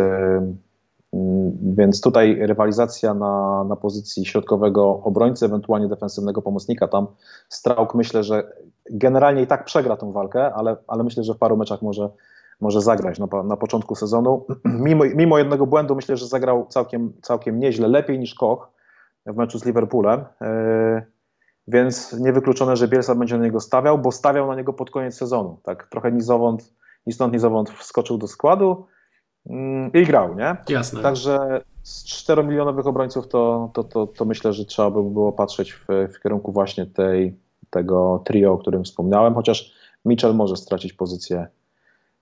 więc 1.76 2.00
tutaj 2.00 2.38
rywalizacja 2.40 3.14
na, 3.14 3.64
na 3.64 3.76
pozycji 3.76 4.26
środkowego 4.26 5.00
obrońcy, 5.04 5.46
ewentualnie 5.46 5.88
defensywnego 5.88 6.42
pomocnika. 6.42 6.88
Tam 6.88 7.06
Strauk 7.48 7.94
myślę, 7.94 8.24
że 8.24 8.52
generalnie 8.90 9.42
i 9.42 9.46
tak 9.46 9.64
przegra 9.64 9.96
tą 9.96 10.12
walkę, 10.12 10.54
ale, 10.54 10.76
ale 10.86 11.04
myślę, 11.04 11.24
że 11.24 11.34
w 11.34 11.38
paru 11.38 11.56
meczach 11.56 11.82
może, 11.82 12.10
może 12.60 12.80
zagrać 12.80 13.18
na, 13.18 13.42
na 13.42 13.56
początku 13.56 13.94
sezonu. 13.94 14.46
Mimo, 14.64 15.04
mimo 15.14 15.38
jednego 15.38 15.66
błędu 15.66 15.94
myślę, 15.94 16.16
że 16.16 16.26
zagrał 16.26 16.66
całkiem, 16.68 17.12
całkiem 17.22 17.60
nieźle, 17.60 17.88
lepiej 17.88 18.18
niż 18.18 18.34
Koch 18.34 18.70
w 19.26 19.36
meczu 19.36 19.58
z 19.58 19.64
Liverpoolem. 19.64 20.24
Yy, 20.40 21.02
więc 21.68 22.12
niewykluczone, 22.12 22.76
że 22.76 22.88
Bielsa 22.88 23.14
będzie 23.14 23.38
na 23.38 23.44
niego 23.44 23.60
stawiał, 23.60 23.98
bo 23.98 24.12
stawiał 24.12 24.46
na 24.46 24.54
niego 24.54 24.72
pod 24.72 24.90
koniec 24.90 25.14
sezonu. 25.14 25.58
Tak 25.62 25.86
trochę 25.86 26.12
nizowąd, 26.12 26.74
ni 27.06 27.12
stąd, 27.12 27.32
ni 27.32 27.38
zowąd 27.38 27.70
wskoczył 27.70 28.18
do 28.18 28.28
składu 28.28 28.86
Mm, 28.86 28.86
i 29.94 30.06
grał, 30.06 30.34
nie? 30.34 30.56
Jasne. 30.68 31.02
Także 31.02 31.60
z 31.82 32.04
4 32.04 32.44
milionowych 32.44 32.86
obrońców 32.86 33.28
to, 33.28 33.70
to, 33.74 33.84
to, 33.84 34.06
to 34.06 34.24
myślę, 34.24 34.52
że 34.52 34.64
trzeba 34.64 34.90
by 34.90 35.02
było 35.02 35.32
patrzeć 35.32 35.72
w, 35.72 35.86
w 36.14 36.22
kierunku 36.22 36.52
właśnie 36.52 36.86
tej, 36.86 37.36
tego 37.70 38.22
trio, 38.24 38.52
o 38.52 38.58
którym 38.58 38.84
wspomniałem, 38.84 39.34
chociaż 39.34 39.72
Mitchell 40.04 40.34
może 40.34 40.56
stracić 40.56 40.92
pozycję, 40.92 41.46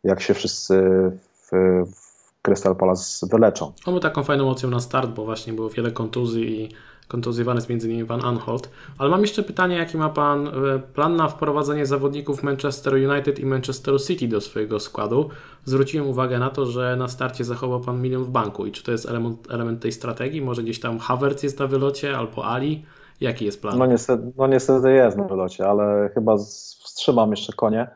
jak 0.05 0.21
się 0.21 0.35
wszyscy 0.35 0.83
w, 1.13 1.51
w 1.87 2.43
Crystal 2.43 2.77
Palace 2.77 3.27
wyleczą. 3.27 3.73
On 3.87 3.95
był 3.95 4.01
taką 4.01 4.23
fajną 4.23 4.51
opcją 4.51 4.71
na 4.71 4.81
start, 4.81 5.11
bo 5.11 5.25
właśnie 5.25 5.53
było 5.53 5.69
wiele 5.69 5.91
kontuzji 5.91 6.63
i 6.63 6.69
kontuzjowany 7.11 7.59
jest 7.59 7.71
m.in. 7.71 8.07
Van 8.07 8.25
Anholt. 8.25 8.71
Ale 8.99 9.11
mam 9.11 9.21
jeszcze 9.21 9.43
pytanie, 9.43 9.77
jaki 9.77 9.97
ma 9.97 10.09
Pan 10.09 10.49
e, 10.49 10.51
plan 10.79 11.17
na 11.17 11.29
wprowadzenie 11.29 11.87
zawodników 11.87 12.43
Manchester 12.43 12.95
United 12.95 13.39
i 13.39 13.47
Manchester 13.47 14.03
City 14.03 14.29
do 14.29 14.41
swojego 14.41 14.81
składu? 14.81 15.31
Zwróciłem 15.65 16.09
uwagę 16.09 16.39
na 16.39 16.51
to, 16.51 16.67
że 16.67 16.97
na 16.97 17.09
starcie 17.09 17.45
zachował 17.45 17.81
Pan 17.81 18.03
milion 18.03 18.25
w 18.25 18.31
banku 18.31 18.67
i 18.67 18.73
czy 18.73 18.85
to 18.85 18.93
jest 18.93 19.09
element, 19.09 19.51
element 19.51 19.83
tej 19.83 19.93
strategii? 19.93 20.43
Może 20.43 20.63
gdzieś 20.63 20.81
tam 20.81 20.99
Havertz 20.99 21.43
jest 21.43 21.59
na 21.59 21.67
wylocie 21.67 22.17
albo 22.19 22.47
Ali? 22.47 22.85
Jaki 23.21 23.45
jest 23.45 23.63
plan? 23.63 23.79
No 23.79 23.87
niestety, 23.87 24.33
no 24.37 24.47
niestety 24.47 24.93
jest 24.93 25.17
na 25.17 25.25
wylocie, 25.25 25.69
ale 25.69 26.11
chyba 26.15 26.37
wstrzymam 26.37 27.31
jeszcze 27.31 27.53
konie 27.53 27.87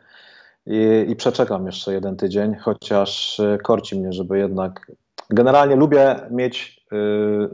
i, 0.66 1.06
i 1.08 1.16
przeczekam 1.16 1.66
jeszcze 1.66 1.92
jeden 1.92 2.16
tydzień, 2.16 2.54
chociaż 2.54 3.40
e, 3.40 3.58
korci 3.58 3.98
mnie, 3.98 4.12
żeby 4.12 4.38
jednak... 4.38 4.92
Generalnie 5.30 5.76
lubię 5.76 6.16
mieć 6.30 6.84
y, 6.92 6.96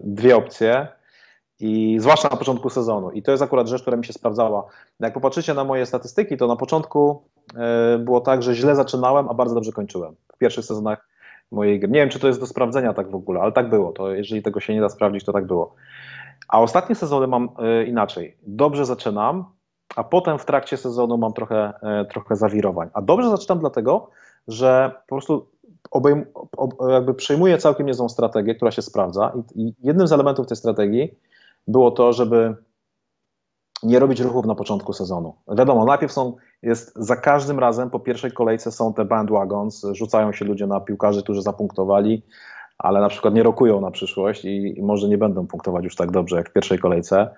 dwie 0.05 0.37
opcje, 0.37 0.89
i 1.61 1.97
zwłaszcza 2.01 2.29
na 2.29 2.37
początku 2.37 2.71
sezonu. 2.71 3.11
I 3.11 3.23
to 3.23 3.31
jest 3.31 3.43
akurat 3.43 3.69
rzecz, 3.69 3.83
która 3.83 3.97
mi 3.97 4.05
się 4.05 4.13
sprawdzała. 4.13 4.65
Jak 5.01 5.15
popatrzycie 5.15 5.55
na 5.55 5.65
moje 5.65 5.87
statystyki, 5.87 6.37
to 6.37 6.47
na 6.47 6.57
początku 6.57 7.23
e, 7.57 7.99
było 7.99 8.21
tak, 8.21 8.43
że 8.43 8.55
źle 8.55 8.77
zaczynałem, 8.77 9.29
a 9.29 9.35
bardzo 9.35 9.55
dobrze 9.55 9.73
kończyłem. 9.73 10.15
W 10.35 10.39
pierwszych 10.39 10.65
sezonach 10.65 11.09
mojej 11.51 11.81
gry. 11.81 11.89
Nie 11.89 12.01
wiem, 12.01 12.09
czy 12.09 12.19
to 12.19 12.27
jest 12.27 12.41
do 12.41 12.47
sprawdzenia 12.47 12.95
tak 12.95 13.11
w 13.11 13.15
ogóle, 13.15 13.41
ale 13.41 13.53
tak 13.53 13.71
było. 13.71 13.93
To 13.93 14.11
jeżeli 14.11 14.43
tego 14.43 14.61
się 14.61 14.75
nie 14.75 14.81
da 14.81 14.89
sprawdzić, 14.89 15.25
to 15.25 15.33
tak 15.33 15.47
było. 15.47 15.75
A 16.49 16.61
ostatnie 16.61 16.95
sezony 16.95 17.27
mam 17.27 17.49
e, 17.59 17.85
inaczej. 17.85 18.37
Dobrze 18.43 18.87
zaczynam, 18.87 19.45
a 19.97 20.05
potem 20.05 20.39
w 20.39 20.45
trakcie 20.45 20.77
sezonu 20.77 21.19
mam 21.19 21.33
trochę, 21.33 21.73
e, 21.83 22.05
trochę 22.05 22.37
zawirowań. 22.37 22.89
A 22.93 23.03
dobrze 23.03 23.31
zaczynam 23.31 23.59
dlatego, 23.59 24.11
że 24.49 24.91
po 25.09 25.15
prostu 25.15 25.47
obejm, 25.91 26.27
ob, 26.35 26.75
jakby 26.91 27.15
przejmuję 27.15 27.59
całkiem 27.59 27.87
niezłą 27.87 28.09
strategię, 28.09 28.55
która 28.55 28.71
się 28.71 28.83
sprawdza 28.83 29.33
i, 29.55 29.63
i 29.63 29.75
jednym 29.83 30.07
z 30.07 30.13
elementów 30.13 30.47
tej 30.47 30.57
strategii 30.57 31.15
było 31.67 31.91
to, 31.91 32.13
żeby 32.13 32.57
nie 33.83 33.99
robić 33.99 34.21
ruchów 34.21 34.47
na 34.47 34.55
początku 34.55 34.93
sezonu. 34.93 35.35
Wiadomo, 35.49 35.85
najpierw 35.85 36.13
są, 36.13 36.37
jest 36.63 36.93
za 36.97 37.17
każdym 37.17 37.59
razem 37.59 37.91
po 37.91 38.01
pierwszej 38.01 38.33
kolejce 38.33 38.73
są 38.73 38.95
te 38.95 39.05
bandwagons, 39.05 39.87
rzucają 39.93 40.33
się 40.33 40.45
ludzie 40.45 40.67
na 40.67 40.81
piłkarzy, 40.81 41.23
którzy 41.23 41.43
zapunktowali, 41.43 42.23
ale 42.79 43.01
na 43.01 43.09
przykład 43.09 43.35
nie 43.35 43.43
rokują 43.43 43.81
na 43.81 43.91
przyszłość 43.91 44.45
i, 44.45 44.79
i 44.79 44.83
może 44.83 45.09
nie 45.09 45.19
będą 45.19 45.47
punktować 45.47 45.85
już 45.85 45.97
tak 45.97 46.11
dobrze 46.11 46.37
jak 46.37 46.51
w 46.51 46.53
pierwszej 46.53 46.79
kolejce, 46.79 47.35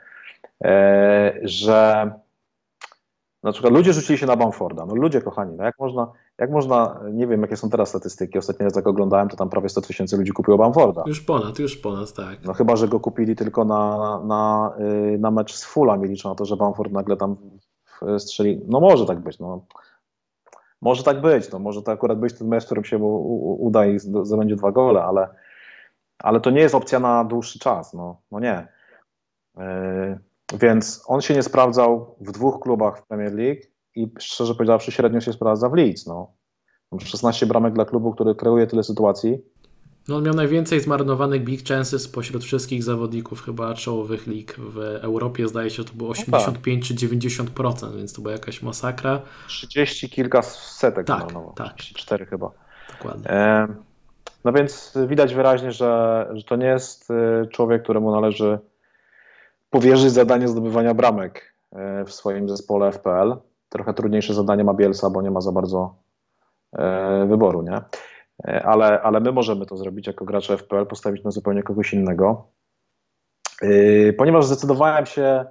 e, 0.65 1.41
że 1.43 2.11
na 3.43 3.53
przykład 3.53 3.73
ludzie 3.73 3.93
rzucili 3.93 4.19
się 4.19 4.27
na 4.27 4.37
Bamforda. 4.37 4.87
No 4.87 4.95
ludzie 4.95 5.21
kochani, 5.23 5.57
no 5.57 5.65
jak 5.65 5.79
można, 5.79 6.13
jak 6.39 6.51
można, 6.51 7.01
nie 7.13 7.27
wiem 7.27 7.43
jakie 7.43 7.57
są 7.57 7.71
teraz 7.71 7.89
statystyki, 7.89 8.39
ostatnio 8.39 8.69
jak 8.77 8.87
oglądałem, 8.87 9.29
to 9.29 9.37
tam 9.37 9.51
prawie 9.51 9.69
100 9.69 9.81
tysięcy 9.81 10.17
ludzi 10.17 10.33
kupiło 10.33 10.59
Bamforda. 10.59 11.03
Już 11.07 11.21
ponad, 11.21 11.59
już 11.59 11.77
ponad, 11.77 12.13
tak. 12.13 12.45
No 12.45 12.53
chyba, 12.53 12.77
że 12.77 12.89
go 12.89 13.01
kupili 13.01 13.37
tylko 13.37 13.65
na, 13.65 14.21
na, 14.25 14.73
y, 15.15 15.19
na 15.19 15.31
mecz 15.31 15.55
z 15.55 15.65
Fulham 15.65 16.05
i 16.07 16.09
liczą 16.09 16.29
na 16.29 16.35
to, 16.35 16.45
że 16.45 16.57
Bamford 16.57 16.93
nagle 16.93 17.17
tam 17.17 17.37
strzeli. 18.19 18.61
No 18.69 18.81
może 18.81 19.07
tak 19.07 19.21
być, 19.21 19.39
no. 19.39 19.65
Może 20.81 21.03
tak 21.03 21.21
być, 21.21 21.51
no 21.51 21.59
może 21.59 21.83
to 21.83 21.93
akurat 21.93 22.19
być 22.19 22.39
ten 22.39 22.49
mecz, 22.49 22.63
w 22.63 22.67
którym 22.67 22.85
się 22.85 22.99
mu 22.99 23.45
uda 23.65 23.87
i 23.87 23.99
zdobędzie 23.99 24.57
dwa 24.57 24.73
gole, 24.73 25.05
ale, 25.05 25.29
ale 26.19 26.41
to 26.41 26.51
nie 26.51 26.61
jest 26.61 26.75
opcja 26.75 27.01
na 27.01 27.25
dłuższy 27.25 27.59
czas, 27.59 27.95
no, 27.95 28.21
no 28.31 28.41
nie. 28.41 28.69
Yy, 29.57 30.19
więc 30.61 31.05
on 31.07 31.21
się 31.21 31.35
nie 31.35 31.43
sprawdzał 31.43 32.17
w 32.21 32.33
dwóch 32.33 32.61
klubach 32.61 32.99
w 32.99 33.07
Premier 33.07 33.35
League 33.35 33.61
i 33.95 34.13
szczerze 34.19 34.55
powiedziawszy 34.55 34.93
średnio 34.93 35.21
się 35.21 35.33
sprawdza 35.33 35.69
w 35.69 35.75
Leeds, 35.75 36.07
no. 36.07 36.33
16 37.05 37.47
bramek 37.47 37.75
dla 37.75 37.85
klubu, 37.85 38.13
który 38.13 38.35
kreuje 38.35 38.67
tyle 38.67 38.83
sytuacji. 38.83 39.39
No 40.09 40.17
on 40.17 40.25
miał 40.25 40.35
najwięcej 40.35 40.81
zmarnowanych 40.81 41.45
big 41.45 41.69
chances 41.69 42.03
spośród 42.03 42.45
wszystkich 42.45 42.83
zawodników 42.83 43.43
chyba 43.43 43.75
czołowych 43.75 44.27
lig 44.27 44.57
w 44.59 44.79
Europie. 44.79 45.49
Zdaje 45.49 45.71
się, 45.71 45.77
że 45.77 45.85
to 45.85 45.95
było 45.95 46.11
85 46.11 46.91
no 46.91 46.97
tak. 46.97 47.01
czy 47.01 47.07
90%, 47.07 47.97
więc 47.97 48.13
to 48.13 48.23
była 48.23 48.33
jakaś 48.33 48.63
masakra. 48.63 49.23
30 49.49 50.11
kilka 50.11 50.43
setek 50.43 51.07
tak, 51.07 51.19
zmarnował. 51.19 51.53
Tak, 51.53 51.75
34 51.75 52.27
chyba. 52.27 52.51
Dokładnie. 52.93 53.31
E, 53.31 53.69
no 54.45 54.53
więc 54.53 54.99
widać 55.09 55.35
wyraźnie, 55.35 55.73
że, 55.73 56.27
że 56.33 56.45
to 56.45 56.57
nie 56.57 56.67
jest 56.67 57.11
y, 57.11 57.47
człowiek, 57.47 57.83
któremu 57.83 58.11
należy 58.11 58.59
powierzyć 59.73 60.11
zadanie 60.11 60.49
zdobywania 60.49 60.95
bramek 60.95 61.55
e, 61.73 62.05
w 62.05 62.13
swoim 62.13 62.49
zespole 62.49 62.93
FPL. 62.93 63.37
Trochę 63.69 63.95
trudniejsze 63.95 64.35
zadanie 64.35 64.65
ma 64.65 64.75
Bielsa, 64.75 65.11
bo 65.11 65.23
nie 65.23 65.31
ma 65.31 65.41
za 65.41 65.53
bardzo 65.53 65.97
e, 66.73 67.27
wyboru, 67.27 67.63
nie? 67.63 67.81
E, 68.45 68.67
ale, 68.67 69.03
ale 69.03 69.21
my 69.21 69.33
możemy 69.33 69.67
to 69.67 69.77
zrobić 69.77 70.07
jako 70.07 70.25
gracze 70.25 70.57
FPL, 70.57 70.87
postawić 70.87 71.25
na 71.25 71.31
zupełnie 71.31 71.63
kogoś 71.63 71.93
innego. 71.93 72.49
Ponieważ 74.19 74.47
zdecydowałem 74.47 75.07
się 75.07 75.45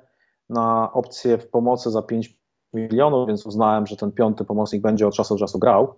na 0.49 0.93
opcję 0.93 1.37
w 1.37 1.49
pomocy 1.49 1.91
za 1.91 2.01
5 2.01 2.37
milionów, 2.73 3.27
więc 3.27 3.45
uznałem, 3.45 3.87
że 3.87 3.97
ten 3.97 4.11
piąty 4.11 4.45
pomocnik 4.45 4.81
będzie 4.81 5.07
od 5.07 5.13
czasu 5.13 5.35
do 5.35 5.39
czasu 5.39 5.59
grał. 5.59 5.95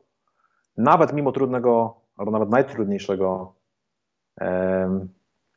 Nawet 0.77 1.13
mimo 1.13 1.31
trudnego, 1.31 1.95
albo 2.17 2.31
nawet 2.31 2.49
najtrudniejszego 2.49 3.53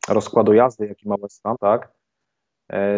rozkładu 0.08 0.52
jazdy, 0.52 0.86
jaki 0.86 1.08
ma 1.08 1.16
West 1.16 1.42
Ham, 1.42 1.56
tak, 1.60 1.95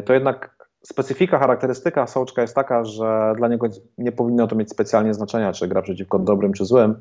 to 0.04 0.12
jednak 0.12 0.58
specyfika, 0.82 1.38
charakterystyka 1.38 2.06
Sołczka 2.06 2.42
jest 2.42 2.54
taka, 2.54 2.84
że 2.84 3.34
dla 3.36 3.48
niego 3.48 3.66
nie 3.98 4.12
powinno 4.12 4.46
to 4.46 4.56
mieć 4.56 4.70
specjalnie 4.70 5.14
znaczenia, 5.14 5.52
czy 5.52 5.68
gra 5.68 5.82
przeciwko 5.82 6.18
dobrym, 6.18 6.52
czy 6.52 6.64
złym, 6.64 7.00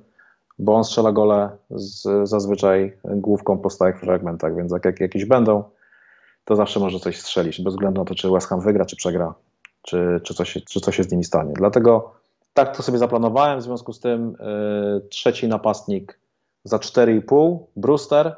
bo 0.59 0.76
on 0.76 0.84
strzela 0.84 1.11
gole 1.11 1.49
z, 1.70 2.30
zazwyczaj 2.30 2.97
główką 3.03 3.57
po 3.57 3.70
stałych 3.70 3.99
fragmentach, 3.99 4.55
więc 4.55 4.72
jak, 4.72 4.86
jak 4.86 4.99
jakieś 4.99 5.26
będą, 5.26 5.63
to 6.45 6.55
zawsze 6.55 6.80
może 6.80 6.99
coś 6.99 7.20
strzelić, 7.20 7.61
bez 7.61 7.74
względu 7.74 8.01
na 8.01 8.05
to, 8.05 8.15
czy 8.15 8.32
West 8.32 8.47
Ham 8.47 8.61
wygra, 8.61 8.86
czy 8.86 8.95
przegra, 8.95 9.34
czy, 9.82 10.22
czy, 10.24 10.34
coś, 10.34 10.57
czy 10.70 10.82
coś 10.82 10.95
się 10.95 11.03
z 11.03 11.11
nimi 11.11 11.24
stanie. 11.24 11.53
Dlatego 11.53 12.11
tak 12.53 12.78
to 12.78 12.84
sobie 12.84 12.97
zaplanowałem, 12.97 13.59
w 13.59 13.63
związku 13.63 13.93
z 13.93 13.99
tym 13.99 14.38
yy, 14.39 15.01
trzeci 15.09 15.47
napastnik 15.47 16.20
za 16.63 16.78
4,5, 16.78 17.57
Brewster, 17.76 18.36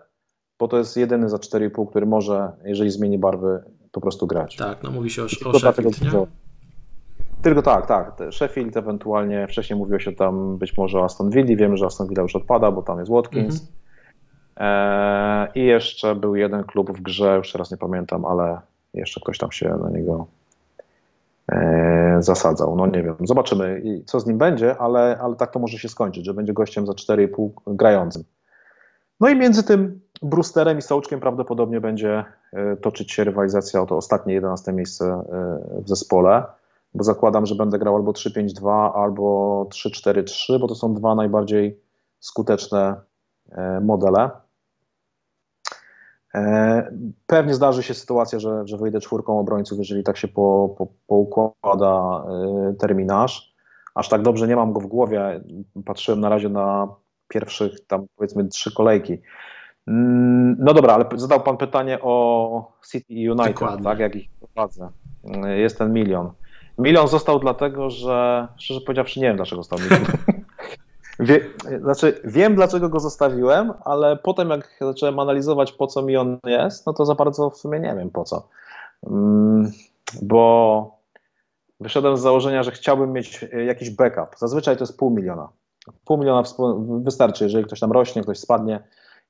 bo 0.59 0.67
to 0.67 0.77
jest 0.77 0.97
jedyny 0.97 1.30
za 1.30 1.38
4,5, 1.38 1.89
który 1.89 2.05
może, 2.05 2.51
jeżeli 2.63 2.91
zmieni 2.91 3.17
barwy, 3.17 3.63
po 3.92 4.02
prostu 4.02 4.28
grać. 4.28 4.56
Tak, 4.56 4.84
no 4.84 4.92
mówi 4.92 5.10
się 5.10 5.22
o, 5.22 5.26
o 5.26 5.60
Sheffield, 5.60 6.02
nie? 6.02 6.12
Tylko 7.42 7.62
tak, 7.62 7.86
tak. 7.86 8.14
Sheffield 8.32 8.78
ewentualnie, 8.78 9.48
wcześniej 9.48 9.80
mówiło 9.80 10.00
się 10.00 10.12
tam 10.12 10.58
być 10.58 10.78
może 10.78 11.00
o 11.00 11.04
Aston 11.04 11.30
Villa, 11.30 11.56
wiemy, 11.56 11.78
że 11.78 11.86
Aston 11.86 12.08
Villa 12.08 12.22
już 12.22 12.36
odpada, 12.36 12.72
bo 12.72 12.82
tam 12.82 13.00
jest 13.00 13.12
Watkins. 13.12 13.62
Mhm. 13.62 13.80
E, 14.58 15.48
I 15.56 15.66
jeszcze 15.66 16.16
był 16.16 16.36
jeden 16.36 16.64
klub 16.64 16.98
w 16.98 17.02
grze, 17.02 17.36
już 17.38 17.52
teraz 17.52 17.72
nie 17.72 17.78
pamiętam, 17.78 18.26
ale 18.26 18.60
jeszcze 18.94 19.22
ktoś 19.22 19.38
tam 19.38 19.52
się 19.52 19.70
na 19.84 19.90
niego 19.90 20.28
e, 21.52 22.18
zasadzał. 22.20 22.76
No 22.76 22.88
nie 22.88 23.04
wiem, 23.04 23.16
zobaczymy 23.24 23.84
co 24.06 24.20
z 24.20 24.26
nim 24.26 24.38
będzie, 24.38 24.78
ale, 24.78 25.18
ale 25.22 25.36
tak 25.36 25.52
to 25.52 25.60
może 25.60 25.78
się 25.78 25.90
skończyć, 25.90 26.26
że 26.26 26.34
będzie 26.34 26.54
gościem 26.54 26.88
za 26.88 26.94
4,5 26.94 27.50
grającym. 27.68 28.24
No 29.20 29.30
i 29.30 29.36
między 29.36 29.64
tym 29.64 30.02
Brusterem 30.22 30.78
i 30.78 30.82
Sołczkiem 30.82 31.20
prawdopodobnie 31.20 31.82
będzie 31.82 32.26
e, 32.53 32.78
toczyć 32.78 33.11
się 33.11 33.24
rywalizacja 33.24 33.82
o 33.82 33.86
to 33.86 33.97
ostatnie 33.97 34.34
11 34.34 34.74
miejsce 34.74 35.05
e, 35.05 35.82
w 35.82 35.89
zespole, 35.89 36.43
bo 36.93 37.03
zakładam, 37.03 37.45
że 37.45 37.55
będę 37.55 37.80
grał 37.80 37.95
albo 37.95 38.11
3-5-2, 38.11 38.91
albo 38.95 39.65
3-4-3, 39.70 40.59
bo 40.59 40.67
to 40.67 40.76
są 40.76 40.93
dwa 40.93 41.15
najbardziej 41.15 41.82
skuteczne 42.20 42.95
e, 43.51 43.80
modele. 43.80 44.30
Pewnie 47.28 47.53
zdarzy 47.53 47.84
się 47.84 47.93
sytuacja, 47.93 48.39
że, 48.39 48.67
że 48.67 48.78
wyjdę 48.78 48.99
czwórką 48.99 49.39
obrońców, 49.39 49.80
jeżeli 49.80 50.03
tak 50.03 50.17
się 50.17 50.28
po, 50.28 50.76
po, 50.78 50.88
poukłada 51.07 52.24
terminarz. 52.80 53.55
Aż 53.95 54.09
tak 54.09 54.22
dobrze 54.22 54.47
nie 54.47 54.55
mam 54.55 54.74
go 54.74 54.80
w 54.80 54.88
głowie. 54.88 55.41
Patrzyłem 55.86 56.20
na 56.20 56.30
razie 56.30 56.49
na 56.49 56.88
pierwszych 57.28 57.86
tam 57.88 58.05
powiedzmy 58.15 58.47
trzy 58.47 58.74
kolejki. 58.74 59.22
Mm, 59.90 60.56
no 60.60 60.74
dobra, 60.74 60.94
ale 60.94 61.06
zadał 61.16 61.42
Pan 61.42 61.58
pytanie 61.58 62.00
o 62.02 62.72
City 62.92 63.14
i 63.14 63.30
United, 63.30 63.54
Dokładnie. 63.54 63.84
tak, 63.84 64.00
jak 64.00 64.16
ich 64.16 64.30
prowadzę. 64.40 64.90
Jest 65.56 65.78
ten 65.78 65.94
milion. 65.94 66.32
Milion 66.78 67.08
został 67.08 67.40
dlatego, 67.40 67.90
że 67.90 68.48
szczerze 68.58 68.82
powiedziawszy 68.82 69.20
nie 69.20 69.28
wiem 69.28 69.36
dlaczego 69.36 69.64
został 69.64 69.80
milion. 69.80 70.06
Wie, 71.20 71.40
znaczy 71.82 72.22
wiem 72.24 72.56
dlaczego 72.56 72.90
go 72.90 73.00
zostawiłem, 73.00 73.74
ale 73.86 74.18
potem 74.18 74.50
jak 74.50 74.78
zacząłem 74.82 75.20
analizować 75.20 75.72
po 75.72 75.88
co 75.88 76.02
mi 76.02 76.18
on 76.18 76.38
jest, 76.46 76.86
no 76.86 76.94
to 76.94 77.06
za 77.06 77.16
bardzo 77.16 77.50
w 77.50 77.58
sumie 77.58 77.80
nie 77.80 77.96
wiem 77.96 78.10
po 78.10 78.24
co. 78.24 78.48
Mm, 79.08 79.72
bo 80.22 81.00
wyszedłem 81.80 82.18
z 82.18 82.22
założenia, 82.22 82.64
że 82.64 82.72
chciałbym 82.72 83.14
mieć 83.14 83.46
jakiś 83.68 83.90
backup. 83.90 84.38
Zazwyczaj 84.38 84.78
to 84.78 84.84
jest 84.84 84.98
pół 84.98 85.10
miliona. 85.10 85.50
Pół 86.06 86.18
miliona 86.18 86.44
wystarczy, 87.04 87.44
jeżeli 87.44 87.66
ktoś 87.66 87.80
tam 87.80 87.92
rośnie, 87.92 88.22
ktoś 88.22 88.40
spadnie, 88.40 88.80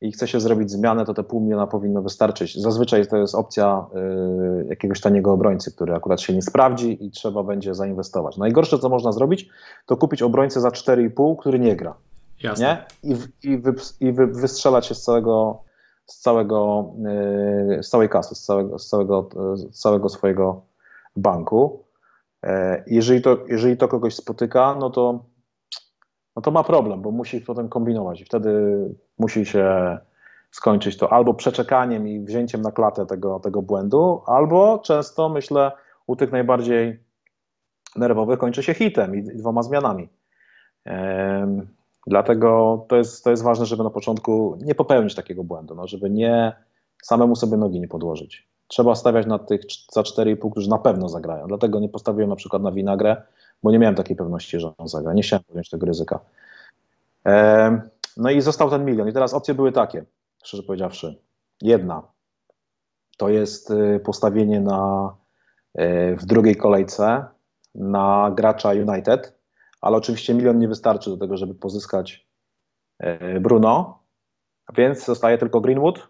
i 0.01 0.11
chce 0.11 0.27
się 0.27 0.39
zrobić 0.39 0.71
zmianę, 0.71 1.05
to 1.05 1.13
te 1.13 1.23
pół 1.23 1.41
miliona 1.41 1.67
powinno 1.67 2.01
wystarczyć. 2.01 2.61
Zazwyczaj 2.61 3.07
to 3.07 3.17
jest 3.17 3.35
opcja 3.35 3.85
y, 4.63 4.65
jakiegoś 4.69 5.01
taniego 5.01 5.33
obrońcy, 5.33 5.71
który 5.71 5.95
akurat 5.95 6.21
się 6.21 6.33
nie 6.33 6.41
sprawdzi 6.41 7.05
i 7.05 7.11
trzeba 7.11 7.43
będzie 7.43 7.75
zainwestować. 7.75 8.37
Najgorsze, 8.37 8.79
co 8.79 8.89
można 8.89 9.11
zrobić, 9.11 9.49
to 9.85 9.97
kupić 9.97 10.21
obrońcę 10.21 10.61
za 10.61 10.69
4,5, 10.69 11.37
który 11.37 11.59
nie 11.59 11.75
gra. 11.75 11.95
Jasne. 12.43 12.85
Nie? 13.03 13.15
I, 13.15 13.17
i, 13.43 13.57
wy, 13.57 13.73
i 13.99 14.11
wy, 14.11 14.27
wystrzelać 14.27 14.85
się 14.85 14.95
z 14.95 15.01
całego, 15.01 15.63
z 16.05 16.19
całego, 16.19 16.91
y, 17.79 17.83
z 17.83 17.89
całej 17.89 18.09
kasy, 18.09 18.35
z 18.35 18.43
całego, 18.43 18.79
z 18.79 18.87
całego, 18.87 19.29
z 19.55 19.79
całego 19.79 20.09
swojego 20.09 20.61
banku. 21.15 21.83
E, 22.43 22.83
jeżeli 22.87 23.21
to, 23.21 23.37
jeżeli 23.47 23.77
to 23.77 23.87
kogoś 23.87 24.15
spotyka, 24.15 24.75
no 24.79 24.89
to 24.89 25.25
no 26.35 26.41
to 26.41 26.51
ma 26.51 26.63
problem, 26.63 27.01
bo 27.01 27.11
musi 27.11 27.41
potem 27.41 27.69
kombinować 27.69 28.21
i 28.21 28.25
wtedy 28.25 28.49
musi 29.19 29.45
się 29.45 29.97
skończyć 30.51 30.97
to 30.97 31.13
albo 31.13 31.33
przeczekaniem 31.33 32.07
i 32.07 32.19
wzięciem 32.19 32.61
na 32.61 32.71
klatę 32.71 33.05
tego, 33.05 33.39
tego 33.39 33.61
błędu, 33.61 34.21
albo 34.25 34.79
często 34.79 35.29
myślę 35.29 35.71
u 36.07 36.15
tych 36.15 36.31
najbardziej 36.31 36.99
nerwowych 37.95 38.39
kończy 38.39 38.63
się 38.63 38.73
hitem 38.73 39.15
i, 39.15 39.23
dwoma 39.23 39.63
zmianami. 39.63 40.09
Dlatego 42.07 42.85
to 42.89 42.95
jest, 42.95 43.23
to 43.23 43.29
jest 43.29 43.43
ważne, 43.43 43.65
żeby 43.65 43.83
na 43.83 43.89
początku 43.89 44.57
nie 44.61 44.75
popełnić 44.75 45.15
takiego 45.15 45.43
błędu, 45.43 45.75
no, 45.75 45.87
żeby 45.87 46.09
nie 46.09 46.53
samemu 47.03 47.35
sobie 47.35 47.57
nogi 47.57 47.79
nie 47.79 47.87
podłożyć. 47.87 48.47
Trzeba 48.67 48.95
stawiać 48.95 49.25
na 49.25 49.39
tych 49.39 49.61
za 49.91 50.01
4,5, 50.01 50.51
którzy 50.51 50.69
na 50.69 50.77
pewno 50.77 51.09
zagrają. 51.09 51.47
Dlatego 51.47 51.79
nie 51.79 51.89
postawiłem 51.89 52.29
na 52.29 52.35
przykład 52.35 52.63
na 52.63 52.71
winagrę, 52.71 53.21
bo 53.63 53.71
nie 53.71 53.79
miałem 53.79 53.95
takiej 53.95 54.15
pewności, 54.15 54.59
że 54.59 54.71
on 54.77 54.87
zagra. 54.87 55.13
Nie 55.13 55.21
chciałem 55.21 55.43
podjąć 55.43 55.69
tego 55.69 55.85
ryzyka. 55.85 56.19
No 58.19 58.29
i 58.29 58.41
został 58.41 58.69
ten 58.69 58.85
milion. 58.85 59.09
I 59.09 59.13
teraz 59.13 59.33
opcje 59.33 59.53
były 59.53 59.71
takie, 59.71 60.05
szczerze 60.43 60.63
powiedziawszy. 60.63 61.21
Jedna 61.61 62.11
to 63.17 63.29
jest 63.29 63.71
y, 63.71 63.99
postawienie 64.05 64.61
na, 64.61 65.15
y, 65.79 66.15
w 66.15 66.25
drugiej 66.25 66.55
kolejce 66.55 67.25
na 67.75 68.31
gracza 68.35 68.69
United, 68.69 69.39
ale 69.81 69.97
oczywiście 69.97 70.33
milion 70.33 70.59
nie 70.59 70.67
wystarczy 70.67 71.09
do 71.09 71.17
tego, 71.17 71.37
żeby 71.37 71.55
pozyskać 71.55 72.27
y, 73.03 73.39
Bruno, 73.39 74.03
więc 74.77 75.05
zostaje 75.05 75.37
tylko 75.37 75.61
Greenwood 75.61 76.07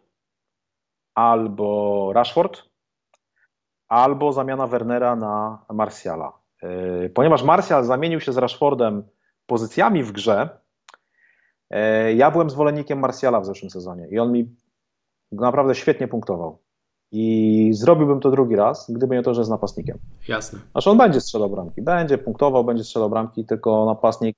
albo 1.15 2.11
Rashford, 2.13 2.63
albo 3.87 4.33
zamiana 4.33 4.67
Wernera 4.67 5.15
na 5.15 5.65
Martiala. 5.73 6.39
Ponieważ 7.13 7.43
Martial 7.43 7.83
zamienił 7.83 8.19
się 8.19 8.33
z 8.33 8.37
Rashfordem 8.37 9.03
pozycjami 9.45 10.03
w 10.03 10.11
grze, 10.11 10.58
ja 12.15 12.31
byłem 12.31 12.49
zwolennikiem 12.49 12.99
Marsjala 12.99 13.39
w 13.39 13.45
zeszłym 13.45 13.69
sezonie 13.69 14.07
i 14.07 14.19
on 14.19 14.31
mi 14.31 14.55
naprawdę 15.31 15.75
świetnie 15.75 16.07
punktował. 16.07 16.57
I 17.11 17.69
zrobiłbym 17.73 18.19
to 18.19 18.31
drugi 18.31 18.55
raz, 18.55 18.91
gdyby 18.91 19.15
nie 19.15 19.23
to, 19.23 19.33
że 19.33 19.41
jest 19.41 19.51
napastnikiem. 19.51 19.97
Jasne. 20.27 20.59
Znaczy 20.71 20.89
on 20.89 20.97
będzie 20.97 21.21
strzelał 21.21 21.49
bramki, 21.49 21.81
będzie 21.81 22.17
punktował, 22.17 22.63
będzie 22.63 22.83
strzelał 22.83 23.09
bramki, 23.09 23.45
tylko 23.45 23.85
napastnik 23.85 24.37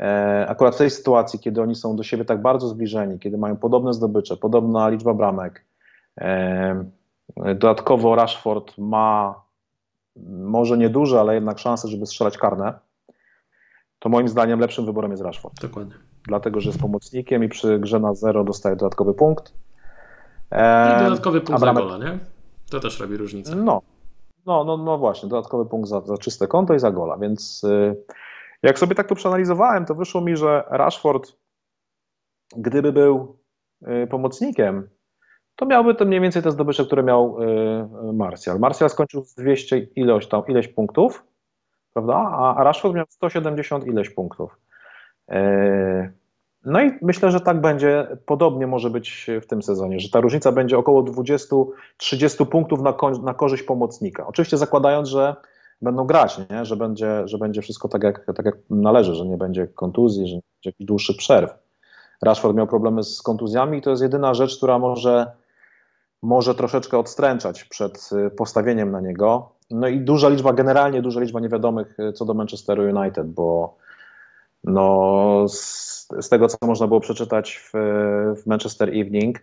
e, 0.00 0.46
akurat 0.48 0.74
w 0.74 0.78
tej 0.78 0.90
sytuacji, 0.90 1.38
kiedy 1.38 1.62
oni 1.62 1.74
są 1.74 1.96
do 1.96 2.02
siebie 2.02 2.24
tak 2.24 2.42
bardzo 2.42 2.68
zbliżeni, 2.68 3.18
kiedy 3.18 3.38
mają 3.38 3.56
podobne 3.56 3.94
zdobycze, 3.94 4.36
podobna 4.36 4.88
liczba 4.88 5.14
bramek, 5.14 5.64
e, 6.20 6.84
dodatkowo 7.36 8.14
Rashford 8.14 8.78
ma 8.78 9.42
może 10.26 10.78
nieduże, 10.78 11.20
ale 11.20 11.34
jednak 11.34 11.58
szanse, 11.58 11.88
żeby 11.88 12.06
strzelać 12.06 12.38
karne, 12.38 12.74
to 13.98 14.08
moim 14.08 14.28
zdaniem 14.28 14.60
lepszym 14.60 14.86
wyborem 14.86 15.10
jest 15.10 15.22
Rashford. 15.22 15.60
Dokładnie. 15.62 16.11
Dlatego, 16.26 16.60
że 16.60 16.68
jest 16.68 16.80
pomocnikiem 16.80 17.44
i 17.44 17.48
przy 17.48 17.78
grze 17.78 18.00
na 18.00 18.14
zero 18.14 18.44
dostaje 18.44 18.76
dodatkowy 18.76 19.14
punkt. 19.14 19.52
I 21.00 21.04
dodatkowy 21.04 21.40
punkt 21.40 21.60
za 21.60 21.72
gola, 21.72 21.98
nie? 21.98 22.18
To 22.70 22.80
też 22.80 23.00
robi 23.00 23.16
różnicę. 23.16 23.56
No, 23.56 23.82
no, 24.46 24.64
no, 24.64 24.76
no 24.76 24.98
właśnie, 24.98 25.28
dodatkowy 25.28 25.66
punkt 25.66 25.88
za, 25.88 26.00
za 26.00 26.18
czyste 26.18 26.46
konto 26.46 26.74
i 26.74 26.78
za 26.78 26.90
gola, 26.90 27.16
więc 27.16 27.64
y, 27.64 27.96
jak 28.62 28.78
sobie 28.78 28.94
tak 28.94 29.08
to 29.08 29.14
przeanalizowałem, 29.14 29.86
to 29.86 29.94
wyszło 29.94 30.20
mi, 30.20 30.36
że 30.36 30.64
Rashford, 30.70 31.32
gdyby 32.56 32.92
był 32.92 33.36
y, 33.82 34.06
pomocnikiem, 34.06 34.88
to 35.56 35.66
miałby 35.66 35.94
to 35.94 36.04
mniej 36.04 36.20
więcej 36.20 36.42
te 36.42 36.50
zdobycze, 36.50 36.84
które 36.84 37.02
miał 37.02 37.42
y, 37.42 38.12
Martial. 38.12 38.58
Martial 38.58 38.90
skończył 38.90 39.24
z 39.24 39.34
200 39.34 39.78
ilość 39.78 40.28
tam, 40.28 40.46
ileś 40.48 40.68
punktów, 40.68 41.24
prawda? 41.92 42.14
A 42.56 42.64
Rashford 42.64 42.94
miał 42.94 43.06
170 43.08 43.86
ileś 43.86 44.10
punktów. 44.10 44.56
No 46.64 46.82
i 46.82 46.90
myślę, 47.02 47.30
że 47.30 47.40
tak 47.40 47.60
będzie, 47.60 48.06
podobnie 48.26 48.66
może 48.66 48.90
być 48.90 49.30
w 49.42 49.46
tym 49.46 49.62
sezonie, 49.62 50.00
że 50.00 50.08
ta 50.10 50.20
różnica 50.20 50.52
będzie 50.52 50.78
około 50.78 51.02
20-30 51.02 52.46
punktów 52.46 52.80
na, 52.82 52.94
na 53.22 53.34
korzyść 53.34 53.62
pomocnika. 53.62 54.26
Oczywiście 54.26 54.58
zakładając, 54.58 55.08
że 55.08 55.36
będą 55.82 56.04
grać, 56.04 56.40
nie? 56.50 56.64
Że, 56.64 56.76
będzie, 56.76 57.28
że 57.28 57.38
będzie 57.38 57.62
wszystko 57.62 57.88
tak 57.88 58.02
jak, 58.02 58.26
tak 58.36 58.46
jak 58.46 58.56
należy, 58.70 59.14
że 59.14 59.26
nie 59.26 59.36
będzie 59.36 59.66
kontuzji, 59.66 60.26
że 60.26 60.34
nie 60.34 60.42
będzie 60.54 60.70
jakichś 60.70 60.86
dłuższych 60.86 61.16
przerw. 61.16 61.54
Rashford 62.22 62.56
miał 62.56 62.66
problemy 62.66 63.04
z 63.04 63.22
kontuzjami 63.22 63.78
i 63.78 63.82
to 63.82 63.90
jest 63.90 64.02
jedyna 64.02 64.34
rzecz, 64.34 64.56
która 64.56 64.78
może, 64.78 65.26
może 66.22 66.54
troszeczkę 66.54 66.98
odstręczać 66.98 67.64
przed 67.64 68.10
y, 68.26 68.30
postawieniem 68.30 68.90
na 68.90 69.00
niego. 69.00 69.52
No 69.70 69.88
i 69.88 70.00
duża 70.00 70.28
liczba, 70.28 70.52
generalnie 70.52 71.02
duża 71.02 71.20
liczba 71.20 71.40
niewiadomych 71.40 72.00
y, 72.00 72.12
co 72.12 72.24
do 72.24 72.34
Manchesteru 72.34 72.82
United, 72.82 73.26
bo 73.26 73.76
no, 74.64 75.48
z, 75.48 76.08
z, 76.20 76.28
tego, 76.28 76.48
co 76.48 76.56
można 76.66 76.86
było 76.86 77.00
przeczytać 77.00 77.58
w, 77.58 77.70
w 78.42 78.46
Manchester 78.46 78.88
Evening, 78.88 79.40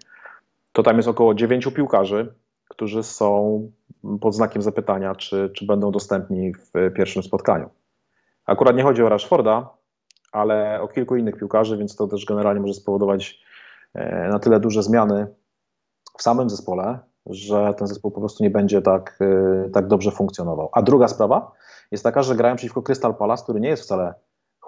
to 0.72 0.84
tam 0.84 0.98
jest 0.98 1.10
około 1.10 1.34
dziewięciu 1.34 1.72
piłkarzy, 1.72 2.34
którzy 2.70 3.04
są 3.04 3.62
pod 4.22 4.36
znakiem 4.36 4.62
zapytania, 4.62 5.16
czy, 5.16 5.52
czy 5.54 5.66
będą 5.66 5.92
dostępni 5.92 6.54
w 6.54 6.94
pierwszym 6.96 7.24
spotkaniu. 7.24 7.70
Akurat 8.46 8.76
nie 8.76 8.84
chodzi 8.84 9.04
o 9.04 9.10
Rashforda, 9.10 9.70
ale 10.32 10.82
o 10.82 10.88
kilku 10.88 11.16
innych 11.16 11.38
piłkarzy, 11.38 11.78
więc 11.78 11.96
to 11.96 12.08
też 12.08 12.26
generalnie 12.26 12.62
może 12.62 12.74
spowodować 12.74 13.40
e, 13.94 14.30
na 14.30 14.40
tyle 14.40 14.60
duże 14.60 14.84
zmiany 14.84 15.28
w 16.18 16.22
samym 16.22 16.50
zespole, 16.50 17.00
że 17.26 17.74
ten 17.78 17.88
zespół 17.88 18.12
po 18.12 18.20
prostu 18.20 18.44
nie 18.44 18.50
będzie 18.50 18.82
tak, 18.82 19.20
e, 19.22 19.70
tak 19.70 19.88
dobrze 19.88 20.12
funkcjonował. 20.12 20.70
A 20.72 20.82
druga 20.82 21.08
sprawa 21.08 21.52
jest 21.92 22.04
taka, 22.04 22.24
że 22.24 22.36
grają 22.36 22.56
przeciwko 22.56 22.82
Crystal 22.82 23.16
Palace, 23.16 23.44
który 23.44 23.60
nie 23.60 23.70
jest 23.70 23.84
wcale 23.84 24.14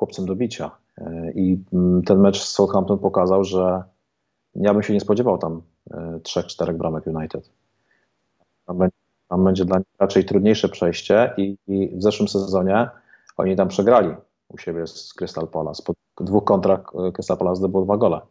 chłopcem 0.02 0.26
do 0.26 0.36
bicia. 0.36 0.72
E, 0.98 1.32
I 1.36 1.64
mm, 1.74 2.02
ten 2.04 2.20
mecz 2.20 2.42
z 2.42 2.50
Southampton 2.50 3.00
pokazał, 3.00 3.44
że 3.44 3.84
ja 4.56 4.74
bym 4.74 4.84
się 4.84 4.94
nie 4.94 5.00
spodziewał 5.00 5.38
tam 5.38 5.62
e, 5.92 6.20
trzech, 6.24 6.46
czterech 6.46 6.78
bramek 6.78 7.08
United. 7.08 7.50
Tam 8.66 8.78
będzie, 8.78 8.98
tam 9.30 9.44
będzie 9.44 9.66
dla 9.66 9.78
nich 9.78 9.88
raczej 10.00 10.26
trudniejsze 10.26 10.70
przejście 10.70 11.34
i, 11.38 11.58
i, 11.68 11.98
w 11.98 12.04
zeszłym 12.04 12.28
sezonie 12.28 12.90
oni 13.38 13.56
tam 13.56 13.68
przegrali 13.68 14.16
u 14.48 14.58
siebie 14.58 14.88
z 14.88 15.14
Crystal 15.14 15.48
Palace. 15.48 15.84
Po 15.84 16.24
dwóch 16.24 16.44
kontrach 16.44 16.92
e, 17.08 17.12
Crystal 17.12 17.38
Palace 17.38 17.56
zdobyło 17.56 17.84
dwa 17.84 17.98
gole. 17.98 18.22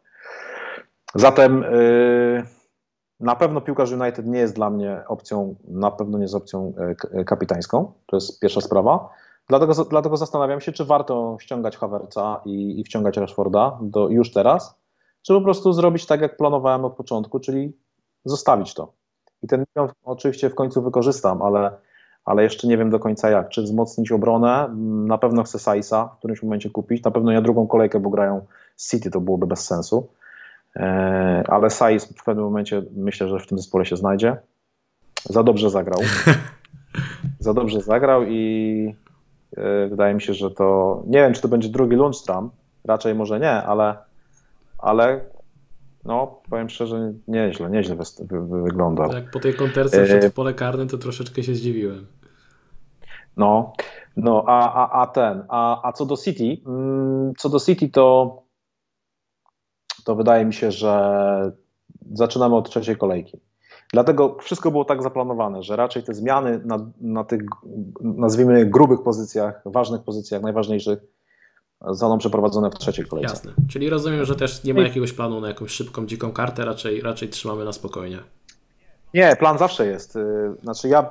Zatem 1.15 1.63
yy, 1.63 2.43
na 3.21 3.37
pewno 3.37 3.61
piłkarz 3.61 3.93
United 3.93 4.27
nie 4.27 4.39
jest 4.39 4.55
dla 4.55 4.71
mnie 4.71 5.03
opcją, 5.09 5.55
na 5.69 5.91
pewno 5.91 6.19
nie 6.19 6.25
jest 6.25 6.35
opcją 6.35 6.73
kapitańską. 7.27 7.93
To 8.07 8.17
jest 8.17 8.41
pierwsza 8.41 8.61
sprawa. 8.61 9.09
Dlatego, 9.49 9.85
dlatego 9.85 10.17
zastanawiam 10.17 10.61
się, 10.61 10.73
czy 10.73 10.85
warto 10.85 11.37
ściągać 11.41 11.77
Havertza 11.77 12.41
i, 12.45 12.81
i 12.81 12.85
wciągać 12.85 13.17
Rashforda 13.17 13.79
do, 13.83 14.09
już 14.09 14.33
teraz, 14.33 14.81
czy 15.23 15.35
po 15.35 15.41
prostu 15.41 15.73
zrobić 15.73 16.07
tak, 16.07 16.21
jak 16.21 16.37
planowałem 16.37 16.85
od 16.85 16.97
początku, 16.97 17.41
czyli 17.41 17.73
zostawić 18.25 18.75
to. 18.75 18.93
I 19.43 19.47
ten 19.47 19.65
milion 19.77 19.93
oczywiście 20.05 20.51
w 20.51 20.55
końcu 20.55 20.83
wykorzystam, 20.83 21.43
ale, 21.43 21.71
ale 22.25 22.43
jeszcze 22.43 22.69
nie 22.69 22.79
wiem 22.79 22.91
do 22.91 22.99
końca 22.99 23.31
jak. 23.31 23.49
Czy 23.49 23.63
wzmocnić 23.63 24.13
obronę? 24.13 24.69
Na 25.07 25.19
pewno 25.19 25.43
chcę 25.43 25.59
Saisa 25.59 26.07
w 26.07 26.19
którymś 26.19 26.43
momencie 26.43 26.71
kupić. 26.71 27.05
Na 27.05 27.11
pewno 27.11 27.33
nie 27.33 27.43
drugą 27.43 27.67
kolejkę, 27.67 28.01
bo 28.01 28.11
grają 28.11 28.47
City, 28.77 29.11
to 29.11 29.21
byłoby 29.21 29.47
bez 29.47 29.67
sensu. 29.67 30.09
E, 30.77 31.45
ale 31.49 31.71
Sais 31.71 32.05
w 32.05 32.25
pewnym 32.25 32.45
momencie 32.45 32.83
myślę, 32.97 33.29
że 33.29 33.39
w 33.39 33.47
tym 33.47 33.59
zespole 33.59 33.87
się 33.87 33.97
znajdzie. 33.97 34.37
Za 35.25 35.43
dobrze 35.43 35.71
zagrał. 35.71 36.01
Za 37.39 37.55
dobrze 37.55 37.81
zagrał 37.81 38.23
i 38.25 38.95
wydaje 39.91 40.15
mi 40.15 40.23
się, 40.23 40.35
że 40.35 40.51
to. 40.51 41.03
Nie 41.07 41.19
wiem, 41.19 41.35
czy 41.35 41.43
to 41.43 41.49
będzie 41.49 41.69
drugi 41.69 41.97
Lundstram, 41.97 42.51
raczej 42.85 43.15
może 43.15 43.41
nie, 43.41 43.53
ale, 43.53 43.97
ale 44.79 45.21
no, 46.05 46.41
powiem 46.51 46.69
szczerze, 46.69 47.13
nieźle, 47.29 47.71
nieźle 47.71 47.97
wy, 47.97 48.05
wy, 48.41 48.63
wygląda. 48.63 49.09
Tak, 49.09 49.31
po 49.31 49.41
tej 49.41 49.55
konterce 49.55 50.05
wszedł 50.05 50.29
w 50.29 50.33
pole 50.33 50.55
karne, 50.55 50.87
to 50.87 50.99
troszeczkę 50.99 51.43
się 51.43 51.55
zdziwiłem. 51.55 52.07
No, 53.37 53.73
no 54.17 54.45
a, 54.47 54.73
a, 54.73 55.03
a 55.03 55.07
ten, 55.07 55.45
a, 55.49 55.89
a 55.89 55.93
co 55.93 56.07
do 56.07 56.17
City, 56.17 56.63
mm, 56.67 57.33
co 57.39 57.49
do 57.49 57.61
City, 57.61 57.89
to, 57.89 58.37
to 60.05 60.17
wydaje 60.17 60.45
mi 60.45 60.55
się, 60.55 60.73
że 60.73 61.53
zaczynamy 62.13 62.57
od 62.57 62.71
trzeciej 62.71 62.97
kolejki. 62.97 63.41
Dlatego 63.93 64.37
wszystko 64.41 64.71
było 64.71 64.85
tak 64.85 65.03
zaplanowane, 65.03 65.63
że 65.63 65.77
raczej 65.77 66.03
te 66.03 66.15
zmiany 66.15 66.61
na, 66.65 66.91
na 67.01 67.25
tych, 67.25 67.43
nazwijmy 68.01 68.67
grubych 68.67 69.03
pozycjach, 69.03 69.63
ważnych 69.65 70.03
pozycjach, 70.03 70.43
najważniejszych, 70.43 70.99
zostaną 71.87 72.19
przeprowadzone 72.19 72.71
w 72.71 72.75
trzeciej 72.75 73.07
kolejce. 73.07 73.33
Jasne. 73.33 73.53
Czyli 73.69 73.91
rozumiem, 73.91 74.25
że 74.25 74.37
też 74.37 74.65
nie 74.65 74.75
ma 74.75 74.81
jakiegoś 74.81 75.13
planu 75.13 75.41
na 75.41 75.49
jakąś 75.49 75.71
szybką, 75.71 76.07
dziką 76.07 76.33
kartę, 76.33 76.65
raczej, 76.65 77.01
raczej 77.01 77.29
trzymamy 77.29 77.65
na 77.65 77.73
spokojnie. 77.73 78.19
Nie, 79.15 79.37
plan 79.37 79.59
zawsze 79.59 79.87
jest. 79.87 80.17
Y, 80.17 80.21
znaczy 80.63 80.89
ja 80.89 81.11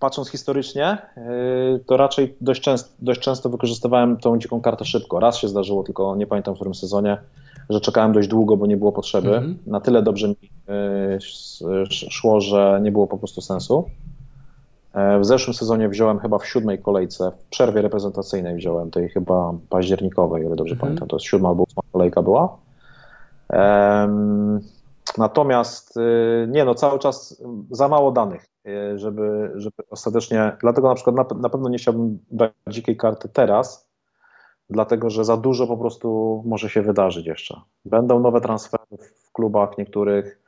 patrząc 0.00 0.28
historycznie, 0.28 0.98
y, 1.16 1.84
to 1.86 1.96
raczej 1.96 2.36
dość 2.40 2.62
często, 2.62 2.90
dość 2.98 3.20
często 3.20 3.48
wykorzystywałem 3.48 4.16
tą 4.16 4.38
dziką 4.38 4.60
kartę 4.60 4.84
szybko. 4.84 5.20
Raz 5.20 5.36
się 5.36 5.48
zdarzyło, 5.48 5.84
tylko 5.84 6.16
nie 6.16 6.26
pamiętam 6.26 6.54
w 6.54 6.56
którym 6.56 6.74
sezonie, 6.74 7.18
że 7.70 7.80
czekałem 7.80 8.12
dość 8.12 8.28
długo, 8.28 8.56
bo 8.56 8.66
nie 8.66 8.76
było 8.76 8.92
potrzeby. 8.92 9.36
Mm 9.36 9.54
-hmm. 9.54 9.56
Na 9.66 9.80
tyle 9.80 10.02
dobrze 10.02 10.28
mi 10.28 10.34
y, 10.34 11.90
szło, 11.90 12.40
że 12.40 12.80
nie 12.82 12.92
było 12.92 13.06
po 13.06 13.18
prostu 13.18 13.40
sensu. 13.40 13.84
E, 14.96 15.18
w 15.18 15.24
zeszłym 15.24 15.54
sezonie 15.54 15.88
wziąłem 15.88 16.18
chyba 16.18 16.38
w 16.38 16.46
siódmej 16.46 16.78
kolejce, 16.78 17.30
w 17.30 17.50
przerwie 17.50 17.82
reprezentacyjnej 17.82 18.56
wziąłem, 18.56 18.90
tej 18.90 19.08
chyba 19.08 19.52
październikowej, 19.68 20.46
o 20.46 20.56
dobrze 20.56 20.72
mm 20.72 20.78
-hmm. 20.78 20.80
pamiętam, 20.80 21.08
to 21.08 21.16
jest 21.16 21.26
siódma 21.26 21.48
albo 21.48 21.62
ósma 21.62 21.82
kolejka 21.92 22.22
była. 22.22 22.56
Um, 23.48 24.60
natomiast 25.18 25.96
y, 25.96 26.48
nie 26.48 26.64
no, 26.64 26.74
cały 26.74 26.98
czas 26.98 27.42
za 27.70 27.88
mało 27.88 28.12
danych, 28.12 28.46
y, 28.66 28.98
żeby, 28.98 29.52
żeby 29.54 29.76
ostatecznie, 29.90 30.56
dlatego 30.60 30.88
na 30.88 30.94
przykład 30.94 31.16
na, 31.16 31.38
na 31.38 31.48
pewno 31.48 31.68
nie 31.68 31.78
chciałbym 31.78 32.18
brać 32.30 32.52
dzikiej 32.68 32.96
karty 32.96 33.28
teraz, 33.28 33.90
dlatego 34.70 35.10
że 35.10 35.24
za 35.24 35.36
dużo 35.36 35.66
po 35.66 35.76
prostu 35.76 36.42
może 36.46 36.68
się 36.68 36.82
wydarzyć 36.82 37.26
jeszcze. 37.26 37.60
Będą 37.84 38.20
nowe 38.20 38.40
transfery 38.40 38.96
w 39.24 39.32
klubach 39.32 39.78
niektórych, 39.78 40.40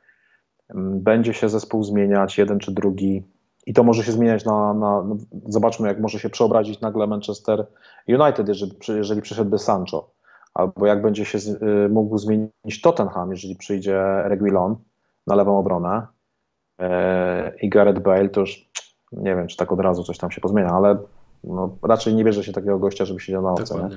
mm, 0.69 0.99
będzie 0.99 1.33
się 1.33 1.49
zespół 1.49 1.83
zmieniać, 1.83 2.37
jeden 2.37 2.59
czy 2.59 2.71
drugi, 2.71 3.23
i 3.65 3.73
to 3.73 3.83
może 3.83 4.03
się 4.03 4.11
zmieniać 4.11 4.45
na, 4.45 4.73
na 4.73 5.03
no, 5.03 5.17
zobaczmy, 5.47 5.87
jak 5.87 5.99
może 5.99 6.19
się 6.19 6.29
przeobrazić 6.29 6.81
nagle 6.81 7.07
Manchester 7.07 7.65
United, 8.07 8.47
jeżeli, 8.47 8.71
jeżeli 8.87 9.21
przyszedłby 9.21 9.57
Sancho, 9.57 10.11
albo 10.53 10.85
jak 10.85 11.01
będzie 11.01 11.25
się 11.25 11.37
y, 11.37 11.89
mógł 11.89 12.17
zmienić 12.17 12.81
Tottenham, 12.81 13.31
jeżeli 13.31 13.55
przyjdzie 13.55 14.01
Reguilon 14.23 14.75
na 15.27 15.35
lewą 15.35 15.59
obronę 15.59 16.07
yy, 16.79 16.87
i 17.61 17.69
Gareth 17.69 17.99
Bale, 17.99 18.29
to 18.29 18.39
już 18.39 18.69
nie 19.11 19.35
wiem, 19.35 19.47
czy 19.47 19.57
tak 19.57 19.71
od 19.71 19.79
razu 19.79 20.03
coś 20.03 20.17
tam 20.17 20.31
się 20.31 20.41
pozmienia, 20.41 20.69
ale 20.69 20.97
no, 21.43 21.77
raczej 21.83 22.15
nie 22.15 22.23
bierze 22.23 22.43
się 22.43 22.53
takiego 22.53 22.79
gościa, 22.79 23.05
żeby 23.05 23.19
siedział 23.19 23.41
na 23.41 23.49
ławce. 23.49 23.89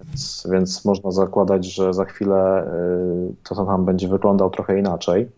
Więc, 0.00 0.46
więc, 0.52 0.84
można 0.84 1.10
zakładać, 1.10 1.74
że 1.74 1.94
za 1.94 2.04
chwilę 2.04 2.66
y, 3.30 3.34
to 3.48 3.66
tam 3.66 3.84
będzie 3.84 4.08
wyglądał 4.08 4.50
trochę 4.50 4.78
inaczej. 4.78 5.30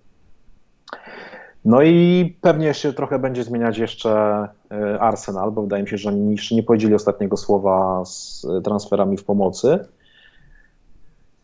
No 1.64 1.82
i 1.82 2.36
pewnie 2.40 2.74
się 2.74 2.92
trochę 2.92 3.18
będzie 3.18 3.44
zmieniać 3.44 3.78
jeszcze 3.78 4.44
y, 4.72 5.00
Arsenal, 5.00 5.52
bo 5.52 5.62
wydaje 5.62 5.82
mi 5.82 5.88
się, 5.88 5.98
że 5.98 6.08
oni 6.08 6.30
jeszcze 6.30 6.54
nie 6.54 6.62
powiedzieli 6.62 6.94
ostatniego 6.94 7.36
słowa 7.36 8.04
z 8.04 8.46
transferami 8.64 9.16
w 9.16 9.24
pomocy. 9.24 9.78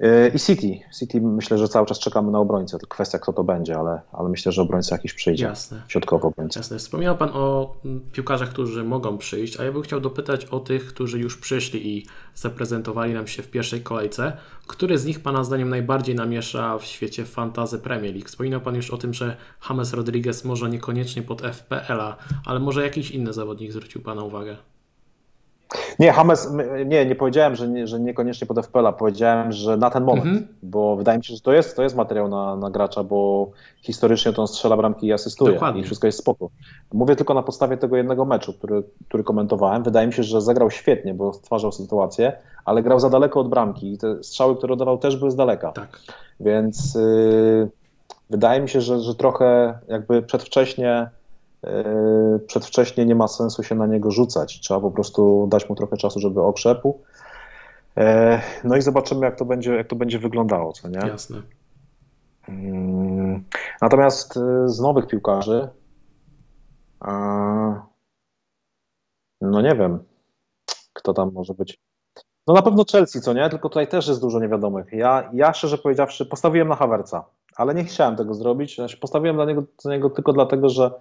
E, 0.00 0.28
I 0.28 0.38
City. 0.38 0.80
City 0.98 1.20
myślę, 1.20 1.58
że 1.58 1.68
cały 1.68 1.86
czas 1.86 1.98
czekamy 1.98 2.32
na 2.32 2.38
obrońcę. 2.38 2.78
To 2.78 2.86
kwestia, 2.86 3.18
kto 3.18 3.32
to 3.32 3.44
będzie, 3.44 3.78
ale, 3.78 4.00
ale 4.12 4.28
myślę, 4.28 4.52
że 4.52 4.62
obrońca 4.62 4.94
jakiś 4.94 5.14
przyjdzie. 5.14 5.44
Jasne. 5.44 5.82
Środkowy 5.88 6.26
obrońca. 6.26 6.60
Jasne. 6.60 6.78
Wspomniał 6.78 7.16
Pan 7.16 7.30
o 7.32 7.74
piłkarzach, 8.12 8.48
którzy 8.48 8.84
mogą 8.84 9.18
przyjść, 9.18 9.60
a 9.60 9.64
ja 9.64 9.72
bym 9.72 9.82
chciał 9.82 10.00
dopytać 10.00 10.44
o 10.44 10.60
tych, 10.60 10.86
którzy 10.86 11.18
już 11.18 11.36
przyszli 11.36 11.98
i 11.98 12.06
zaprezentowali 12.34 13.14
nam 13.14 13.26
się 13.26 13.42
w 13.42 13.50
pierwszej 13.50 13.82
kolejce. 13.82 14.32
Który 14.66 14.98
z 14.98 15.04
nich 15.04 15.20
Pana 15.20 15.44
zdaniem 15.44 15.68
najbardziej 15.68 16.14
namiesza 16.14 16.78
w 16.78 16.84
świecie 16.84 17.24
fantazy 17.24 17.78
Premier 17.78 18.14
League? 18.14 18.28
Wspominał 18.28 18.60
Pan 18.60 18.74
już 18.74 18.90
o 18.90 18.96
tym, 18.98 19.14
że 19.14 19.36
James 19.68 19.92
Rodriguez 19.92 20.44
może 20.44 20.70
niekoniecznie 20.70 21.22
pod 21.22 21.42
FPL-a, 21.42 22.16
ale 22.46 22.60
może 22.60 22.82
jakiś 22.82 23.10
inny 23.10 23.32
zawodnik 23.32 23.72
zwrócił 23.72 24.02
Pana 24.02 24.22
uwagę? 24.22 24.56
Nie, 25.98 26.12
Hames, 26.12 26.52
nie, 26.86 27.06
nie 27.06 27.14
powiedziałem, 27.14 27.56
że, 27.56 27.68
nie, 27.68 27.86
że 27.86 28.00
niekoniecznie 28.00 28.46
pod 28.46 28.66
FPL-a, 28.66 28.92
powiedziałem, 28.92 29.52
że 29.52 29.76
na 29.76 29.90
ten 29.90 30.04
moment, 30.04 30.26
mhm. 30.26 30.48
bo 30.62 30.96
wydaje 30.96 31.18
mi 31.18 31.24
się, 31.24 31.34
że 31.34 31.40
to 31.40 31.52
jest, 31.52 31.76
to 31.76 31.82
jest 31.82 31.96
materiał 31.96 32.28
na, 32.28 32.56
na 32.56 32.70
gracza, 32.70 33.04
bo 33.04 33.50
historycznie 33.82 34.32
to 34.32 34.42
on 34.42 34.48
strzela 34.48 34.76
bramki 34.76 35.06
i 35.06 35.12
asystuje 35.12 35.52
Dokładnie. 35.52 35.80
i 35.80 35.84
wszystko 35.84 36.06
jest 36.06 36.18
spoko. 36.18 36.50
Mówię 36.92 37.16
tylko 37.16 37.34
na 37.34 37.42
podstawie 37.42 37.76
tego 37.76 37.96
jednego 37.96 38.24
meczu, 38.24 38.52
który, 38.52 38.82
który 39.08 39.24
komentowałem. 39.24 39.82
Wydaje 39.82 40.06
mi 40.06 40.12
się, 40.12 40.22
że 40.22 40.40
zagrał 40.40 40.70
świetnie, 40.70 41.14
bo 41.14 41.32
stwarzał 41.32 41.72
sytuację, 41.72 42.32
ale 42.64 42.82
grał 42.82 43.00
za 43.00 43.10
daleko 43.10 43.40
od 43.40 43.48
bramki 43.48 43.92
i 43.92 43.98
te 43.98 44.24
strzały, 44.24 44.56
które 44.56 44.72
oddawał 44.72 44.98
też 44.98 45.16
były 45.16 45.30
z 45.30 45.36
daleka. 45.36 45.72
Tak. 45.72 46.00
Więc 46.40 46.94
yy, 46.94 47.70
wydaje 48.30 48.60
mi 48.60 48.68
się, 48.68 48.80
że, 48.80 49.00
że 49.00 49.14
trochę 49.14 49.78
jakby 49.88 50.22
przedwcześnie 50.22 51.10
przedwcześnie 52.46 53.06
nie 53.06 53.14
ma 53.14 53.28
sensu 53.28 53.62
się 53.62 53.74
na 53.74 53.86
niego 53.86 54.10
rzucać. 54.10 54.60
Trzeba 54.60 54.80
po 54.80 54.90
prostu 54.90 55.46
dać 55.50 55.68
mu 55.68 55.74
trochę 55.74 55.96
czasu, 55.96 56.20
żeby 56.20 56.42
okrzepł. 56.42 57.00
Yy, 57.96 58.04
no 58.64 58.76
i 58.76 58.82
zobaczymy, 58.82 59.26
jak 59.26 59.36
to 59.36 59.44
będzie, 59.44 59.74
jak 59.74 59.86
to 59.86 59.96
będzie 59.96 60.18
wyglądało, 60.18 60.72
co 60.72 60.88
nie? 60.88 61.08
Jasne. 61.08 61.42
Yy, 62.48 63.40
natomiast 63.82 64.38
z 64.64 64.80
nowych 64.80 65.06
piłkarzy, 65.06 65.68
no 69.40 69.62
nie 69.62 69.76
wiem, 69.76 69.98
kto 70.92 71.12
tam 71.12 71.32
może 71.32 71.54
być. 71.54 71.80
No 72.46 72.54
na 72.54 72.62
pewno 72.62 72.84
Chelsea, 72.92 73.20
co 73.20 73.32
nie? 73.32 73.50
Tylko 73.50 73.68
tutaj 73.68 73.88
też 73.88 74.08
jest 74.08 74.20
dużo 74.20 74.40
niewiadomych. 74.40 74.92
Ja, 74.92 75.30
ja 75.32 75.52
szczerze 75.52 75.78
powiedziawszy, 75.78 76.26
postawiłem 76.26 76.68
na 76.68 76.76
Havertza, 76.76 77.24
ale 77.56 77.74
nie 77.74 77.84
chciałem 77.84 78.16
tego 78.16 78.34
zrobić. 78.34 78.80
Postawiłem 79.00 79.36
na 79.36 79.44
niego, 79.44 79.62
na 79.84 79.90
niego 79.90 80.10
tylko 80.10 80.32
dlatego, 80.32 80.68
że 80.68 80.90
E, 80.90 80.94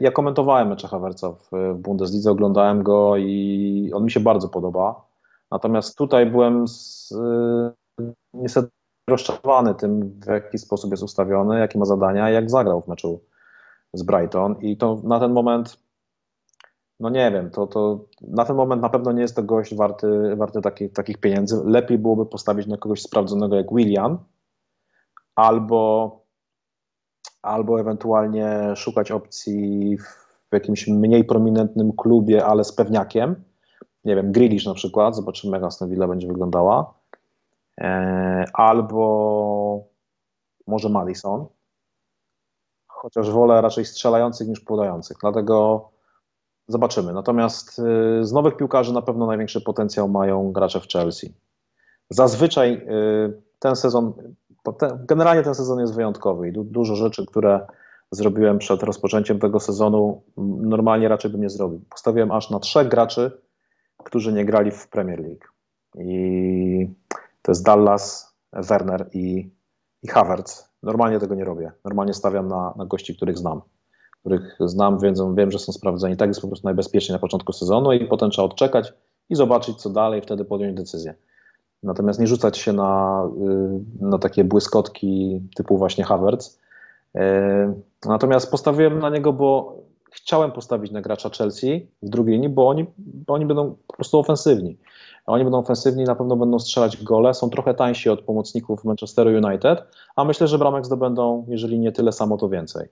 ja 0.00 0.10
komentowałem 0.10 0.68
mecze 0.68 0.88
Havertza 0.88 1.32
w, 1.32 1.50
w 1.50 1.78
Bundeslidze, 1.78 2.30
oglądałem 2.30 2.82
go 2.82 3.16
i 3.16 3.90
on 3.94 4.04
mi 4.04 4.10
się 4.10 4.20
bardzo 4.20 4.48
podoba. 4.48 5.08
Natomiast 5.50 5.98
tutaj 5.98 6.26
byłem 6.26 6.68
z, 6.68 7.12
y, 8.00 8.12
niestety 8.34 8.68
rozczarowany 9.08 9.74
tym, 9.74 10.20
w 10.20 10.26
jaki 10.26 10.58
sposób 10.58 10.90
jest 10.90 11.02
ustawiony, 11.02 11.58
jakie 11.58 11.78
ma 11.78 11.84
zadania 11.84 12.30
jak 12.30 12.50
zagrał 12.50 12.82
w 12.82 12.88
meczu 12.88 13.20
z 13.92 14.02
Brighton. 14.02 14.56
I 14.60 14.76
to 14.76 15.00
na 15.04 15.20
ten 15.20 15.32
moment, 15.32 15.78
no 17.00 17.10
nie 17.10 17.30
wiem, 17.30 17.50
to, 17.50 17.66
to 17.66 18.04
na 18.20 18.44
ten 18.44 18.56
moment 18.56 18.82
na 18.82 18.88
pewno 18.88 19.12
nie 19.12 19.22
jest 19.22 19.36
to 19.36 19.42
gość 19.42 19.74
warty, 19.74 20.36
warty 20.36 20.60
taki, 20.60 20.90
takich 20.90 21.18
pieniędzy. 21.18 21.62
Lepiej 21.64 21.98
byłoby 21.98 22.26
postawić 22.26 22.66
na 22.66 22.76
kogoś 22.76 23.02
sprawdzonego 23.02 23.56
jak 23.56 23.74
William 23.74 24.18
albo 25.34 26.17
albo 27.42 27.80
ewentualnie 27.80 28.76
szukać 28.76 29.10
opcji 29.10 29.96
w 30.50 30.54
jakimś 30.54 30.88
mniej 30.88 31.24
prominentnym 31.24 31.92
klubie, 31.92 32.46
ale 32.46 32.64
z 32.64 32.72
pewniakiem. 32.72 33.44
Nie 34.04 34.16
wiem, 34.16 34.32
Grealish 34.32 34.66
na 34.66 34.74
przykład, 34.74 35.16
zobaczymy 35.16 35.56
jak 35.56 35.64
Aston 35.64 35.90
Villa 35.90 36.08
będzie 36.08 36.28
wyglądała. 36.28 36.94
E, 37.80 38.44
albo 38.52 39.84
może 40.66 40.88
Madison, 40.88 41.46
chociaż 42.86 43.30
wolę 43.30 43.60
raczej 43.60 43.84
strzelających 43.84 44.48
niż 44.48 44.60
podających, 44.60 45.16
dlatego 45.20 45.88
zobaczymy. 46.68 47.12
Natomiast 47.12 47.78
y, 47.78 48.24
z 48.24 48.32
nowych 48.32 48.56
piłkarzy 48.56 48.92
na 48.92 49.02
pewno 49.02 49.26
największy 49.26 49.60
potencjał 49.60 50.08
mają 50.08 50.52
gracze 50.52 50.80
w 50.80 50.88
Chelsea. 50.88 51.34
Zazwyczaj 52.10 52.72
y, 52.72 53.42
ten 53.58 53.76
sezon 53.76 54.12
ten, 54.72 55.06
generalnie 55.06 55.42
ten 55.42 55.54
sezon 55.54 55.80
jest 55.80 55.94
wyjątkowy 55.94 56.48
i 56.48 56.52
du, 56.52 56.64
dużo 56.64 56.96
rzeczy, 56.96 57.26
które 57.26 57.66
zrobiłem 58.10 58.58
przed 58.58 58.82
rozpoczęciem 58.82 59.38
tego 59.38 59.60
sezonu, 59.60 60.22
normalnie 60.60 61.08
raczej 61.08 61.30
bym 61.30 61.40
nie 61.40 61.50
zrobił. 61.50 61.80
Postawiłem 61.90 62.30
aż 62.30 62.50
na 62.50 62.58
trzech 62.58 62.88
graczy, 62.88 63.40
którzy 64.04 64.32
nie 64.32 64.44
grali 64.44 64.70
w 64.70 64.88
Premier 64.88 65.20
League. 65.20 65.44
I 65.98 66.88
to 67.42 67.52
jest 67.52 67.64
Dallas, 67.64 68.34
Werner 68.52 69.08
i, 69.12 69.50
i 70.02 70.08
Havertz. 70.08 70.68
Normalnie 70.82 71.18
tego 71.18 71.34
nie 71.34 71.44
robię. 71.44 71.72
Normalnie 71.84 72.14
stawiam 72.14 72.48
na, 72.48 72.74
na 72.76 72.86
gości, 72.86 73.16
których 73.16 73.38
znam. 73.38 73.60
Których 74.20 74.56
znam, 74.60 74.98
wiem, 74.98 75.14
wiem, 75.34 75.50
że 75.50 75.58
są 75.58 75.72
sprawdzeni. 75.72 76.16
Tak 76.16 76.28
jest 76.28 76.40
po 76.40 76.48
prostu 76.48 76.66
najbezpieczniej 76.66 77.14
na 77.14 77.18
początku 77.18 77.52
sezonu 77.52 77.92
i 77.92 78.06
potem 78.06 78.30
trzeba 78.30 78.46
odczekać 78.46 78.92
i 79.28 79.34
zobaczyć, 79.34 79.76
co 79.76 79.90
dalej, 79.90 80.22
wtedy 80.22 80.44
podjąć 80.44 80.76
decyzję. 80.76 81.14
Natomiast 81.82 82.20
nie 82.20 82.26
rzucać 82.26 82.58
się 82.58 82.72
na, 82.72 83.22
y, 84.00 84.04
na 84.04 84.18
takie 84.18 84.44
błyskotki 84.44 85.40
typu 85.56 85.78
właśnie 85.78 86.04
Havertz. 86.04 86.58
Y, 87.16 87.20
natomiast 88.06 88.50
postawiłem 88.50 88.98
na 88.98 89.10
niego, 89.10 89.32
bo 89.32 89.78
chciałem 90.10 90.52
postawić 90.52 90.92
na 90.92 91.00
gracza 91.00 91.30
Chelsea 91.30 91.88
w 92.02 92.08
drugiej 92.08 92.34
linii, 92.34 92.48
bo 92.48 92.68
oni, 92.68 92.86
bo 92.98 93.34
oni 93.34 93.46
będą 93.46 93.76
po 93.86 93.96
prostu 93.96 94.18
ofensywni. 94.18 94.78
Oni 95.26 95.44
będą 95.44 95.58
ofensywni, 95.58 96.04
na 96.04 96.14
pewno 96.14 96.36
będą 96.36 96.58
strzelać 96.58 97.02
gole, 97.04 97.34
są 97.34 97.50
trochę 97.50 97.74
tańsi 97.74 98.10
od 98.10 98.22
pomocników 98.22 98.84
Manchesteru 98.84 99.30
United, 99.30 99.82
a 100.16 100.24
myślę, 100.24 100.48
że 100.48 100.58
bramek 100.58 100.86
zdobędą, 100.86 101.44
jeżeli 101.48 101.78
nie 101.78 101.92
tyle 101.92 102.12
samo, 102.12 102.36
to 102.36 102.48
więcej. 102.48 102.88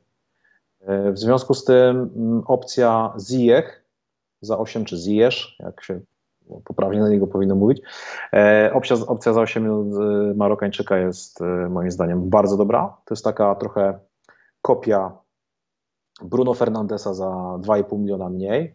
Y, 0.82 1.12
w 1.12 1.18
związku 1.18 1.54
z 1.54 1.64
tym 1.64 2.10
mm, 2.16 2.42
opcja 2.46 3.12
Ziyech 3.28 3.84
za 4.40 4.58
8 4.58 4.84
czy 4.84 4.96
Ziyech, 4.96 5.34
jak 5.58 5.84
się 5.84 6.00
poprawnie 6.64 7.00
na 7.00 7.08
niego 7.08 7.26
powinno 7.26 7.54
mówić. 7.54 7.82
E, 8.32 8.70
opcja, 8.74 8.96
opcja 9.06 9.32
za 9.32 9.40
8 9.40 9.62
minut 9.62 9.86
Marokańczyka 10.36 10.98
jest 10.98 11.40
e, 11.40 11.44
moim 11.68 11.90
zdaniem 11.90 12.30
bardzo 12.30 12.56
dobra. 12.56 12.96
To 13.04 13.14
jest 13.14 13.24
taka 13.24 13.54
trochę 13.54 13.98
kopia 14.62 15.12
Bruno 16.22 16.54
Fernandesa 16.54 17.14
za 17.14 17.28
2,5 17.60 17.98
miliona 17.98 18.28
mniej, 18.28 18.74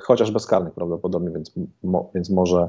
chociaż 0.00 0.30
bezkarnych 0.30 0.74
prawdopodobnie, 0.74 1.30
więc, 1.30 1.52
mo, 1.82 2.10
więc 2.14 2.30
może, 2.30 2.68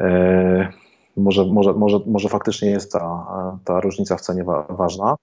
e, 0.00 0.68
może, 1.16 1.44
może, 1.44 1.72
może, 1.72 1.98
może 2.06 2.28
faktycznie 2.28 2.70
jest 2.70 2.92
ta, 2.92 3.26
ta 3.64 3.80
różnica 3.80 4.16
w 4.16 4.20
cenie 4.20 4.44
wa, 4.44 4.62
ważna. 4.62 5.16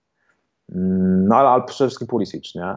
Mm, 0.71 1.27
no 1.27 1.35
ale, 1.35 1.49
ale 1.49 1.63
przede 1.63 1.87
wszystkim 1.87 2.07
Pulisic, 2.07 2.55
nie? 2.55 2.75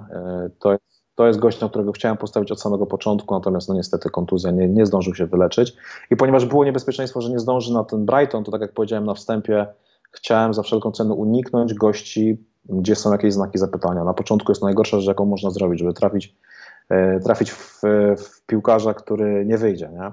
To 0.59 0.73
jest 0.73 0.98
to 1.19 1.27
jest 1.27 1.39
gość, 1.39 1.61
na 1.61 1.69
którego 1.69 1.93
chciałem 1.93 2.17
postawić 2.17 2.53
od 2.53 2.61
samego 2.61 2.87
początku, 2.87 3.35
natomiast 3.35 3.69
no 3.69 3.75
niestety 3.75 4.11
kontuzja 4.11 4.51
nie, 4.51 4.69
nie 4.69 4.87
zdążył 4.87 5.15
się 5.15 5.27
wyleczyć. 5.27 5.77
I 6.11 6.17
ponieważ 6.17 6.47
było 6.47 6.65
niebezpieczeństwo, 6.65 7.21
że 7.21 7.31
nie 7.31 7.39
zdąży 7.39 7.73
na 7.73 7.85
ten 7.85 8.07
Brighton, 8.07 8.45
to 8.45 8.53
tak 8.53 8.61
jak 8.61 8.73
powiedziałem 8.73 9.05
na 9.05 9.15
wstępie, 9.15 9.67
chciałem 10.11 10.55
za 10.55 10.63
wszelką 10.63 10.93
cenę 10.93 11.15
uniknąć 11.15 11.75
gości, 11.75 12.45
gdzie 12.65 12.97
są 12.97 13.13
jakieś 13.13 13.33
znaki 13.35 13.59
zapytania. 13.59 14.05
Na 14.05 14.15
początku 14.15 14.53
jest 14.53 14.63
najgorsza 14.63 14.97
rzecz, 14.97 15.09
jaką 15.09 15.25
można 15.25 15.51
zrobić, 15.51 15.79
żeby 15.79 15.93
trafić, 15.93 16.37
e, 16.89 17.21
trafić 17.21 17.53
w, 17.53 17.81
w 18.19 18.47
piłkarza, 18.47 18.95
który 18.95 19.47
nie 19.47 19.59
wyjdzie. 19.59 19.89
Nie? 19.89 20.13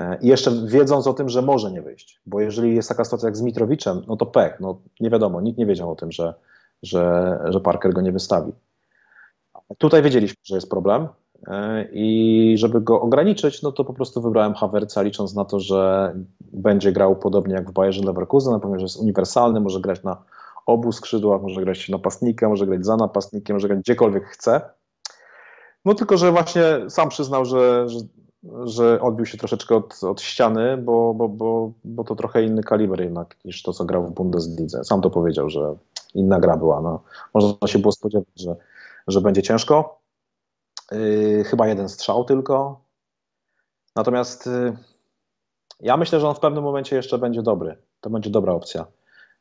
E, 0.00 0.18
I 0.20 0.28
jeszcze 0.28 0.50
wiedząc 0.66 1.06
o 1.06 1.14
tym, 1.14 1.28
że 1.28 1.42
może 1.42 1.72
nie 1.72 1.82
wyjść, 1.82 2.20
bo 2.26 2.40
jeżeli 2.40 2.76
jest 2.76 2.88
taka 2.88 3.04
sytuacja 3.04 3.26
jak 3.26 3.36
z 3.36 3.42
Mitrowiczem, 3.42 4.02
no 4.08 4.16
to 4.16 4.26
pech, 4.26 4.60
no 4.60 4.80
nie 5.00 5.10
wiadomo, 5.10 5.40
nikt 5.40 5.58
nie 5.58 5.66
wiedział 5.66 5.90
o 5.90 5.96
tym, 5.96 6.12
że, 6.12 6.34
że, 6.82 7.38
że 7.48 7.60
Parker 7.60 7.92
go 7.92 8.00
nie 8.00 8.12
wystawi. 8.12 8.52
Tutaj 9.78 10.02
wiedzieliśmy, 10.02 10.36
że 10.44 10.54
jest 10.54 10.70
problem 10.70 11.08
e, 11.46 11.88
i 11.92 12.54
żeby 12.58 12.80
go 12.80 13.00
ograniczyć, 13.00 13.62
no 13.62 13.72
to 13.72 13.84
po 13.84 13.94
prostu 13.94 14.22
wybrałem 14.22 14.54
Havertza, 14.54 15.02
licząc 15.02 15.34
na 15.34 15.44
to, 15.44 15.60
że 15.60 16.12
będzie 16.40 16.92
grał 16.92 17.16
podobnie 17.16 17.54
jak 17.54 17.70
w 17.70 17.72
Bayerze 17.72 18.04
Leverkusen, 18.04 18.52
natomiast 18.52 18.82
jest 18.82 18.96
uniwersalny, 18.96 19.60
może 19.60 19.80
grać 19.80 20.02
na 20.02 20.22
obu 20.66 20.92
skrzydłach, 20.92 21.42
może 21.42 21.60
grać 21.60 21.88
napastnika, 21.88 22.48
może 22.48 22.66
grać 22.66 22.86
za 22.86 22.96
napastnikiem, 22.96 23.56
może 23.56 23.68
grać 23.68 23.80
gdziekolwiek 23.80 24.24
chce. 24.24 24.60
No 25.84 25.94
tylko, 25.94 26.16
że 26.16 26.32
właśnie 26.32 26.62
sam 26.88 27.08
przyznał, 27.08 27.44
że, 27.44 27.88
że, 27.88 27.98
że 28.64 29.00
odbił 29.00 29.26
się 29.26 29.38
troszeczkę 29.38 29.76
od, 29.76 30.04
od 30.04 30.20
ściany, 30.20 30.76
bo, 30.76 31.14
bo, 31.14 31.28
bo, 31.28 31.72
bo 31.84 32.04
to 32.04 32.14
trochę 32.14 32.42
inny 32.42 32.62
kaliber 32.62 33.00
jednak 33.00 33.36
niż 33.44 33.62
to, 33.62 33.72
co 33.72 33.84
grał 33.84 34.06
w 34.06 34.10
Bundeslidze. 34.10 34.84
Sam 34.84 35.00
to 35.00 35.10
powiedział, 35.10 35.50
że 35.50 35.74
inna 36.14 36.40
gra 36.40 36.56
była. 36.56 36.80
No, 36.80 37.02
można 37.34 37.68
się 37.68 37.78
było 37.78 37.92
spodziewać, 37.92 38.28
że 38.36 38.56
że 39.06 39.20
będzie 39.20 39.42
ciężko. 39.42 40.00
Yy, 40.92 41.44
chyba 41.44 41.66
jeden 41.66 41.88
strzał 41.88 42.24
tylko. 42.24 42.84
Natomiast 43.96 44.46
yy, 44.46 44.76
ja 45.80 45.96
myślę, 45.96 46.20
że 46.20 46.28
on 46.28 46.34
w 46.34 46.40
pewnym 46.40 46.64
momencie 46.64 46.96
jeszcze 46.96 47.18
będzie 47.18 47.42
dobry. 47.42 47.82
To 48.00 48.10
będzie 48.10 48.30
dobra 48.30 48.52
opcja. 48.52 48.86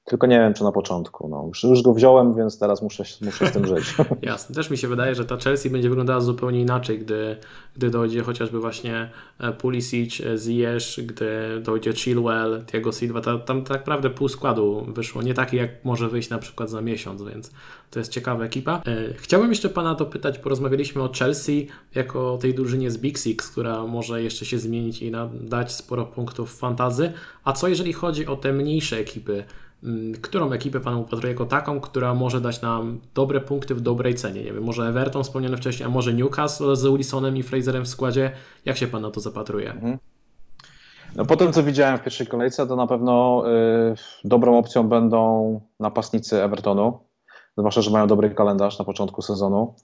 Tylko 0.05 0.27
nie 0.27 0.39
wiem, 0.39 0.53
czy 0.53 0.63
na 0.63 0.71
początku. 0.71 1.27
No, 1.27 1.45
już, 1.47 1.63
już 1.63 1.81
go 1.81 1.93
wziąłem, 1.93 2.35
więc 2.35 2.59
teraz 2.59 2.81
muszę, 2.81 3.03
muszę 3.21 3.47
z 3.47 3.51
tym 3.51 3.67
żyć. 3.67 3.95
Jasne. 4.21 4.55
Też 4.55 4.69
mi 4.69 4.77
się 4.77 4.87
wydaje, 4.87 5.15
że 5.15 5.25
ta 5.25 5.37
Chelsea 5.37 5.69
będzie 5.69 5.89
wyglądała 5.89 6.21
zupełnie 6.21 6.61
inaczej, 6.61 6.99
gdy, 6.99 7.37
gdy 7.75 7.89
dojdzie 7.89 8.23
chociażby 8.23 8.59
właśnie 8.59 9.09
e, 9.39 9.51
Pulisic, 9.51 10.21
e, 10.21 10.37
Ziyech, 10.37 10.83
gdy 11.05 11.61
dojdzie 11.61 11.93
Chilwell, 11.93 12.63
Thiago 12.65 12.91
Silva. 12.91 13.21
Tam, 13.21 13.41
tam 13.41 13.63
tak 13.63 13.77
naprawdę 13.77 14.09
pół 14.09 14.27
składu 14.27 14.85
wyszło. 14.87 15.21
Nie 15.21 15.33
taki, 15.33 15.57
jak 15.57 15.85
może 15.85 16.09
wyjść 16.09 16.29
na 16.29 16.37
przykład 16.37 16.69
za 16.69 16.81
miesiąc, 16.81 17.23
więc 17.23 17.51
to 17.91 17.99
jest 17.99 18.11
ciekawa 18.11 18.43
ekipa. 18.43 18.81
E, 18.85 19.13
chciałbym 19.13 19.49
jeszcze 19.49 19.69
Pana 19.69 19.95
dopytać, 19.95 20.39
porozmawialiśmy 20.39 21.01
o 21.01 21.09
Chelsea 21.19 21.67
jako 21.95 22.33
o 22.33 22.37
tej 22.37 22.53
drużynie 22.53 22.91
z 22.91 22.97
Big 22.97 23.17
Six, 23.17 23.51
która 23.51 23.87
może 23.87 24.23
jeszcze 24.23 24.45
się 24.45 24.59
zmienić 24.59 25.01
i 25.01 25.11
dać 25.41 25.71
sporo 25.71 26.05
punktów 26.05 26.57
fantazy. 26.57 27.13
A 27.43 27.53
co 27.53 27.67
jeżeli 27.67 27.93
chodzi 27.93 28.27
o 28.27 28.35
te 28.35 28.53
mniejsze 28.53 28.97
ekipy? 28.97 29.43
Mm, 29.83 30.13
którą 30.21 30.51
ekipę 30.51 30.79
Pan 30.79 30.95
upatruje 30.95 31.33
jako 31.33 31.45
taką, 31.45 31.79
która 31.79 32.13
może 32.13 32.41
dać 32.41 32.61
nam 32.61 32.99
dobre 33.15 33.41
punkty 33.41 33.75
w 33.75 33.81
dobrej 33.81 34.15
cenie? 34.15 34.43
Nie 34.43 34.53
wiem, 34.53 34.63
może 34.63 34.87
Everton 34.87 35.23
wspomniany 35.23 35.57
wcześniej, 35.57 35.87
a 35.87 35.89
może 35.89 36.13
Newcastle 36.13 36.75
z 36.75 36.85
Wilsonem 36.85 37.37
i 37.37 37.43
Fraserem 37.43 37.83
w 37.83 37.87
składzie? 37.87 38.31
Jak 38.65 38.77
się 38.77 38.87
Pan 38.87 39.01
na 39.01 39.11
to 39.11 39.19
zapatruje? 39.19 39.71
Mhm. 39.71 39.97
No 41.15 41.25
po 41.25 41.35
tym, 41.35 41.53
co 41.53 41.63
widziałem 41.63 41.97
w 41.97 42.03
pierwszej 42.03 42.27
kolejce, 42.27 42.67
to 42.67 42.75
na 42.75 42.87
pewno 42.87 43.43
y, 43.91 43.95
dobrą 44.23 44.57
opcją 44.57 44.89
będą 44.89 45.61
napastnicy 45.79 46.43
Evertonu, 46.43 46.99
zwłaszcza, 47.57 47.81
że 47.81 47.91
mają 47.91 48.07
dobry 48.07 48.29
kalendarz 48.29 48.79
na 48.79 48.85
początku 48.85 49.21
sezonu, 49.21 49.75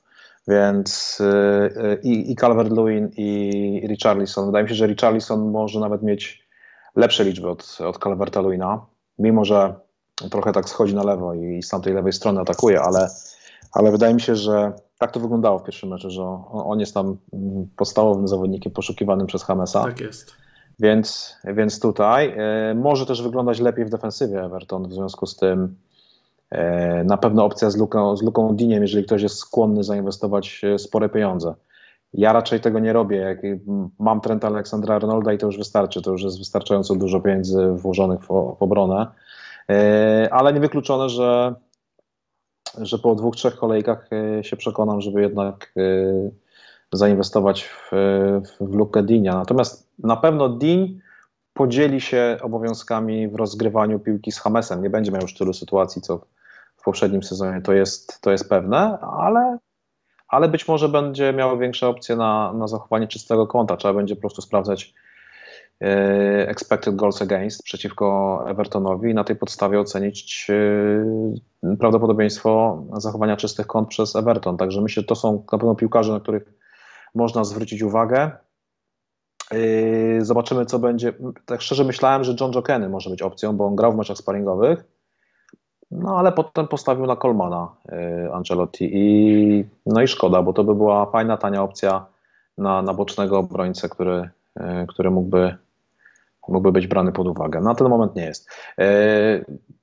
więc 0.47 1.17
y, 1.21 1.23
y, 1.25 1.99
i 2.03 2.35
Calvert-Lewin 2.35 3.09
i 3.17 3.87
Richarlison. 3.87 4.45
Wydaje 4.45 4.63
mi 4.63 4.69
się, 4.69 4.75
że 4.75 4.87
Richarlison 4.87 5.51
może 5.51 5.79
nawet 5.79 6.03
mieć 6.03 6.47
lepsze 6.95 7.23
liczby 7.23 7.49
od, 7.49 7.77
od 7.85 7.97
Calverta-Lewina, 7.99 8.79
mimo 9.19 9.45
że 9.45 9.88
trochę 10.31 10.51
tak 10.51 10.69
schodzi 10.69 10.95
na 10.95 11.03
lewo 11.03 11.33
i 11.33 11.63
z 11.63 11.69
tamtej 11.69 11.93
lewej 11.93 12.13
strony 12.13 12.41
atakuje, 12.41 12.81
ale, 12.81 13.09
ale 13.71 13.91
wydaje 13.91 14.13
mi 14.13 14.21
się, 14.21 14.35
że 14.35 14.73
tak 14.97 15.11
to 15.11 15.19
wyglądało 15.19 15.59
w 15.59 15.63
pierwszym 15.63 15.89
meczu, 15.89 16.09
że 16.09 16.23
on 16.51 16.79
jest 16.79 16.93
tam 16.93 17.17
podstawowym 17.75 18.27
zawodnikiem 18.27 18.71
poszukiwanym 18.71 19.27
przez 19.27 19.43
Hamesa. 19.43 19.83
Tak 19.83 19.99
jest. 19.99 20.33
Więc, 20.79 21.35
więc 21.43 21.79
tutaj 21.79 22.35
y, 22.71 22.75
może 22.75 23.05
też 23.05 23.21
wyglądać 23.21 23.59
lepiej 23.59 23.85
w 23.85 23.89
defensywie 23.89 24.43
Everton, 24.43 24.87
w 24.87 24.93
związku 24.93 25.25
z 25.25 25.35
tym 25.35 25.75
y, 26.53 26.57
na 27.03 27.17
pewno 27.17 27.45
opcja 27.45 27.69
z 27.69 27.77
Luką, 27.77 28.17
z 28.17 28.21
Luką 28.21 28.55
Diniem, 28.55 28.81
jeżeli 28.81 29.05
ktoś 29.05 29.21
jest 29.21 29.37
skłonny 29.37 29.83
zainwestować 29.83 30.61
e, 30.63 30.79
spore 30.79 31.09
pieniądze. 31.09 31.53
Ja 32.13 32.33
raczej 32.33 32.59
tego 32.59 32.79
nie 32.79 32.93
robię. 32.93 33.17
Jak 33.17 33.39
mam 33.99 34.21
Trenta 34.21 34.47
Aleksandra 34.47 34.95
Arnolda 34.95 35.33
i 35.33 35.37
to 35.37 35.45
już 35.45 35.57
wystarczy, 35.57 36.01
to 36.01 36.11
już 36.11 36.23
jest 36.23 36.39
wystarczająco 36.39 36.95
dużo 36.95 37.19
pieniędzy 37.19 37.67
włożonych 37.71 38.19
w, 38.19 38.27
w 38.27 38.63
obronę. 38.63 39.07
E, 39.69 40.27
ale 40.31 40.53
niewykluczone, 40.53 41.09
że, 41.09 41.55
że 42.77 42.99
po 42.99 43.15
dwóch, 43.15 43.35
trzech 43.35 43.55
kolejkach 43.55 44.09
e, 44.13 44.43
się 44.43 44.57
przekonam, 44.57 45.01
żeby 45.01 45.21
jednak 45.21 45.73
e, 45.77 45.81
zainwestować 46.93 47.63
w, 47.63 47.91
w 48.61 48.75
Lukę 48.75 49.03
Dinia. 49.03 49.33
Natomiast 49.33 49.89
na 49.99 50.15
pewno 50.15 50.49
Din 50.49 50.99
podzieli 51.53 52.01
się 52.01 52.37
obowiązkami 52.41 53.27
w 53.27 53.35
rozgrywaniu 53.35 53.99
piłki 53.99 54.31
z 54.31 54.39
Hamesem. 54.39 54.83
Nie 54.83 54.89
będzie 54.89 55.11
miał 55.11 55.21
już 55.21 55.33
tylu 55.33 55.53
sytuacji, 55.53 56.01
co 56.01 56.21
w 56.77 56.83
poprzednim 56.83 57.23
sezonie, 57.23 57.61
to 57.61 57.73
jest, 57.73 58.21
to 58.21 58.31
jest 58.31 58.49
pewne, 58.49 58.99
ale, 58.99 59.57
ale 60.27 60.49
być 60.49 60.67
może 60.67 60.89
będzie 60.89 61.33
miał 61.33 61.57
większe 61.57 61.87
opcje 61.87 62.15
na, 62.15 62.53
na 62.53 62.67
zachowanie 62.67 63.07
czystego 63.07 63.47
konta. 63.47 63.77
Trzeba 63.77 63.93
będzie 63.93 64.15
po 64.15 64.21
prostu 64.21 64.41
sprawdzać 64.41 64.93
expected 66.47 66.95
goals 66.95 67.21
against 67.21 67.63
przeciwko 67.63 68.43
Evertonowi 68.47 69.11
i 69.11 69.13
na 69.13 69.23
tej 69.23 69.35
podstawie 69.35 69.79
ocenić 69.79 70.47
e, 71.63 71.75
prawdopodobieństwo 71.75 72.83
zachowania 72.97 73.37
czystych 73.37 73.67
kąt 73.67 73.89
przez 73.89 74.15
Everton. 74.15 74.57
Także 74.57 74.81
myślę, 74.81 75.01
że 75.01 75.07
to 75.07 75.15
są 75.15 75.43
na 75.51 75.57
pewno 75.57 75.75
piłkarze, 75.75 76.13
na 76.13 76.19
których 76.19 76.53
można 77.15 77.43
zwrócić 77.43 77.81
uwagę. 77.81 78.31
E, 79.51 80.25
zobaczymy, 80.25 80.65
co 80.65 80.79
będzie. 80.79 81.13
Tak 81.45 81.61
szczerze 81.61 81.83
myślałem, 81.83 82.23
że 82.23 82.35
John 82.41 82.51
Jokeny 82.51 82.89
może 82.89 83.09
być 83.09 83.21
opcją, 83.21 83.57
bo 83.57 83.65
on 83.65 83.75
grał 83.75 83.93
w 83.93 83.97
meczach 83.97 84.17
sparingowych, 84.17 84.83
no 85.91 86.17
ale 86.17 86.31
potem 86.31 86.67
postawił 86.67 87.05
na 87.05 87.15
Colmana 87.15 87.75
Ancelotti 88.33 88.89
i 88.93 89.65
no 89.85 90.01
i 90.01 90.07
szkoda, 90.07 90.41
bo 90.41 90.53
to 90.53 90.63
by 90.63 90.75
była 90.75 91.05
fajna, 91.05 91.37
tania 91.37 91.63
opcja 91.63 92.05
na, 92.57 92.81
na 92.81 92.93
bocznego 92.93 93.37
obrońcę, 93.37 93.89
który, 93.89 94.29
który 94.87 95.11
mógłby 95.11 95.57
mógłby 96.49 96.71
być 96.71 96.87
brany 96.87 97.11
pod 97.11 97.27
uwagę. 97.27 97.61
Na 97.61 97.75
ten 97.75 97.89
moment 97.89 98.15
nie 98.15 98.25
jest. 98.25 98.49
E, 98.79 98.85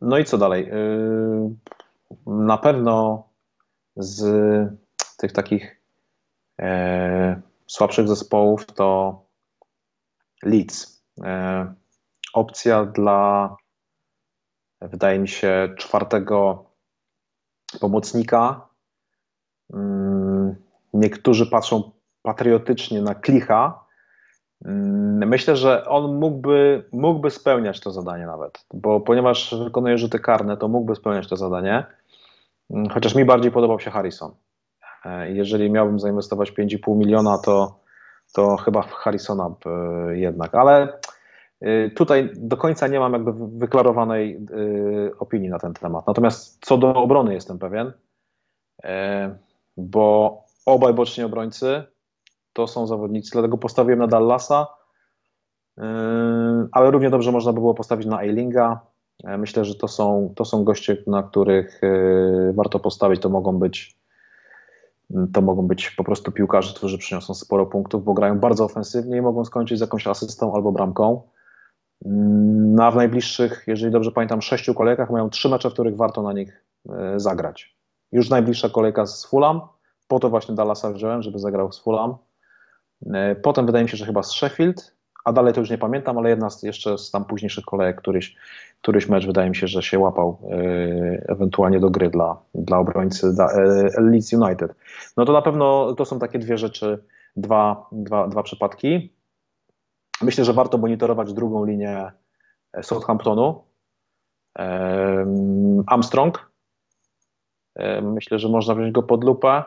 no 0.00 0.18
i 0.18 0.24
co 0.24 0.38
dalej? 0.38 0.70
E, 0.70 0.76
na 2.26 2.58
pewno 2.58 3.28
z 3.96 4.22
tych 5.16 5.32
takich 5.32 5.80
e, 6.60 7.42
słabszych 7.66 8.08
zespołów 8.08 8.66
to 8.66 9.20
Leeds. 10.42 11.02
Opcja 12.34 12.84
dla, 12.84 13.56
wydaje 14.80 15.18
mi 15.18 15.28
się, 15.28 15.74
czwartego 15.78 16.70
pomocnika. 17.80 18.68
Mm, 19.72 20.56
niektórzy 20.92 21.46
patrzą 21.46 21.90
patriotycznie 22.22 23.02
na 23.02 23.14
Klicha, 23.14 23.85
myślę, 25.26 25.56
że 25.56 25.84
on 25.84 26.14
mógłby, 26.14 26.84
mógłby 26.92 27.30
spełniać 27.30 27.80
to 27.80 27.90
zadanie 27.90 28.26
nawet, 28.26 28.64
bo 28.74 29.00
ponieważ 29.00 29.54
wykonuje 29.64 29.98
rzuty 29.98 30.18
karne, 30.18 30.56
to 30.56 30.68
mógłby 30.68 30.94
spełniać 30.94 31.28
to 31.28 31.36
zadanie. 31.36 31.86
Mm, 32.70 32.88
chociaż 32.88 33.14
mi 33.14 33.24
bardziej 33.24 33.52
podobał 33.52 33.80
się 33.80 33.90
Harrison. 33.90 34.34
E, 35.04 35.32
jeżeli 35.32 35.70
miałbym 35.70 36.00
zainwestować 36.00 36.52
5,5 36.52 36.96
miliona, 36.96 37.38
to, 37.38 37.80
to 38.32 38.56
chyba 38.56 38.82
w 38.82 38.92
Harrisona 38.92 39.54
jednak, 40.12 40.54
ale 40.54 40.98
y, 41.62 41.90
tutaj 41.96 42.30
do 42.34 42.56
końca 42.56 42.88
nie 42.88 43.00
mam 43.00 43.12
jakby 43.12 43.32
wyklarowanej 43.58 44.46
opinii 45.18 45.48
na 45.48 45.58
ten 45.58 45.74
temat. 45.74 46.06
Natomiast 46.06 46.66
co 46.66 46.78
do 46.78 46.94
obrony 46.94 47.34
jestem 47.34 47.58
pewien, 47.58 47.92
e, 48.84 49.36
bo 49.76 50.38
obaj 50.66 50.94
boczni 50.94 51.24
obrońcy 51.24 51.84
to 52.56 52.66
są 52.66 52.86
zawodnicy, 52.86 53.30
dlatego 53.32 53.58
postawiłem 53.58 53.98
na 53.98 54.06
Dallasa, 54.06 54.66
yy, 55.76 55.84
ale 56.72 56.90
równie 56.90 57.10
dobrze 57.10 57.32
można 57.32 57.52
by 57.52 57.60
było 57.60 57.74
postawić 57.74 58.06
na 58.06 58.22
Eilinga. 58.22 58.80
E, 59.24 59.38
myślę, 59.38 59.64
że 59.64 59.74
to 59.74 59.88
są, 59.88 60.32
to 60.36 60.44
są 60.44 60.64
goście, 60.64 60.96
na 61.06 61.22
których 61.22 61.80
yy, 61.82 62.52
warto 62.52 62.78
postawić. 62.78 63.22
To 63.22 63.28
mogą 63.28 63.58
być 63.58 63.96
to 65.32 65.40
mogą 65.42 65.62
być 65.62 65.90
po 65.90 66.04
prostu 66.04 66.32
piłkarze, 66.32 66.74
którzy 66.74 66.98
przyniosą 66.98 67.34
sporo 67.34 67.66
punktów, 67.66 68.04
bo 68.04 68.14
grają 68.14 68.38
bardzo 68.38 68.64
ofensywnie 68.64 69.16
i 69.16 69.22
mogą 69.22 69.44
skończyć 69.44 69.78
z 69.78 69.80
jakąś 69.80 70.06
asystą 70.06 70.54
albo 70.54 70.72
bramką. 70.72 71.22
No 72.04 72.84
a 72.84 72.90
w 72.90 72.96
najbliższych, 72.96 73.64
jeżeli 73.66 73.92
dobrze 73.92 74.12
pamiętam, 74.12 74.42
sześciu 74.42 74.74
kolejkach 74.74 75.10
mają 75.10 75.30
trzy 75.30 75.48
mecze, 75.48 75.70
w 75.70 75.72
których 75.72 75.96
warto 75.96 76.22
na 76.22 76.32
nich 76.32 76.64
yy, 76.84 77.20
zagrać. 77.20 77.76
Już 78.12 78.30
najbliższa 78.30 78.68
kolejka 78.68 79.06
z 79.06 79.26
Fulham, 79.26 79.60
po 80.08 80.20
to 80.20 80.30
właśnie 80.30 80.54
Dallasa 80.54 80.92
wziąłem, 80.92 81.22
żeby 81.22 81.38
zagrał 81.38 81.72
z 81.72 81.78
Fulham. 81.78 82.16
E, 83.14 83.34
potem 83.34 83.66
wydaje 83.66 83.84
mi 83.84 83.90
się, 83.90 83.96
że 83.96 84.06
chyba 84.06 84.22
z 84.22 84.32
Sheffield, 84.32 84.96
a 85.24 85.32
dalej 85.32 85.54
to 85.54 85.60
już 85.60 85.70
nie 85.70 85.78
pamiętam, 85.78 86.18
ale 86.18 86.30
jedna 86.30 86.50
z, 86.50 86.62
jeszcze 86.62 86.98
z 86.98 87.10
tam 87.10 87.24
późniejszych 87.24 87.64
kolejek, 87.64 87.96
któryś, 87.96 88.36
któryś 88.82 89.08
mecz 89.08 89.26
wydaje 89.26 89.50
mi 89.50 89.56
się, 89.56 89.66
że 89.66 89.82
się 89.82 89.98
łapał 89.98 90.38
e, 90.50 90.56
ewentualnie 91.28 91.80
do 91.80 91.90
gry 91.90 92.10
dla, 92.10 92.42
dla 92.54 92.78
obrońcy 92.78 93.34
dla, 93.34 93.52
e, 93.52 94.00
Leeds 94.00 94.32
United. 94.32 94.74
No 95.16 95.24
to 95.24 95.32
na 95.32 95.42
pewno 95.42 95.94
to 95.94 96.04
są 96.04 96.18
takie 96.18 96.38
dwie 96.38 96.58
rzeczy, 96.58 97.04
dwa, 97.36 97.86
dwa, 97.92 98.28
dwa 98.28 98.42
przypadki. 98.42 99.12
Myślę, 100.22 100.44
że 100.44 100.52
warto 100.52 100.78
monitorować 100.78 101.32
drugą 101.32 101.64
linię 101.64 102.12
Southamptonu. 102.82 103.62
Armstrong. 105.86 106.50
Myślę, 108.02 108.38
że 108.38 108.48
można 108.48 108.74
wziąć 108.74 108.92
go 108.92 109.02
pod 109.02 109.24
lupę. 109.24 109.62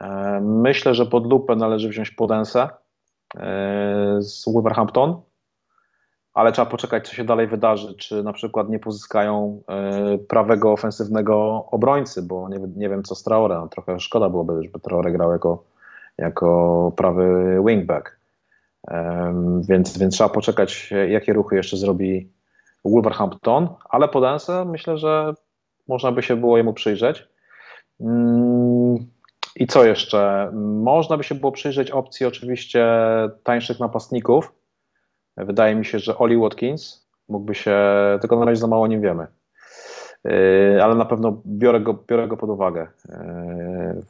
E, 0.00 0.40
myślę, 0.40 0.94
że 0.94 1.06
pod 1.06 1.26
lupę 1.26 1.56
należy 1.56 1.88
wziąć 1.88 2.10
Podensę 2.10 2.68
e, 3.36 4.16
z 4.20 4.44
Wolverhampton, 4.52 5.20
ale 6.34 6.52
trzeba 6.52 6.70
poczekać, 6.70 7.08
co 7.08 7.14
się 7.14 7.24
dalej 7.24 7.46
wydarzy. 7.46 7.94
Czy 7.94 8.22
na 8.22 8.32
przykład 8.32 8.68
nie 8.68 8.78
pozyskają 8.78 9.62
e, 9.68 10.18
prawego 10.18 10.72
ofensywnego 10.72 11.64
obrońcy, 11.70 12.22
bo 12.22 12.48
nie, 12.48 12.58
nie 12.76 12.88
wiem 12.88 13.02
co 13.02 13.14
z 13.14 13.22
Traore. 13.22 13.68
Trochę 13.70 14.00
szkoda 14.00 14.28
byłoby, 14.28 14.62
żeby 14.62 14.80
Traore 14.80 15.12
grał 15.12 15.32
jako, 15.32 15.64
jako 16.18 16.92
prawy 16.96 17.56
wingback. 17.66 18.22
Więc, 19.68 19.98
więc 19.98 20.14
trzeba 20.14 20.30
poczekać, 20.30 20.92
jakie 21.08 21.32
ruchy 21.32 21.56
jeszcze 21.56 21.76
zrobi 21.76 22.32
Wolverhampton, 22.84 23.68
ale 23.90 24.08
Podensę 24.08 24.64
myślę, 24.64 24.98
że 24.98 25.34
można 25.88 26.12
by 26.12 26.22
się 26.22 26.36
było 26.36 26.56
jemu 26.56 26.72
przyjrzeć. 26.72 27.28
I 29.56 29.66
co 29.66 29.84
jeszcze? 29.84 30.50
Można 30.82 31.16
by 31.16 31.24
się 31.24 31.34
było 31.34 31.52
przyjrzeć 31.52 31.90
opcji 31.90 32.26
oczywiście 32.26 32.86
tańszych 33.42 33.80
napastników. 33.80 34.52
Wydaje 35.36 35.74
mi 35.74 35.84
się, 35.84 35.98
że 35.98 36.18
Oli 36.18 36.36
Watkins 36.36 37.08
mógłby 37.28 37.54
się, 37.54 37.76
tylko 38.20 38.36
na 38.38 38.44
razie 38.44 38.60
za 38.60 38.66
mało 38.66 38.86
nie 38.86 39.00
wiemy. 39.00 39.26
Yy, 40.24 40.84
ale 40.84 40.94
na 40.94 41.04
pewno 41.04 41.42
biorę 41.46 41.80
go, 41.80 41.98
biorę 42.08 42.28
go 42.28 42.36
pod 42.36 42.50
uwagę. 42.50 42.86
Yy, 43.08 44.02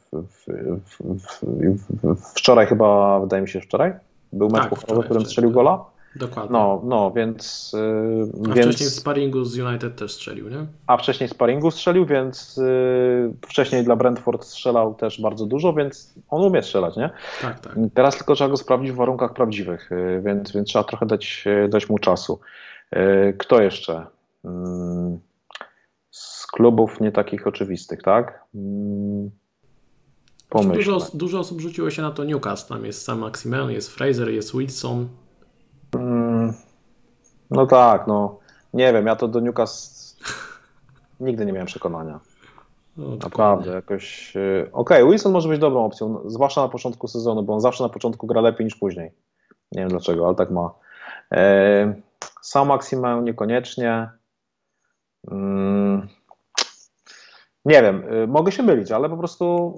wczoraj 2.35 2.67
chyba, 2.67 3.19
wydaje 3.19 3.41
mi 3.41 3.49
się, 3.49 3.61
wczoraj 3.61 3.93
był 4.33 4.49
mecz 4.49 4.69
tak, 4.69 4.79
w 4.79 5.05
którym 5.05 5.25
strzelił 5.25 5.51
gola. 5.51 5.85
Dokładnie. 6.15 6.53
No, 6.53 6.81
no 6.85 7.11
więc. 7.11 7.71
Yy, 7.73 8.51
A 8.51 8.53
więc... 8.53 8.67
wcześniej 8.67 8.89
w 8.89 8.93
sparingu 8.93 9.45
z 9.45 9.59
United 9.59 9.95
też 9.95 10.13
strzelił, 10.13 10.49
nie? 10.49 10.65
A 10.87 10.97
wcześniej 10.97 11.29
w 11.29 11.31
sparingu 11.31 11.71
strzelił, 11.71 12.05
więc 12.05 12.57
yy, 12.57 13.33
wcześniej 13.47 13.83
dla 13.83 13.95
Brentford 13.95 14.45
strzelał 14.45 14.95
też 14.95 15.21
bardzo 15.21 15.45
dużo, 15.45 15.73
więc 15.73 16.13
on 16.29 16.41
umie 16.41 16.63
strzelać, 16.63 16.95
nie? 16.95 17.09
Tak, 17.41 17.59
tak. 17.59 17.75
Teraz 17.93 18.17
tylko 18.17 18.35
trzeba 18.35 18.49
go 18.49 18.57
sprawdzić 18.57 18.91
w 18.91 18.95
warunkach 18.95 19.33
prawdziwych, 19.33 19.89
yy, 19.91 20.21
więc, 20.21 20.51
więc 20.51 20.67
trzeba 20.69 20.83
trochę 20.83 21.05
dać, 21.05 21.43
yy, 21.45 21.69
dać 21.69 21.89
mu 21.89 21.99
czasu. 21.99 22.39
Yy, 22.91 23.33
kto 23.37 23.61
jeszcze? 23.61 24.05
Mm, 24.45 25.19
z 26.11 26.47
klubów 26.47 27.01
nie 27.01 27.11
takich 27.11 27.47
oczywistych, 27.47 28.01
tak? 28.01 28.43
Mm, 28.55 29.31
Dużo, 30.73 31.07
dużo 31.13 31.39
osób 31.39 31.61
rzuciło 31.61 31.89
się 31.89 32.01
na 32.01 32.11
to 32.11 32.23
Newcastle. 32.23 32.73
Tam 32.73 32.85
jest 32.85 33.01
sam 33.01 33.19
Maximen, 33.19 33.71
jest 33.71 33.89
Fraser, 33.89 34.29
jest 34.29 34.57
Wilson. 34.57 35.07
Mm, 35.95 36.53
no 37.51 37.67
tak, 37.67 38.07
no 38.07 38.39
nie 38.73 38.93
wiem, 38.93 39.07
ja 39.07 39.15
to 39.15 39.27
do 39.27 39.39
Newcastle 39.39 40.23
nigdy 41.19 41.45
nie 41.45 41.53
miałem 41.53 41.67
przekonania. 41.67 42.19
No, 42.97 43.15
Naprawdę, 43.23 43.71
jakoś. 43.71 44.35
Y, 44.35 44.69
okej, 44.73 44.97
okay, 45.01 45.11
Wilson 45.11 45.31
może 45.31 45.49
być 45.49 45.59
dobrą 45.59 45.85
opcją, 45.85 46.21
zwłaszcza 46.25 46.61
na 46.61 46.69
początku 46.69 47.07
sezonu, 47.07 47.43
bo 47.43 47.53
on 47.53 47.61
zawsze 47.61 47.83
na 47.83 47.89
początku 47.89 48.27
gra 48.27 48.41
lepiej 48.41 48.65
niż 48.65 48.75
później. 48.75 49.11
Nie 49.71 49.81
wiem 49.81 49.89
dlaczego, 49.89 50.25
ale 50.25 50.35
tak 50.35 50.51
ma. 50.51 50.73
E, 51.31 51.93
sam 52.41 52.67
Maximen 52.67 53.23
niekoniecznie. 53.23 54.09
Nie 57.65 57.81
wiem, 57.81 58.03
y, 58.23 58.27
mogę 58.27 58.51
się 58.51 58.63
mylić, 58.63 58.91
ale 58.91 59.09
po 59.09 59.17
prostu 59.17 59.73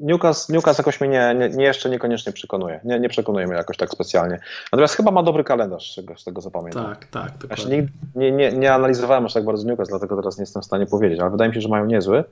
Newcastle, 0.00 0.52
Newcastle 0.52 0.80
jakoś 0.80 1.00
mnie 1.00 1.10
nie, 1.10 1.34
nie, 1.34 1.56
nie, 1.56 1.64
jeszcze 1.64 1.90
niekoniecznie 1.90 2.32
przekonuje. 2.32 2.80
Nie, 2.84 3.00
nie 3.00 3.08
przekonuje 3.08 3.46
mnie 3.46 3.56
jakoś 3.56 3.76
tak 3.76 3.90
specjalnie. 3.90 4.40
Natomiast 4.72 4.96
chyba 4.96 5.10
ma 5.10 5.22
dobry 5.22 5.44
kalendarz, 5.44 5.92
z 5.92 5.96
tego, 5.96 6.16
z 6.16 6.24
tego 6.24 6.40
zapamiętam. 6.40 6.84
Tak, 6.84 7.06
tak. 7.06 7.58
Ja 7.58 7.68
nie, 7.68 7.86
nie, 8.14 8.32
nie, 8.32 8.52
nie 8.52 8.74
analizowałem 8.74 9.26
aż 9.26 9.34
tak 9.34 9.44
bardzo 9.44 9.66
Newcastle, 9.66 9.90
dlatego 9.90 10.16
teraz 10.16 10.38
nie 10.38 10.42
jestem 10.42 10.62
w 10.62 10.64
stanie 10.64 10.86
powiedzieć, 10.86 11.20
ale 11.20 11.30
wydaje 11.30 11.48
mi 11.48 11.54
się, 11.54 11.60
że 11.60 11.68
mają 11.68 11.86
niezły. 11.86 12.24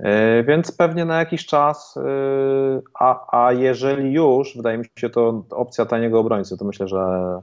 Yy, 0.00 0.44
więc 0.44 0.72
pewnie 0.72 1.04
na 1.04 1.18
jakiś 1.18 1.46
czas, 1.46 1.96
yy, 1.96 2.82
a, 2.94 3.40
a 3.44 3.52
jeżeli 3.52 4.12
już, 4.12 4.56
wydaje 4.56 4.78
mi 4.78 4.84
się, 4.96 5.10
to 5.10 5.44
opcja 5.50 5.86
taniego 5.86 6.20
obrońcy, 6.20 6.58
to 6.58 6.64
myślę, 6.64 6.88
że, 6.88 7.40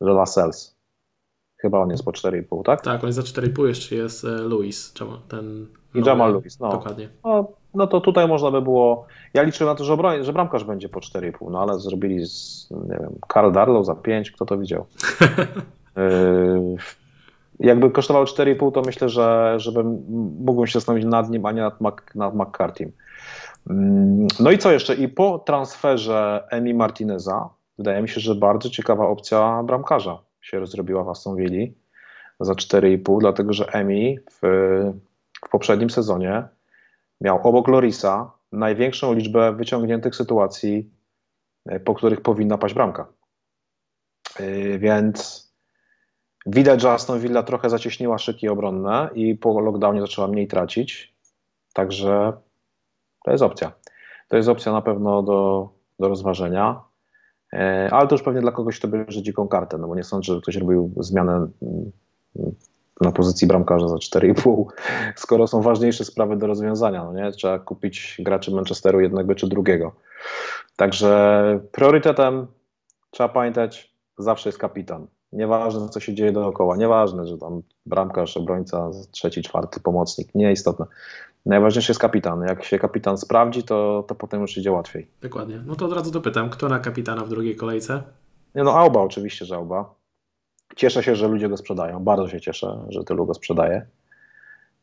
że 0.00 0.12
Lascelles. 0.12 0.76
Chyba 1.56 1.78
on 1.78 1.90
jest 1.90 2.04
po 2.04 2.10
4,5, 2.10 2.62
tak? 2.62 2.80
Tak, 2.80 3.00
on 3.04 3.06
jest 3.08 3.16
za 3.16 3.40
4,5, 3.40 3.66
jeszcze 3.66 3.94
jest 3.94 4.24
e, 4.24 4.28
Luis, 4.28 4.94
ten 5.28 5.66
i 5.94 6.02
Jamal 6.06 6.32
Lewis. 6.32 6.60
No. 6.60 6.70
Dokładnie. 6.70 7.08
No, 7.24 7.46
no 7.74 7.86
to 7.86 8.00
tutaj 8.00 8.28
można 8.28 8.50
by 8.50 8.62
było. 8.62 9.06
Ja 9.34 9.42
liczyłem 9.42 9.72
na 9.72 9.78
to, 9.78 9.84
że, 9.84 9.92
obroń, 9.92 10.24
że 10.24 10.32
bramkarz 10.32 10.64
będzie 10.64 10.88
po 10.88 11.00
4,5, 11.00 11.50
no 11.50 11.62
ale 11.62 11.78
zrobili 11.78 12.26
z, 12.26 12.68
nie 12.70 12.98
wiem, 13.00 13.14
Karl 13.28 13.52
Darlow 13.52 13.86
za 13.86 13.94
5, 13.94 14.30
kto 14.30 14.46
to 14.46 14.58
widział. 14.58 14.86
yy, 15.96 16.76
jakby 17.68 17.90
kosztował 17.90 18.24
4,5, 18.24 18.72
to 18.72 18.82
myślę, 18.82 19.08
że 19.08 19.54
żebym 19.56 20.04
mógłbym 20.40 20.66
się 20.66 20.72
zastanowić 20.72 21.06
nad 21.06 21.30
nim, 21.30 21.46
a 21.46 21.52
nie 21.52 21.62
nad, 21.62 21.80
Mac, 21.80 21.94
nad 22.14 22.34
McCartym. 22.34 22.92
Mm, 23.70 24.26
no 24.40 24.50
i 24.50 24.58
co 24.58 24.72
jeszcze? 24.72 24.94
I 24.94 25.08
po 25.08 25.38
transferze 25.38 26.44
Emi 26.50 26.74
Martineza 26.74 27.48
wydaje 27.78 28.02
mi 28.02 28.08
się, 28.08 28.20
że 28.20 28.34
bardzo 28.34 28.70
ciekawa 28.70 29.08
opcja 29.08 29.62
bramkarza 29.62 30.18
się 30.40 30.60
rozrobiła 30.60 31.04
w 31.04 31.08
Aston 31.08 31.36
Villa 31.36 31.66
za 32.40 32.52
4,5, 32.52 33.20
dlatego 33.20 33.52
że 33.52 33.66
Emi 33.66 34.18
w 34.42 34.42
w 35.46 35.50
poprzednim 35.50 35.90
sezonie 35.90 36.48
miał 37.20 37.48
obok 37.48 37.68
Lorisa 37.68 38.32
największą 38.52 39.12
liczbę 39.12 39.52
wyciągniętych 39.52 40.16
sytuacji, 40.16 40.90
e, 41.66 41.80
po 41.80 41.94
których 41.94 42.20
powinna 42.20 42.58
paść 42.58 42.74
bramka. 42.74 43.06
E, 44.36 44.78
więc 44.78 45.50
widać, 46.46 46.80
że 46.80 46.90
Aston 46.90 47.20
Villa 47.20 47.42
trochę 47.42 47.70
zacieśniła 47.70 48.18
szyki 48.18 48.48
obronne 48.48 49.10
i 49.14 49.34
po 49.34 49.60
lockdownie 49.60 50.00
zaczęła 50.00 50.28
mniej 50.28 50.48
tracić. 50.48 51.14
Także 51.72 52.32
to 53.24 53.30
jest 53.30 53.42
opcja. 53.42 53.72
To 54.28 54.36
jest 54.36 54.48
opcja 54.48 54.72
na 54.72 54.82
pewno 54.82 55.22
do, 55.22 55.70
do 55.98 56.08
rozważenia. 56.08 56.80
E, 57.52 57.88
ale 57.92 58.08
to 58.08 58.14
już 58.14 58.22
pewnie 58.22 58.40
dla 58.40 58.52
kogoś, 58.52 58.78
kto 58.78 58.88
bierze 58.88 59.22
dziką 59.22 59.48
kartę, 59.48 59.78
no 59.78 59.88
bo 59.88 59.94
nie 59.94 60.04
sądzę, 60.04 60.34
że 60.34 60.40
ktoś 60.40 60.56
robił 60.56 60.92
zmianę 60.96 61.32
mm, 61.32 61.90
na 63.00 63.12
pozycji 63.12 63.46
bramkarza 63.46 63.88
za 63.88 63.96
4,5, 63.96 64.64
skoro 65.16 65.46
są 65.46 65.62
ważniejsze 65.62 66.04
sprawy 66.04 66.36
do 66.36 66.46
rozwiązania. 66.46 67.04
No 67.04 67.12
nie? 67.12 67.32
Trzeba 67.32 67.58
kupić 67.58 68.16
graczy 68.18 68.50
Manchesteru 68.50 69.00
jednego 69.00 69.34
czy 69.34 69.48
drugiego. 69.48 69.92
Także 70.76 71.60
priorytetem 71.72 72.46
trzeba 73.10 73.28
pamiętać, 73.28 73.94
zawsze 74.18 74.48
jest 74.48 74.58
kapitan. 74.58 75.06
Nieważne, 75.32 75.88
co 75.88 76.00
się 76.00 76.14
dzieje 76.14 76.32
dookoła, 76.32 76.76
nieważne, 76.76 77.26
że 77.26 77.38
tam 77.38 77.62
bramkarz, 77.86 78.36
obrońca, 78.36 78.90
trzeci, 79.10 79.42
czwarty 79.42 79.80
pomocnik, 79.80 80.34
nieistotne. 80.34 80.86
Najważniejszy 81.46 81.90
jest 81.90 82.00
kapitan. 82.00 82.42
Jak 82.42 82.64
się 82.64 82.78
kapitan 82.78 83.18
sprawdzi, 83.18 83.62
to, 83.62 84.04
to 84.08 84.14
potem 84.14 84.40
już 84.40 84.56
idzie 84.56 84.72
łatwiej. 84.72 85.10
Dokładnie. 85.22 85.62
No 85.66 85.76
to 85.76 85.84
od 85.86 85.92
razu 85.92 86.10
dopytam, 86.10 86.50
kto 86.50 86.68
na 86.68 86.78
kapitana 86.78 87.24
w 87.24 87.28
drugiej 87.28 87.56
kolejce? 87.56 88.02
Nie 88.54 88.62
no, 88.62 88.78
Auba 88.78 89.00
oczywiście, 89.00 89.44
że 89.44 89.56
Auba. 89.56 89.99
Cieszę 90.76 91.02
się, 91.02 91.16
że 91.16 91.28
ludzie 91.28 91.48
go 91.48 91.56
sprzedają. 91.56 92.00
Bardzo 92.00 92.28
się 92.28 92.40
cieszę, 92.40 92.84
że 92.88 93.04
tylu 93.04 93.26
go 93.26 93.34
sprzedaje. 93.34 93.86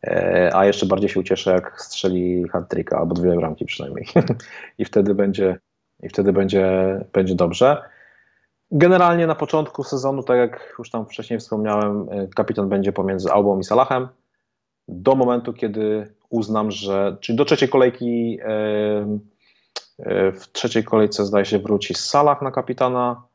E, 0.04 0.52
a 0.56 0.66
jeszcze 0.66 0.86
bardziej 0.86 1.10
się 1.10 1.20
ucieszę, 1.20 1.52
jak 1.52 1.82
strzeli 1.82 2.48
hat 2.48 2.74
albo 2.92 3.16
dwie 3.16 3.36
bramki 3.36 3.66
przynajmniej. 3.66 4.06
I 4.80 4.86
wtedy 4.86 5.16
będzie, 5.16 5.60
i 6.04 6.10
wtedy 6.10 6.34
będzie, 6.34 6.66
będzie 7.14 7.36
dobrze. 7.36 7.82
Generalnie 8.72 9.28
na 9.28 9.36
początku 9.36 9.84
sezonu, 9.84 10.24
tak 10.24 10.38
jak 10.38 10.76
już 10.80 10.90
tam 10.90 11.06
wcześniej 11.06 11.40
wspomniałem, 11.40 12.08
e, 12.12 12.28
kapitan 12.28 12.70
będzie 12.70 12.92
pomiędzy 12.94 13.32
Albą 13.32 13.60
i 13.60 13.64
Salahem. 13.64 14.08
Do 14.88 15.16
momentu, 15.16 15.54
kiedy 15.54 16.14
uznam, 16.30 16.72
że. 16.72 17.18
Czyli 17.20 17.38
do 17.38 17.46
trzeciej 17.46 17.70
kolejki. 17.70 18.40
E, 18.42 19.20
w 20.32 20.52
trzeciej 20.52 20.84
kolejce 20.84 21.26
zdaje 21.26 21.46
się 21.46 21.60
wróci 21.60 21.94
Salah 21.94 22.42
na 22.42 22.52
kapitana, 22.52 23.27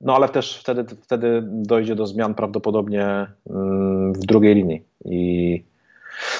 no 0.00 0.14
ale 0.14 0.28
też 0.28 0.60
wtedy, 0.60 0.84
wtedy 1.02 1.42
dojdzie 1.46 1.94
do 1.94 2.06
zmian 2.06 2.34
prawdopodobnie 2.34 3.26
mm, 3.50 4.12
w 4.12 4.18
drugiej 4.18 4.54
linii. 4.54 4.84
I 5.04 5.64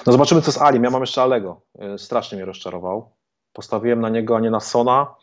no 0.07 0.13
zobaczymy, 0.13 0.43
co 0.43 0.53
z 0.53 0.63
Alim. 0.63 0.85
Ja 0.85 0.91
mam 0.91 1.01
jeszcze 1.03 1.23
Alego. 1.23 1.61
E, 1.79 1.99
strasznie 1.99 2.37
mnie 2.37 2.45
rozczarował. 2.45 3.11
Postawiłem 3.53 4.01
na 4.01 4.09
niego, 4.09 4.37
a 4.37 4.41
nie 4.41 4.51
na 4.51 4.61
Sona, 4.61 5.15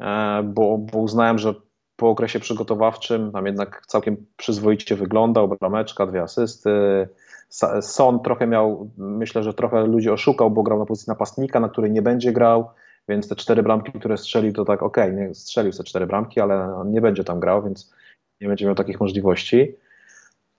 e, 0.00 0.42
bo, 0.42 0.78
bo 0.78 0.98
uznałem, 0.98 1.38
że 1.38 1.54
po 1.96 2.08
okresie 2.08 2.40
przygotowawczym 2.40 3.32
tam 3.32 3.46
jednak 3.46 3.82
całkiem 3.86 4.26
przyzwoicie 4.36 4.96
wyglądał. 4.96 5.48
Brameczka, 5.48 6.06
dwie 6.06 6.22
asysty. 6.22 7.08
Son 7.80 8.20
trochę 8.20 8.46
miał, 8.46 8.90
myślę, 8.96 9.42
że 9.42 9.54
trochę 9.54 9.86
ludzi 9.86 10.10
oszukał, 10.10 10.50
bo 10.50 10.62
grał 10.62 10.78
na 10.78 10.86
pozycji 10.86 11.10
napastnika, 11.10 11.60
na 11.60 11.68
której 11.68 11.90
nie 11.90 12.02
będzie 12.02 12.32
grał. 12.32 12.70
Więc 13.10 13.28
te 13.28 13.36
cztery 13.36 13.62
bramki, 13.62 13.92
które 13.92 14.18
strzelił, 14.18 14.52
to 14.52 14.64
tak 14.64 14.82
okay, 14.82 15.34
strzelił 15.34 15.72
te 15.72 15.84
cztery 15.84 16.06
bramki, 16.06 16.40
ale 16.40 16.74
on 16.74 16.90
nie 16.90 17.00
będzie 17.00 17.24
tam 17.24 17.40
grał, 17.40 17.62
więc 17.62 17.92
nie 18.40 18.48
będzie 18.48 18.66
miał 18.66 18.74
takich 18.74 19.00
możliwości. 19.00 19.74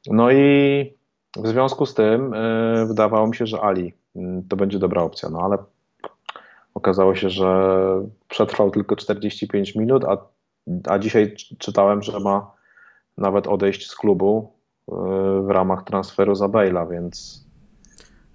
No 0.07 0.32
i 0.32 0.94
w 1.38 1.48
związku 1.48 1.86
z 1.86 1.94
tym 1.94 2.34
yy, 2.78 2.86
wydawało 2.86 3.28
mi 3.28 3.36
się, 3.36 3.45
że 3.45 3.61
Ali 3.61 3.94
yy, 4.15 4.44
to 4.49 4.56
będzie 4.56 4.80
dobra 4.80 5.02
opcja, 5.02 5.30
no 5.30 5.41
ale 5.41 5.57
okazało 6.73 7.15
się, 7.15 7.30
że 7.30 7.78
przetrwał 8.28 8.72
tylko 8.72 8.95
45 8.95 9.76
minut, 9.76 10.06
a, 10.06 10.18
a 10.88 10.99
dzisiaj 10.99 11.36
czytałem, 11.57 12.02
że 12.02 12.19
ma 12.19 12.52
nawet 13.18 13.48
odejść 13.48 13.88
z 13.88 13.95
klubu 13.95 14.53
yy, 14.88 14.95
w 15.41 15.49
ramach 15.49 15.84
transferu 15.84 16.36
za 16.36 16.45
Bale'a, 16.45 16.91
więc 16.91 17.45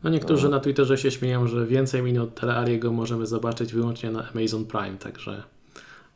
no 0.07 0.12
niektórzy 0.12 0.49
na 0.49 0.61
Twitterze 0.61 0.99
się 0.99 1.11
śmieją, 1.11 1.47
że 1.47 1.66
więcej 1.66 2.03
minut 2.03 2.41
Teleariego 2.41 2.93
możemy 2.93 3.27
zobaczyć 3.27 3.73
wyłącznie 3.73 4.11
na 4.11 4.28
Amazon 4.35 4.65
Prime, 4.65 4.97
także 4.99 5.43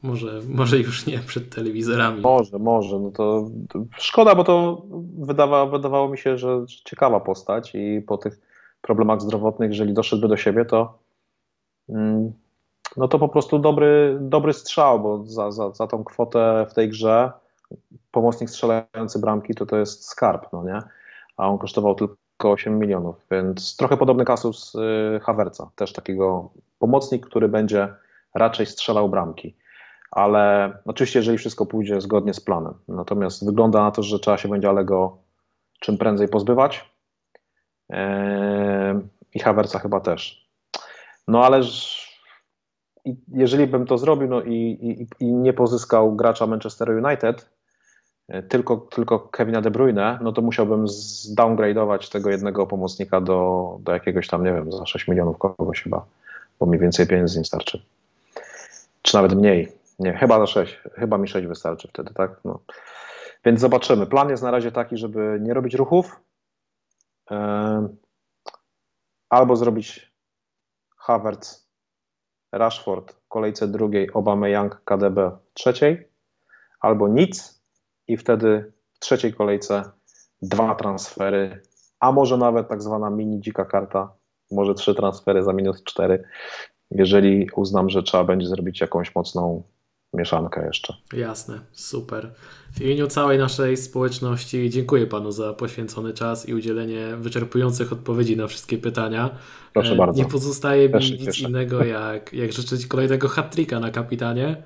może, 0.03 0.41
może 0.49 0.79
już 0.79 1.07
nie 1.07 1.19
przed 1.19 1.55
telewizorami. 1.55 2.21
Może, 2.21 2.59
może. 2.59 2.99
No 2.99 3.11
to, 3.11 3.51
to 3.69 3.85
szkoda, 3.99 4.35
bo 4.35 4.45
to 4.45 4.83
wydawa, 5.19 5.67
wydawało 5.67 6.09
mi 6.09 6.19
się, 6.19 6.39
że 6.39 6.65
ciekawa 6.85 7.21
postać 7.21 7.75
i 7.75 8.03
po 8.07 8.19
tych 8.19 8.41
problemach 8.83 9.21
zdrowotnych, 9.21 9.71
jeżeli 9.71 9.93
doszedłby 9.93 10.29
do 10.29 10.37
siebie, 10.37 10.65
to 10.65 10.99
mm, 11.89 12.33
no 12.97 13.09
to 13.09 13.19
po 13.19 13.29
prostu 13.29 13.59
dobry, 13.59 14.19
dobry 14.21 14.53
strzał, 14.53 15.01
bo 15.01 15.25
za, 15.25 15.51
za, 15.51 15.71
za 15.71 15.87
tą 15.87 16.05
kwotę 16.05 16.67
w 16.71 16.75
tej 16.75 16.89
grze 16.89 17.33
pomocnik 18.11 18.51
strzelający 18.51 19.19
bramki 19.19 19.55
to 19.55 19.67
to 19.67 19.77
jest 19.77 20.05
skarb, 20.05 20.47
no 20.53 20.65
nie? 20.65 20.79
A 21.37 21.49
on 21.49 21.59
kosztował 21.59 21.95
tylko 21.95 22.20
około 22.41 22.55
8 22.55 22.79
milionów, 22.79 23.27
więc 23.31 23.77
trochę 23.77 23.97
podobny 23.97 24.25
kasus 24.25 24.75
y, 24.75 25.21
Hawerca, 25.21 25.71
też 25.77 25.93
takiego 25.93 26.51
pomocnik, 26.79 27.27
który 27.27 27.49
będzie 27.49 27.89
raczej 28.35 28.67
strzelał 28.67 29.09
bramki. 29.09 29.57
Ale 30.11 30.73
oczywiście, 30.85 31.19
jeżeli 31.19 31.39
wszystko 31.39 31.67
pójdzie 31.67 32.01
zgodnie 32.01 32.35
z 32.35 32.41
planem. 32.41 32.75
Natomiast 32.89 33.47
wygląda 33.47 33.83
na 33.83 33.91
to, 33.91 34.03
że 34.03 34.19
trzeba 34.19 34.37
się 34.37 34.49
będzie 34.49 34.69
Alego 34.69 35.19
czym 35.81 35.99
prędzej 35.99 36.29
pozbywać. 36.29 36.91
e, 37.93 39.01
i 39.35 39.39
Havertza 39.39 39.79
chyba 39.79 40.01
też. 40.01 40.51
No 41.29 41.45
ale 41.45 41.61
jeżeli 43.29 43.67
bym 43.67 43.87
to 43.87 43.99
zrobił 43.99 44.29
no 44.29 44.43
i, 44.43 44.55
i, 44.55 45.25
i 45.25 45.33
nie 45.33 45.53
pozyskał 45.53 46.17
gracza 46.17 46.47
Manchester 46.47 46.91
United, 46.91 47.51
tylko, 48.49 48.77
tylko 48.77 49.19
Kevina 49.19 49.61
De 49.61 49.71
Bruyne, 49.71 50.19
no 50.23 50.33
to 50.33 50.43
musiałbym 50.43 50.87
zdowngrade'ować 50.87 52.13
tego 52.13 52.31
jednego 52.31 52.67
pomocnika 52.67 53.21
do, 53.21 53.79
do 53.81 53.93
jakiegoś 53.93 54.29
tam, 54.29 54.45
nie 54.45 54.53
wiem, 54.53 54.73
za 54.73 54.87
6 54.87 55.09
milionów 55.09 55.39
kogoś 55.39 55.83
chyba, 55.83 56.05
bo 56.61 56.67
mi 56.67 56.79
więcej 56.79 57.07
pieniędzy 57.07 57.39
nie 57.39 57.45
starczy. 57.45 57.83
Czy 59.03 59.15
nawet 59.15 59.35
mniej. 59.35 59.73
Nie, 59.99 60.13
chyba 60.13 60.39
na 60.39 60.47
6. 60.47 60.83
Chyba 60.95 61.19
mi 61.19 61.29
6 61.29 61.47
wystarczy 61.47 61.89
wtedy, 61.89 62.15
tak? 62.15 62.41
No. 62.45 62.59
Więc 63.45 63.61
zobaczymy. 63.61 64.07
Plan 64.07 64.31
jest 64.31 64.43
na 64.43 64.51
razie 64.51 64.73
taki, 64.73 64.97
żeby 64.97 65.39
nie 65.41 65.55
robić 65.55 65.75
ruchów, 65.75 66.21
albo 69.29 69.57
zrobić 69.57 70.13
Havertz, 70.97 71.69
Rashford 72.53 73.13
w 73.13 73.29
kolejce 73.29 73.69
drugiej, 73.69 74.11
Young, 74.43 74.83
KDB 74.85 75.39
trzeciej, 75.55 76.09
albo 76.81 77.09
nic 77.09 77.60
i 78.13 78.17
wtedy 78.17 78.73
w 78.93 78.99
trzeciej 78.99 79.35
kolejce 79.35 79.83
dwa 80.43 80.75
transfery, 80.75 81.63
a 82.01 82.13
może 82.13 82.37
nawet 82.37 82.69
tak 82.69 82.83
zwana 82.83 83.11
mini 83.11 83.41
dzika 83.41 83.65
karta, 83.65 84.13
może 84.51 84.75
trzy 84.75 84.95
transfery 84.95 85.43
za 85.43 85.53
minus 85.53 85.85
cztery, 85.85 86.25
jeżeli 86.91 87.49
uznam, 87.57 87.91
że 87.91 88.03
trzeba 88.03 88.25
będzie 88.25 88.47
zrobić 88.47 88.81
jakąś 88.81 89.15
mocną 89.15 89.63
mieszankę 90.15 90.67
jeszcze. 90.67 90.95
Jasne, 91.13 91.61
super. 91.73 92.35
W 92.73 92.81
imieniu 92.81 93.07
całej 93.07 93.39
naszej 93.39 93.77
społeczności 93.77 94.71
dziękuję 94.71 95.07
Panu 95.07 95.33
za 95.33 95.53
poświęcony 95.53 96.13
czas 96.13 96.49
i 96.49 96.55
udzielenie 96.55 97.17
wyczerpujących 97.17 97.93
odpowiedzi 97.93 98.37
na 98.37 98.47
wszystkie 98.47 98.79
pytania. 98.79 99.31
Proszę 99.73 99.93
e, 99.93 99.97
bardzo. 99.97 100.23
Nie 100.23 100.29
pozostaje 100.29 100.87
mi 100.87 100.93
Też 100.93 101.11
nic 101.11 101.39
innego, 101.39 101.85
jak, 101.85 102.33
jak 102.33 102.53
życzyć 102.53 102.87
kolejnego 102.87 103.29
hat 103.29 103.57
na 103.81 103.91
kapitanie. 103.91 104.63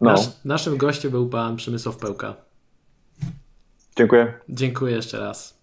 No. 0.00 0.10
Nasz, 0.10 0.44
naszym 0.44 0.76
gościem 0.76 1.10
był 1.10 1.28
Pan 1.28 1.56
Przemysław 1.56 1.96
Pełka. 1.96 2.49
Dziękuję. 3.96 4.32
Dziękuję 4.48 4.96
jeszcze 4.96 5.20
raz. 5.20 5.59